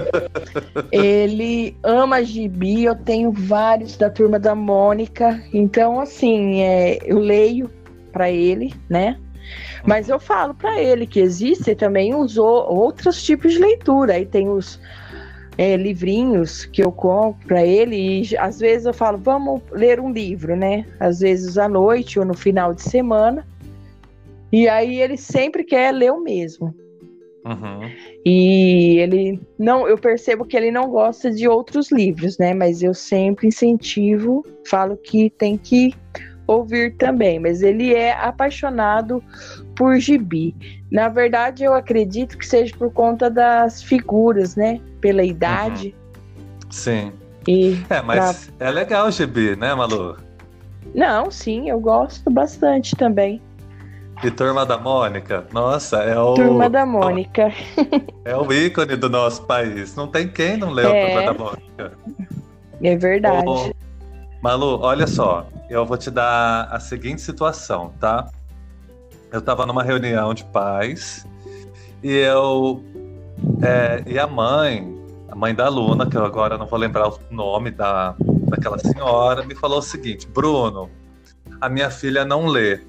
ele 0.92 1.76
ama 1.84 2.24
gibi, 2.24 2.84
eu 2.84 2.96
tenho 2.96 3.32
vários 3.32 3.96
da 3.98 4.10
turma 4.10 4.38
da 4.38 4.54
Mônica. 4.54 5.42
Então, 5.54 6.00
assim, 6.00 6.62
é, 6.62 7.00
eu 7.04 7.20
leio 7.20 7.70
para 8.12 8.30
ele, 8.30 8.74
né? 8.90 9.18
Mas 9.86 10.10
eu 10.10 10.20
falo 10.20 10.54
para 10.54 10.82
ele 10.82 11.06
que 11.06 11.20
existem 11.20 11.76
também 11.76 12.16
os 12.16 12.38
outros 12.38 13.22
tipos 13.22 13.54
de 13.54 13.60
leitura. 13.60 14.14
Aí 14.14 14.26
tem 14.26 14.50
os 14.50 14.80
é, 15.58 15.76
livrinhos 15.76 16.66
que 16.66 16.84
eu 16.84 16.92
compro 16.92 17.48
para 17.48 17.66
ele 17.66 18.22
e 18.22 18.38
às 18.38 18.60
vezes 18.60 18.86
eu 18.86 18.94
falo, 18.94 19.18
vamos 19.18 19.62
ler 19.72 20.00
um 20.00 20.12
livro, 20.12 20.56
né? 20.56 20.86
Às 21.00 21.20
vezes 21.20 21.58
à 21.58 21.68
noite 21.68 22.20
ou 22.20 22.26
no 22.26 22.34
final 22.34 22.74
de 22.74 22.82
semana. 22.82 23.46
E 24.52 24.68
aí 24.68 25.02
ele 25.02 25.18
sempre 25.18 25.64
quer 25.64 25.92
ler 25.92 26.12
o 26.12 26.22
mesmo. 26.22 26.74
Uhum. 27.46 27.92
E 28.26 29.00
ele 29.00 29.42
não, 29.60 29.88
eu 29.88 29.98
percebo 29.98 30.46
que 30.46 30.56
ele 30.56 30.72
não 30.72 30.90
gosta 30.90 31.30
de 31.30 31.48
outros 31.48 31.92
livros, 31.92 32.38
né? 32.38 32.54
Mas 32.54 32.82
eu 32.82 32.94
sempre 32.94 33.48
incentivo, 33.48 34.46
falo 34.66 34.96
que 34.96 35.30
tem 35.32 35.58
que 35.58 35.94
ouvir 36.48 36.96
também. 36.98 37.40
Mas 37.40 37.62
ele 37.62 37.94
é 37.94 38.14
apaixonado 38.14 39.24
por 39.76 39.98
gibi. 39.98 40.56
Na 40.92 41.10
verdade, 41.10 41.64
eu 41.64 41.74
acredito 41.74 42.38
que 42.38 42.46
seja 42.46 42.76
por 42.76 42.92
conta 42.92 43.30
das 43.30 43.82
figuras, 43.82 44.56
né? 44.56 44.80
Pela 45.02 45.24
idade. 45.24 45.96
Uhum. 45.96 46.72
Sim. 46.72 47.12
E 47.48 47.78
é, 47.90 48.02
mas 48.02 48.52
pra... 48.58 48.68
é 48.68 48.72
legal 48.72 49.08
o 49.08 49.12
gibi, 49.12 49.56
né, 49.56 49.74
Malu? 49.74 50.18
Não, 50.96 51.30
sim, 51.32 51.70
eu 51.70 51.80
gosto 51.80 52.30
bastante 52.30 52.96
também. 52.96 53.42
E 54.24 54.32
Turma 54.32 54.66
da 54.66 54.78
Mônica? 54.78 55.46
Nossa, 55.52 55.98
é 56.04 56.18
o. 56.18 56.34
Turma 56.36 56.70
da 56.70 56.86
Mônica. 56.86 57.52
É 58.26 58.38
o 58.38 58.54
ícone 58.54 58.96
do 58.96 59.10
nosso 59.10 59.44
país. 59.44 59.98
Não 59.98 60.08
tem 60.08 60.30
quem 60.30 60.56
não 60.56 60.70
leu 60.70 60.90
é... 60.90 61.08
Turma 61.08 61.34
da 61.34 61.34
Mônica. 61.34 61.92
É 62.82 62.96
verdade. 62.96 63.46
Ô, 63.46 63.72
Malu, 64.44 64.82
olha 64.82 65.08
só. 65.08 65.48
Eu 65.70 65.86
vou 65.86 65.98
te 65.98 66.12
dar 66.12 66.68
a 66.70 66.78
seguinte 66.78 67.22
situação, 67.22 67.94
tá? 67.98 68.30
Eu 69.32 69.40
estava 69.40 69.66
numa 69.66 69.82
reunião 69.82 70.34
de 70.34 70.44
pais 70.44 71.26
e 72.04 72.12
eu. 72.12 72.84
É, 73.62 74.04
e 74.06 74.20
a 74.20 74.28
mãe, 74.28 74.94
a 75.30 75.36
mãe 75.36 75.56
da 75.56 75.68
aluna, 75.68 76.06
que 76.06 76.18
eu 76.18 76.26
agora 76.26 76.58
não 76.58 76.66
vou 76.66 76.78
lembrar 76.78 77.08
o 77.08 77.18
nome 77.32 77.72
da, 77.72 78.16
daquela 78.50 78.78
senhora, 78.78 79.46
me 79.46 79.56
falou 79.56 79.80
o 79.80 79.82
seguinte: 79.82 80.28
Bruno, 80.28 80.90
a 81.62 81.70
minha 81.70 81.90
filha 81.90 82.26
não 82.26 82.46
lê 82.46 82.82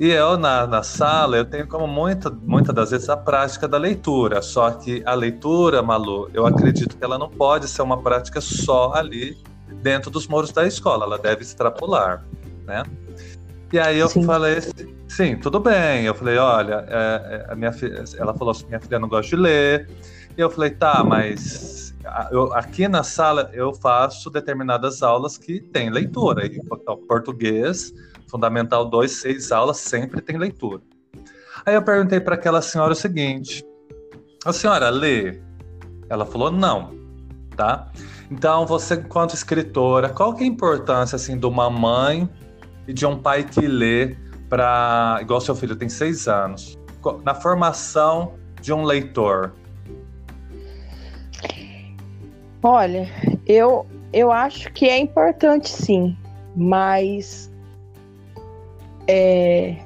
e 0.00 0.08
eu, 0.08 0.38
na, 0.38 0.66
na 0.66 0.82
sala, 0.82 1.36
eu 1.36 1.44
tenho 1.44 1.66
como 1.66 1.86
muita, 1.86 2.30
muitas 2.30 2.74
das 2.74 2.92
vezes 2.92 3.08
a 3.10 3.16
prática 3.16 3.66
da 3.66 3.76
leitura. 3.76 4.40
Só 4.40 4.70
que 4.70 5.02
a 5.04 5.12
leitura, 5.12 5.82
Malu, 5.82 6.30
eu 6.32 6.46
acredito 6.46 6.96
que 6.96 7.04
ela 7.04 7.18
não 7.18 7.28
pode 7.28 7.68
ser 7.68 7.82
uma 7.82 8.00
prática 8.00 8.40
só 8.40 8.94
ali 8.94 9.36
dentro 9.82 10.10
dos 10.10 10.26
muros 10.26 10.52
da 10.52 10.66
escola. 10.66 11.04
Ela 11.04 11.18
deve 11.18 11.42
extrapolar, 11.42 12.24
né? 12.64 12.82
E 13.72 13.78
aí 13.78 13.98
eu 13.98 14.08
sim. 14.08 14.24
falei, 14.24 14.58
sim, 15.08 15.36
tudo 15.36 15.60
bem. 15.60 16.04
Eu 16.04 16.14
falei, 16.14 16.38
olha, 16.38 16.84
é, 16.88 17.46
é, 17.48 17.52
a 17.52 17.54
minha 17.54 17.72
filha, 17.72 18.02
ela 18.16 18.34
falou 18.34 18.52
assim, 18.52 18.66
minha 18.66 18.80
filha 18.80 18.98
não 18.98 19.08
gosta 19.08 19.28
de 19.28 19.36
ler. 19.36 19.88
E 20.36 20.40
eu 20.40 20.48
falei, 20.48 20.70
tá, 20.70 21.04
mas 21.04 21.94
eu, 22.30 22.52
aqui 22.54 22.88
na 22.88 23.02
sala 23.02 23.50
eu 23.52 23.74
faço 23.74 24.30
determinadas 24.30 25.02
aulas 25.02 25.36
que 25.36 25.60
tem 25.60 25.90
leitura. 25.90 26.46
E, 26.46 26.60
português, 27.06 27.92
Fundamental 28.28 28.84
2, 28.88 29.10
seis 29.10 29.50
aulas, 29.50 29.78
sempre 29.78 30.20
tem 30.20 30.36
leitura. 30.36 30.82
Aí 31.64 31.74
eu 31.74 31.82
perguntei 31.82 32.20
para 32.20 32.34
aquela 32.34 32.62
senhora 32.62 32.92
o 32.92 32.96
seguinte: 32.96 33.64
a 34.44 34.52
senhora 34.52 34.90
lê? 34.90 35.40
Ela 36.08 36.24
falou: 36.24 36.50
não, 36.50 36.94
tá? 37.56 37.90
Então, 38.30 38.66
você, 38.66 38.94
enquanto 38.94 39.34
escritora, 39.34 40.10
qual 40.10 40.34
que 40.34 40.42
é 40.42 40.46
a 40.46 40.48
importância 40.48 41.16
assim 41.16 41.38
de 41.38 41.46
uma 41.46 41.70
mãe 41.70 42.28
e 42.86 42.92
de 42.92 43.06
um 43.06 43.18
pai 43.18 43.44
que 43.44 43.60
lê 43.66 44.16
para, 44.48 45.18
igual 45.20 45.40
seu 45.40 45.54
filho 45.54 45.76
tem 45.76 45.88
seis 45.88 46.28
anos, 46.28 46.78
na 47.24 47.34
formação 47.34 48.34
de 48.60 48.72
um 48.72 48.84
leitor? 48.84 49.52
Olha, 52.62 53.08
eu 53.46 53.86
eu 54.12 54.32
acho 54.32 54.72
que 54.72 54.86
é 54.86 54.98
importante 54.98 55.68
sim, 55.68 56.16
mas 56.56 57.52
é, 59.06 59.76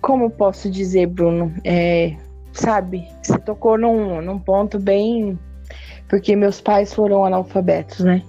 como 0.00 0.28
posso 0.28 0.68
dizer, 0.68 1.06
Bruno? 1.06 1.54
É, 1.64 2.16
sabe, 2.52 3.08
você 3.22 3.38
tocou 3.38 3.78
num, 3.78 4.20
num 4.20 4.38
ponto 4.38 4.78
bem 4.78 5.38
porque 6.12 6.36
meus 6.36 6.60
pais 6.60 6.92
foram 6.92 7.24
analfabetos, 7.24 8.00
né? 8.00 8.22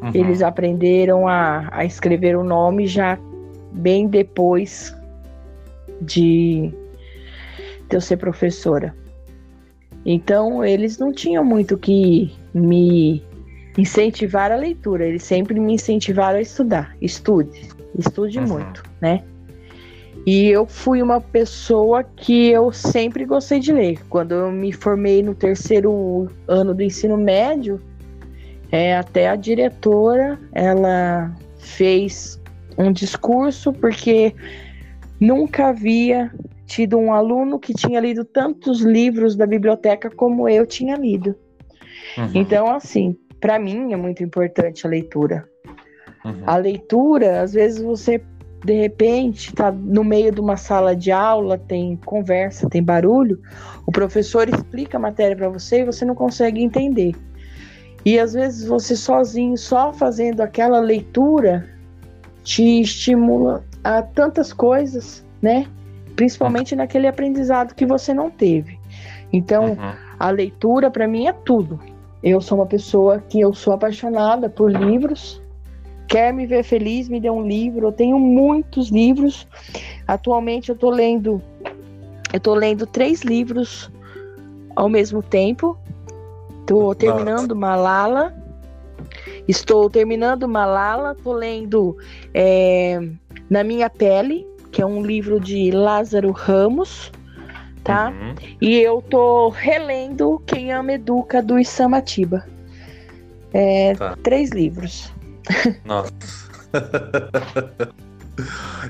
Uhum. 0.00 0.10
Eles 0.14 0.40
aprenderam 0.40 1.28
a, 1.28 1.68
a 1.70 1.84
escrever 1.84 2.34
o 2.34 2.42
nome 2.42 2.86
já 2.86 3.18
bem 3.72 4.08
depois 4.08 4.96
de, 6.00 6.72
eu 7.90 8.00
ser 8.00 8.16
professora. 8.16 8.94
Então, 10.06 10.64
eles 10.64 10.96
não 10.96 11.12
tinham 11.12 11.44
muito 11.44 11.76
que 11.76 12.34
me 12.54 13.22
incentivar 13.76 14.50
a 14.50 14.56
leitura, 14.56 15.04
eles 15.04 15.22
sempre 15.22 15.60
me 15.60 15.74
incentivaram 15.74 16.38
a 16.38 16.40
estudar. 16.40 16.96
Estude, 17.02 17.68
estude 17.98 18.38
uhum. 18.38 18.46
muito, 18.46 18.82
né? 18.98 19.22
E 20.26 20.48
eu 20.48 20.66
fui 20.66 21.02
uma 21.02 21.20
pessoa 21.20 22.04
que 22.04 22.48
eu 22.48 22.70
sempre 22.72 23.24
gostei 23.24 23.58
de 23.58 23.72
ler. 23.72 23.98
Quando 24.08 24.32
eu 24.32 24.52
me 24.52 24.72
formei 24.72 25.22
no 25.22 25.34
terceiro 25.34 26.28
ano 26.46 26.74
do 26.74 26.82
ensino 26.82 27.16
médio, 27.16 27.80
é, 28.70 28.96
até 28.96 29.28
a 29.28 29.36
diretora 29.36 30.38
ela 30.52 31.34
fez 31.58 32.40
um 32.76 32.92
discurso 32.92 33.72
porque 33.72 34.34
nunca 35.18 35.68
havia 35.68 36.30
tido 36.66 36.98
um 36.98 37.12
aluno 37.12 37.58
que 37.58 37.74
tinha 37.74 37.98
lido 37.98 38.24
tantos 38.24 38.80
livros 38.80 39.34
da 39.34 39.46
biblioteca 39.46 40.08
como 40.10 40.48
eu 40.48 40.66
tinha 40.66 40.96
lido. 40.96 41.34
Uhum. 42.16 42.30
Então, 42.34 42.70
assim, 42.72 43.16
para 43.40 43.58
mim 43.58 43.92
é 43.92 43.96
muito 43.96 44.22
importante 44.22 44.86
a 44.86 44.90
leitura. 44.90 45.48
Uhum. 46.24 46.42
A 46.46 46.56
leitura, 46.56 47.40
às 47.40 47.54
vezes 47.54 47.82
você 47.82 48.22
de 48.64 48.74
repente 48.74 49.48
está 49.48 49.72
no 49.72 50.04
meio 50.04 50.32
de 50.32 50.40
uma 50.40 50.56
sala 50.56 50.94
de 50.94 51.10
aula, 51.10 51.56
tem 51.56 51.96
conversa, 52.04 52.68
tem 52.68 52.82
barulho, 52.82 53.40
o 53.86 53.92
professor 53.92 54.48
explica 54.48 54.96
a 54.96 55.00
matéria 55.00 55.36
para 55.36 55.48
você 55.48 55.80
e 55.80 55.84
você 55.84 56.04
não 56.04 56.14
consegue 56.14 56.62
entender. 56.62 57.14
E 58.04 58.18
às 58.18 58.32
vezes 58.32 58.66
você 58.66 58.96
sozinho, 58.96 59.56
só 59.56 59.92
fazendo 59.92 60.40
aquela 60.40 60.80
leitura, 60.80 61.68
te 62.42 62.80
estimula 62.80 63.64
a 63.84 64.02
tantas 64.02 64.52
coisas, 64.52 65.24
né? 65.40 65.66
Principalmente 66.16 66.74
naquele 66.74 67.06
aprendizado 67.06 67.74
que 67.74 67.86
você 67.86 68.12
não 68.12 68.30
teve. 68.30 68.78
Então, 69.32 69.72
uhum. 69.72 69.92
a 70.18 70.30
leitura 70.30 70.90
para 70.90 71.06
mim 71.06 71.26
é 71.26 71.32
tudo. 71.32 71.78
Eu 72.22 72.40
sou 72.40 72.58
uma 72.58 72.66
pessoa 72.66 73.22
que 73.28 73.40
eu 73.40 73.54
sou 73.54 73.72
apaixonada 73.72 74.48
por 74.48 74.70
livros, 74.70 75.39
Quer 76.10 76.32
me 76.32 76.44
ver 76.44 76.64
feliz? 76.64 77.08
Me 77.08 77.20
dê 77.20 77.30
um 77.30 77.46
livro. 77.46 77.86
Eu 77.86 77.92
tenho 77.92 78.18
muitos 78.18 78.88
livros. 78.88 79.46
Atualmente 80.08 80.68
eu 80.68 80.74
estou 80.74 80.90
lendo, 80.90 81.40
eu 82.32 82.40
tô 82.40 82.52
lendo 82.52 82.84
três 82.84 83.22
livros 83.22 83.88
ao 84.74 84.88
mesmo 84.88 85.22
tempo. 85.22 85.78
Estou 86.58 86.96
terminando 86.96 87.54
Malala. 87.54 88.34
Estou 89.46 89.88
terminando 89.88 90.48
Malala. 90.48 91.14
Estou 91.16 91.32
lendo 91.32 91.96
é, 92.34 93.00
Na 93.48 93.62
Minha 93.62 93.88
Pele, 93.88 94.44
que 94.72 94.82
é 94.82 94.86
um 94.86 95.04
livro 95.04 95.38
de 95.38 95.70
Lázaro 95.70 96.32
Ramos, 96.32 97.12
tá? 97.84 98.10
Uhum. 98.10 98.34
E 98.60 98.80
eu 98.80 99.00
tô 99.00 99.48
relendo 99.48 100.42
Quem 100.44 100.72
Ama 100.72 100.94
Educa 100.94 101.40
do 101.40 101.56
Isamatiba. 101.56 102.44
É, 103.52 103.94
tá. 103.94 104.16
Três 104.24 104.50
livros. 104.50 105.12
Nossa. 105.84 106.12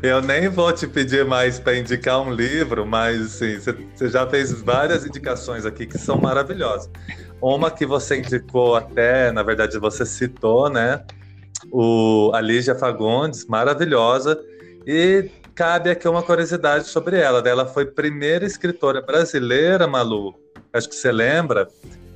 Eu 0.02 0.22
nem 0.22 0.48
vou 0.48 0.72
te 0.72 0.86
pedir 0.86 1.24
mais 1.24 1.58
para 1.58 1.76
indicar 1.76 2.20
um 2.20 2.32
livro, 2.32 2.86
mas 2.86 3.42
assim, 3.42 3.58
você 3.58 4.08
já 4.08 4.26
fez 4.26 4.52
várias 4.62 5.04
indicações 5.04 5.66
aqui 5.66 5.86
que 5.86 5.98
são 5.98 6.18
maravilhosas. 6.18 6.88
Uma 7.40 7.70
que 7.70 7.84
você 7.84 8.18
indicou 8.18 8.76
até, 8.76 9.32
na 9.32 9.42
verdade 9.42 9.78
você 9.78 10.06
citou, 10.06 10.70
né? 10.70 11.02
O 11.70 12.30
a 12.34 12.40
Lígia 12.40 12.74
Fagundes, 12.74 13.46
maravilhosa. 13.46 14.40
E 14.86 15.28
cabe 15.54 15.90
aqui 15.90 16.08
uma 16.08 16.22
curiosidade 16.22 16.86
sobre 16.86 17.18
ela. 17.18 17.46
Ela 17.46 17.66
foi 17.66 17.84
primeira 17.84 18.46
escritora 18.46 19.02
brasileira, 19.02 19.86
Malu, 19.86 20.34
acho 20.72 20.88
que 20.88 20.94
você 20.94 21.10
lembra, 21.12 21.68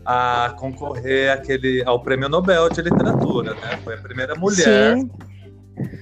a 0.05 0.55
concorrer 0.59 1.33
àquele, 1.33 1.83
ao 1.85 2.01
Prêmio 2.01 2.29
Nobel 2.29 2.69
de 2.69 2.83
Literatura, 2.83 3.55
né? 3.55 3.79
Foi 3.83 3.95
a 3.95 3.99
primeira 3.99 4.35
mulher 4.35 4.97
Sim. 4.97 5.11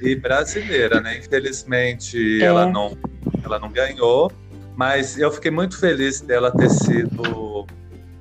e 0.00 0.16
brasileira, 0.16 1.00
né? 1.00 1.18
Infelizmente, 1.18 2.42
é. 2.42 2.46
ela, 2.46 2.66
não, 2.66 2.96
ela 3.44 3.59
não 3.59 3.70
ganhou, 3.70 4.30
mas 4.76 5.18
eu 5.18 5.30
fiquei 5.30 5.50
muito 5.50 5.78
feliz 5.78 6.20
dela 6.20 6.50
ter 6.50 6.70
sido 6.70 7.66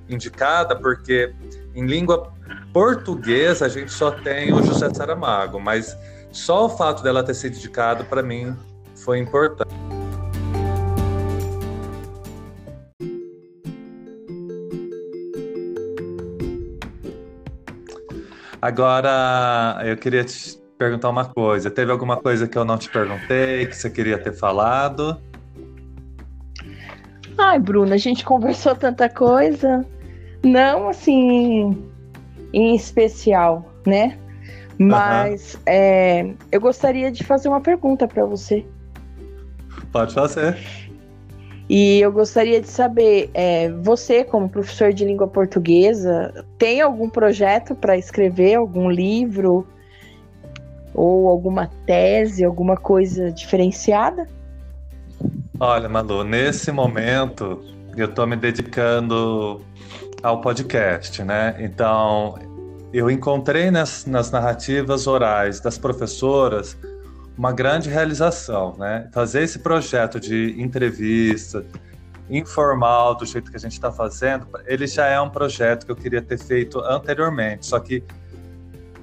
indicada, 0.08 0.76
porque 0.76 1.34
em 1.74 1.86
língua 1.86 2.32
portuguesa 2.74 3.66
a 3.66 3.70
gente 3.70 3.92
só 3.92 4.12
tem 4.12 4.54
o 4.54 4.62
José 4.64 4.94
Saramago, 4.94 5.60
mas 5.60 5.98
só 6.32 6.66
o 6.66 6.70
fato 6.70 7.02
dela 7.04 7.24
ter 7.24 7.34
sido 7.34 7.56
indicada, 7.56 8.04
para 8.04 8.22
mim, 8.22 8.56
foi 8.96 9.20
importante. 9.20 9.71
Agora, 18.62 19.82
eu 19.84 19.98
queria 19.98 20.24
te 20.24 20.62
perguntar 20.78 21.10
uma 21.10 21.26
coisa. 21.26 21.72
Teve 21.72 21.92
alguma 21.92 22.18
coisa 22.18 22.48
que 22.48 22.58
eu 22.58 22.64
não 22.64 22.78
te 22.78 22.90
perguntei, 22.90 23.66
que 23.66 23.76
você 23.76 23.90
queria 23.90 24.18
ter 24.18 24.34
falado? 24.34 25.20
Ai, 27.38 27.60
Bruna, 27.60 27.96
a 27.96 27.98
gente 27.98 28.24
conversou 28.24 28.76
tanta 28.76 29.10
coisa. 29.10 29.86
Não, 30.44 30.90
assim, 30.90 31.76
em 32.54 32.76
especial, 32.76 33.66
né? 33.86 34.18
Mas 34.78 35.56
uhum. 35.56 35.62
é, 35.66 36.34
eu 36.52 36.62
gostaria 36.62 37.12
de 37.12 37.24
fazer 37.24 37.48
uma 37.48 37.62
pergunta 37.62 38.08
para 38.08 38.26
você. 38.26 38.66
Pode 39.92 40.14
fazer. 40.14 40.58
E 41.74 42.02
eu 42.02 42.12
gostaria 42.12 42.60
de 42.60 42.68
saber, 42.68 43.30
é, 43.34 43.72
você, 43.72 44.26
como 44.26 44.50
professor 44.50 44.92
de 44.92 45.06
língua 45.06 45.26
portuguesa, 45.26 46.46
tem 46.58 46.82
algum 46.82 47.10
projeto 47.10 47.74
para 47.74 47.98
escrever 47.98 48.56
algum 48.56 48.90
livro 48.90 49.66
ou 50.94 51.30
alguma 51.30 51.72
tese, 51.86 52.44
alguma 52.44 52.76
coisa 52.76 53.32
diferenciada? 53.32 54.28
Olha, 55.58 55.88
Malu, 55.88 56.26
nesse 56.26 56.74
momento 56.74 57.64
eu 57.96 58.08
estou 58.08 58.28
me 58.28 58.36
dedicando 58.36 59.62
ao 60.22 60.42
podcast, 60.42 61.24
né? 61.24 61.56
Então, 61.58 62.38
eu 62.92 63.10
encontrei 63.10 63.72
nas, 63.72 64.06
nas 64.06 64.30
narrativas 64.30 65.08
orais 65.08 65.62
das 65.62 65.78
professoras 65.78 66.78
uma 67.42 67.52
grande 67.52 67.90
realização, 67.90 68.76
né? 68.78 69.10
Fazer 69.12 69.42
esse 69.42 69.58
projeto 69.58 70.20
de 70.20 70.54
entrevista 70.62 71.66
informal, 72.30 73.16
do 73.16 73.26
jeito 73.26 73.50
que 73.50 73.58
a 73.58 73.60
gente 73.60 73.72
está 73.72 73.92
fazendo, 73.92 74.48
ele 74.68 74.86
já 74.86 75.08
é 75.08 75.20
um 75.20 75.28
projeto 75.28 75.88
que 75.88 75.92
eu 75.92 75.96
queria 75.96 76.22
ter 76.22 76.38
feito 76.38 76.80
anteriormente, 76.82 77.66
só 77.66 77.80
que 77.80 78.04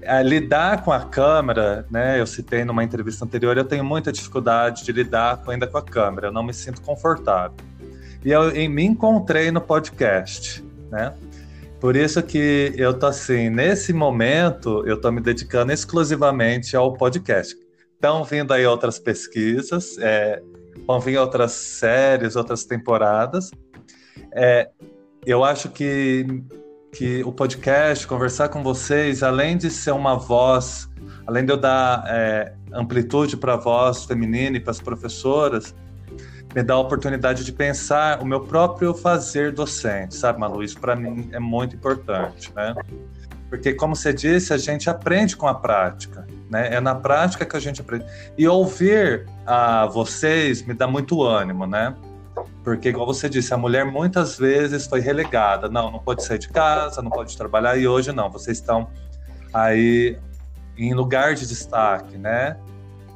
é, 0.01 0.23
lidar 0.23 0.85
com 0.85 0.93
a 0.93 1.01
câmera, 1.01 1.85
né? 1.91 2.21
Eu 2.21 2.29
citei 2.29 2.65
numa 2.65 2.85
entrevista 2.85 3.25
anterior, 3.25 3.59
eu 3.59 3.65
tenho 3.65 3.85
muita 3.85 4.13
dificuldade 4.13 4.85
de 4.85 4.93
lidar 4.93 5.43
ainda 5.49 5.67
com 5.67 5.77
a 5.77 5.83
câmera, 5.83 6.29
eu 6.29 6.33
não 6.33 6.45
me 6.45 6.55
sinto 6.55 6.81
confortável. 6.81 7.57
E 8.25 8.31
eu, 8.31 8.51
eu 8.51 8.71
me 8.71 8.85
encontrei 8.85 9.51
no 9.51 9.61
podcast, 9.61 10.65
né? 10.93 11.13
Por 11.81 11.97
isso 11.97 12.23
que 12.23 12.73
eu 12.77 12.95
tô 12.95 13.07
assim, 13.07 13.51
nesse 13.51 13.93
momento, 13.93 14.87
eu 14.87 15.01
tô 15.01 15.11
me 15.11 15.21
dedicando 15.21 15.73
exclusivamente 15.73 16.77
ao 16.77 16.93
podcast. 16.93 17.67
Estão 17.99 18.23
vindo 18.23 18.55
aí 18.55 18.65
outras 18.65 18.97
pesquisas, 18.97 19.99
é, 19.99 20.41
vão 20.87 21.01
vir 21.01 21.19
outras 21.19 21.51
séries, 21.51 22.37
outras 22.37 22.65
temporadas. 22.65 23.51
É, 24.33 24.71
eu 25.27 25.43
acho 25.43 25.69
que, 25.69 26.25
que 26.93 27.25
o 27.25 27.33
podcast, 27.33 28.07
conversar 28.07 28.51
com 28.51 28.63
vocês, 28.63 29.25
além 29.25 29.57
de 29.57 29.69
ser 29.69 29.91
uma 29.91 30.17
voz, 30.17 30.89
além 31.27 31.45
de 31.45 31.51
eu 31.51 31.57
dar 31.57 32.05
é, 32.07 32.55
amplitude 32.73 33.37
para 33.37 33.55
a 33.55 33.57
voz 33.57 34.05
feminina 34.05 34.59
e 34.59 34.61
para 34.61 34.71
as 34.71 34.81
professoras, 34.81 35.75
me 36.55 36.63
dá 36.63 36.75
a 36.75 36.79
oportunidade 36.79 37.45
de 37.45 37.51
pensar 37.51 38.23
o 38.23 38.25
meu 38.25 38.43
próprio 38.43 38.95
fazer 38.95 39.51
docente, 39.51 40.15
sabe, 40.15 40.39
Malu? 40.39 40.63
Isso 40.63 40.79
para 40.79 40.95
mim 40.95 41.31
é 41.33 41.41
muito 41.41 41.75
importante, 41.75 42.55
né? 42.55 42.77
Porque, 43.51 43.75
como 43.75 43.97
você 43.97 44.13
disse, 44.13 44.53
a 44.55 44.57
gente 44.57 44.89
aprende 44.89 45.37
com 45.37 45.49
a 45.49 45.55
prática. 45.55 46.28
Né? 46.51 46.75
É 46.75 46.81
na 46.81 46.95
prática 46.95 47.45
que 47.45 47.57
a 47.57 47.61
gente 47.61 47.81
aprende. 47.81 48.07
E 48.37 48.49
ouvir 48.49 49.27
a 49.47 49.87
vocês 49.87 50.63
me 50.63 50.75
dá 50.75 50.87
muito 50.87 51.23
ânimo, 51.23 51.67
né? 51.67 51.95
Porque, 52.65 52.89
igual 52.89 53.07
você 53.07 53.29
disse, 53.29 53.53
a 53.53 53.57
mulher 53.57 53.85
muitas 53.85 54.39
vezes 54.39 54.87
foi 54.87 55.01
relegada. 55.01 55.69
Não, 55.69 55.91
não 55.91 55.99
pode 55.99 56.25
sair 56.25 56.39
de 56.39 56.49
casa, 56.49 57.03
não 57.03 57.11
pode 57.11 57.37
trabalhar. 57.37 57.77
E 57.77 57.87
hoje 57.87 58.13
não, 58.13 58.31
vocês 58.31 58.59
estão 58.59 58.89
aí 59.53 60.19
em 60.77 60.95
lugar 60.95 61.35
de 61.35 61.47
destaque, 61.47 62.17
né? 62.17 62.57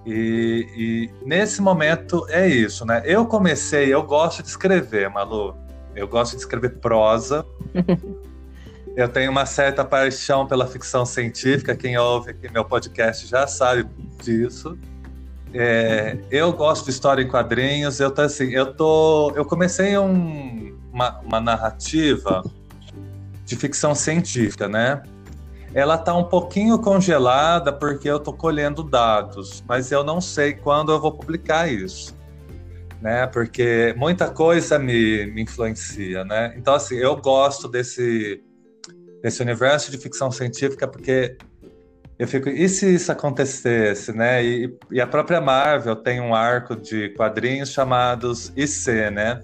E, 0.04 0.66
e, 0.76 1.26
nesse 1.26 1.62
momento 1.62 2.26
é 2.28 2.48
isso, 2.48 2.84
né? 2.84 3.02
Eu 3.04 3.24
comecei, 3.26 3.92
eu 3.94 4.02
gosto 4.02 4.42
de 4.42 4.48
escrever, 4.48 5.08
Malu. 5.08 5.54
Eu 5.94 6.08
gosto 6.08 6.32
de 6.32 6.38
escrever 6.38 6.78
prosa. 6.80 7.46
eu 8.96 9.08
tenho 9.08 9.30
uma 9.30 9.46
certa 9.46 9.84
paixão 9.84 10.46
pela 10.46 10.66
ficção 10.66 11.06
científica. 11.06 11.74
Quem 11.74 11.96
ouve 11.96 12.30
aqui 12.30 12.50
meu 12.52 12.64
podcast 12.64 13.26
já 13.26 13.46
sabe 13.46 13.88
disso. 14.22 14.78
É, 15.54 16.18
eu 16.30 16.52
gosto 16.52 16.84
de 16.84 16.90
história 16.90 17.22
em 17.22 17.28
quadrinhos. 17.28 18.00
Eu 18.00 18.10
tô 18.10 18.22
assim, 18.22 18.50
eu 18.50 18.74
tô, 18.74 19.32
eu 19.34 19.44
comecei 19.44 19.96
um, 19.96 20.78
uma, 20.92 21.20
uma 21.20 21.40
narrativa 21.40 22.42
de 23.46 23.56
ficção 23.56 23.94
científica, 23.94 24.68
né? 24.68 25.02
Ela 25.74 25.96
tá 25.96 26.14
um 26.14 26.24
pouquinho 26.24 26.78
congelada 26.78 27.72
porque 27.72 28.08
eu 28.08 28.20
tô 28.20 28.32
colhendo 28.32 28.82
dados, 28.82 29.64
mas 29.66 29.90
eu 29.90 30.04
não 30.04 30.20
sei 30.20 30.52
quando 30.52 30.92
eu 30.92 31.00
vou 31.00 31.12
publicar 31.12 31.66
isso, 31.66 32.14
né? 33.00 33.26
Porque 33.26 33.94
muita 33.96 34.28
coisa 34.28 34.78
me, 34.78 35.26
me 35.32 35.42
influencia, 35.42 36.24
né? 36.24 36.52
Então 36.58 36.74
assim, 36.74 36.96
eu 36.96 37.16
gosto 37.16 37.68
desse 37.68 38.42
desse 39.22 39.40
universo 39.40 39.90
de 39.90 39.98
ficção 39.98 40.30
científica 40.30 40.86
porque 40.88 41.36
eu 42.18 42.28
fico, 42.28 42.48
e 42.48 42.68
se 42.68 42.94
isso 42.94 43.10
acontecesse, 43.10 44.12
né? 44.12 44.44
E, 44.44 44.78
e, 44.90 45.00
a 45.00 45.06
própria 45.06 45.40
Marvel 45.40 45.96
tem 45.96 46.20
um 46.20 46.34
arco 46.34 46.76
de 46.76 47.08
quadrinhos 47.10 47.70
chamados 47.70 48.52
IC, 48.54 49.10
né? 49.10 49.40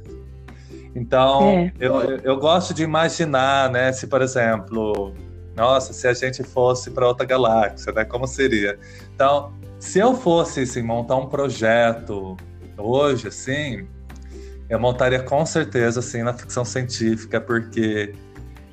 Então, 0.94 1.42
é. 1.58 1.72
eu, 1.80 2.00
eu 2.22 2.36
gosto 2.36 2.74
de 2.74 2.82
imaginar, 2.82 3.70
né? 3.70 3.92
Se, 3.92 4.06
por 4.06 4.22
exemplo, 4.22 5.12
nossa, 5.56 5.92
se 5.92 6.06
a 6.06 6.12
gente 6.12 6.44
fosse 6.44 6.90
para 6.90 7.06
outra 7.06 7.26
galáxia, 7.26 7.92
né? 7.92 8.04
Como 8.04 8.26
seria? 8.26 8.78
Então, 9.14 9.52
se 9.80 9.98
eu 9.98 10.14
fosse 10.14 10.60
assim, 10.60 10.82
montar 10.82 11.16
um 11.16 11.26
projeto 11.26 12.36
hoje, 12.76 13.28
assim, 13.28 13.88
eu 14.68 14.78
montaria 14.78 15.20
com 15.22 15.44
certeza 15.44 16.00
assim 16.00 16.22
na 16.22 16.32
ficção 16.32 16.64
científica, 16.64 17.40
porque 17.40 18.14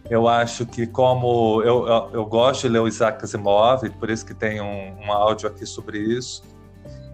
eu 0.09 0.27
acho 0.27 0.65
que 0.65 0.85
como 0.85 1.61
eu, 1.63 1.87
eu, 1.87 2.09
eu, 2.13 2.25
gosto 2.25 2.61
de 2.61 2.69
ler 2.69 2.79
o 2.79 2.87
Isaac 2.87 3.23
Asimov, 3.23 3.89
por 3.99 4.09
isso 4.09 4.25
que 4.25 4.33
tem 4.33 4.61
um, 4.61 4.99
um 5.01 5.11
áudio 5.11 5.49
aqui 5.49 5.65
sobre 5.65 5.97
isso, 5.97 6.43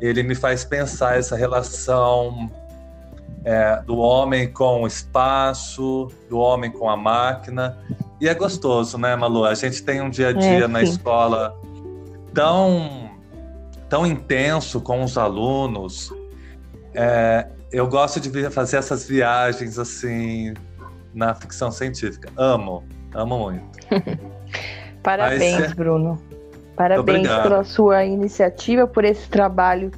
ele 0.02 0.24
me 0.24 0.36
faz 0.36 0.66
pensar 0.66 1.18
essa 1.18 1.36
relação 1.36 2.52
é, 3.46 3.82
do 3.84 3.98
homem 3.98 4.52
com 4.52 4.84
o 4.84 4.88
espaço, 4.88 6.10
do 6.30 6.38
homem 6.38 6.70
com 6.72 6.90
a 6.90 6.98
máquina. 6.98 7.78
E 8.20 8.28
é 8.28 8.34
gostoso, 8.34 8.98
né, 8.98 9.16
Malu? 9.16 9.46
A 9.46 9.54
gente 9.54 9.82
tem 9.84 10.02
um 10.02 10.10
dia 10.10 10.30
a 10.30 10.34
dia 10.34 10.66
é, 10.66 10.68
na 10.68 10.84
escola 10.84 11.58
tão, 12.34 13.10
tão 13.88 14.06
intenso 14.06 14.82
com 14.82 15.04
os 15.04 15.18
alunos. 15.18 16.14
É, 16.94 17.48
eu 17.72 17.88
gosto 17.88 18.20
de 18.20 18.50
fazer 18.50 18.78
essas 18.78 19.08
viagens 19.08 19.80
assim 19.80 20.54
na 21.14 21.34
ficção 21.34 21.72
científica. 21.72 22.30
Amo, 22.38 22.84
amo 23.14 23.40
muito. 23.40 23.64
Parabéns, 25.04 25.60
Mas, 25.60 25.72
é 25.72 25.76
Bruno. 25.76 26.22
Parabéns 26.76 27.28
pela 27.28 27.64
sua 27.64 28.06
iniciativa, 28.06 28.88
por 28.88 29.04
esse 29.04 29.30
trabalho 29.30 29.92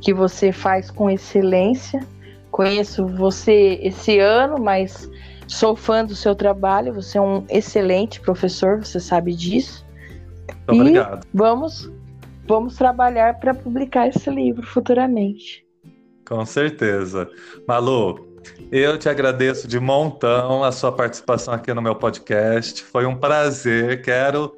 que 0.00 0.12
você 0.12 0.52
faz 0.52 0.90
com 0.90 1.10
excelência. 1.10 2.00
Conheço 2.50 3.06
você 3.06 3.78
esse 3.82 4.18
ano, 4.18 4.58
mas 4.60 5.08
sou 5.48 5.74
fã 5.76 6.04
do 6.04 6.14
seu 6.14 6.34
trabalho. 6.34 6.94
Você 6.94 7.18
é 7.18 7.20
um 7.20 7.44
excelente 7.48 8.20
professor, 8.20 8.84
você 8.84 9.00
sabe 9.00 9.34
disso. 9.34 9.84
Muito 10.68 10.72
e 10.72 10.80
obrigado. 10.80 11.26
Vamos, 11.32 11.90
vamos 12.46 12.76
trabalhar 12.76 13.38
para 13.38 13.54
publicar 13.54 14.08
esse 14.08 14.30
livro 14.30 14.66
futuramente. 14.66 15.64
Com 16.26 16.44
certeza. 16.46 17.28
Malu, 17.68 18.33
eu 18.76 18.98
te 18.98 19.08
agradeço 19.08 19.68
de 19.68 19.78
montão 19.78 20.64
a 20.64 20.72
sua 20.72 20.90
participação 20.90 21.54
aqui 21.54 21.72
no 21.72 21.80
meu 21.80 21.94
podcast. 21.94 22.82
Foi 22.82 23.06
um 23.06 23.14
prazer. 23.14 24.02
Quero, 24.02 24.52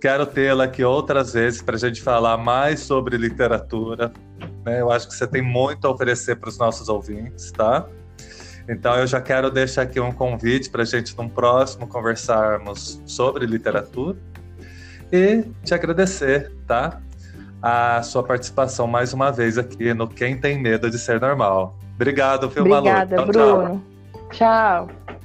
quero 0.00 0.24
tê-la 0.24 0.62
aqui 0.62 0.84
outras 0.84 1.32
vezes 1.32 1.60
para 1.60 1.74
a 1.74 1.78
gente 1.78 2.00
falar 2.00 2.36
mais 2.36 2.78
sobre 2.78 3.16
literatura. 3.16 4.12
Né? 4.64 4.80
Eu 4.80 4.92
acho 4.92 5.08
que 5.08 5.14
você 5.14 5.26
tem 5.26 5.42
muito 5.42 5.84
a 5.84 5.90
oferecer 5.90 6.36
para 6.36 6.48
os 6.48 6.56
nossos 6.58 6.88
ouvintes, 6.88 7.50
tá? 7.50 7.88
Então 8.68 8.94
eu 8.94 9.06
já 9.06 9.20
quero 9.20 9.50
deixar 9.50 9.82
aqui 9.82 9.98
um 9.98 10.12
convite 10.12 10.70
para 10.70 10.82
a 10.82 10.86
gente, 10.86 11.18
num 11.18 11.28
próximo, 11.28 11.88
conversarmos 11.88 13.02
sobre 13.04 13.46
literatura 13.46 14.16
e 15.10 15.42
te 15.64 15.74
agradecer, 15.74 16.52
tá? 16.68 17.02
A 17.60 18.00
sua 18.04 18.22
participação 18.22 18.86
mais 18.86 19.12
uma 19.12 19.32
vez 19.32 19.58
aqui 19.58 19.92
no 19.92 20.06
Quem 20.06 20.40
Tem 20.40 20.56
Medo 20.56 20.88
de 20.88 21.00
Ser 21.00 21.20
Normal. 21.20 21.76
Obrigado, 21.96 22.48
viu, 22.48 22.62
Obrigada, 22.62 23.16
Malu. 23.16 23.32
Tchau, 23.32 23.56
Bruno. 23.56 23.82
tchau. 24.30 24.86
tchau. 24.86 25.15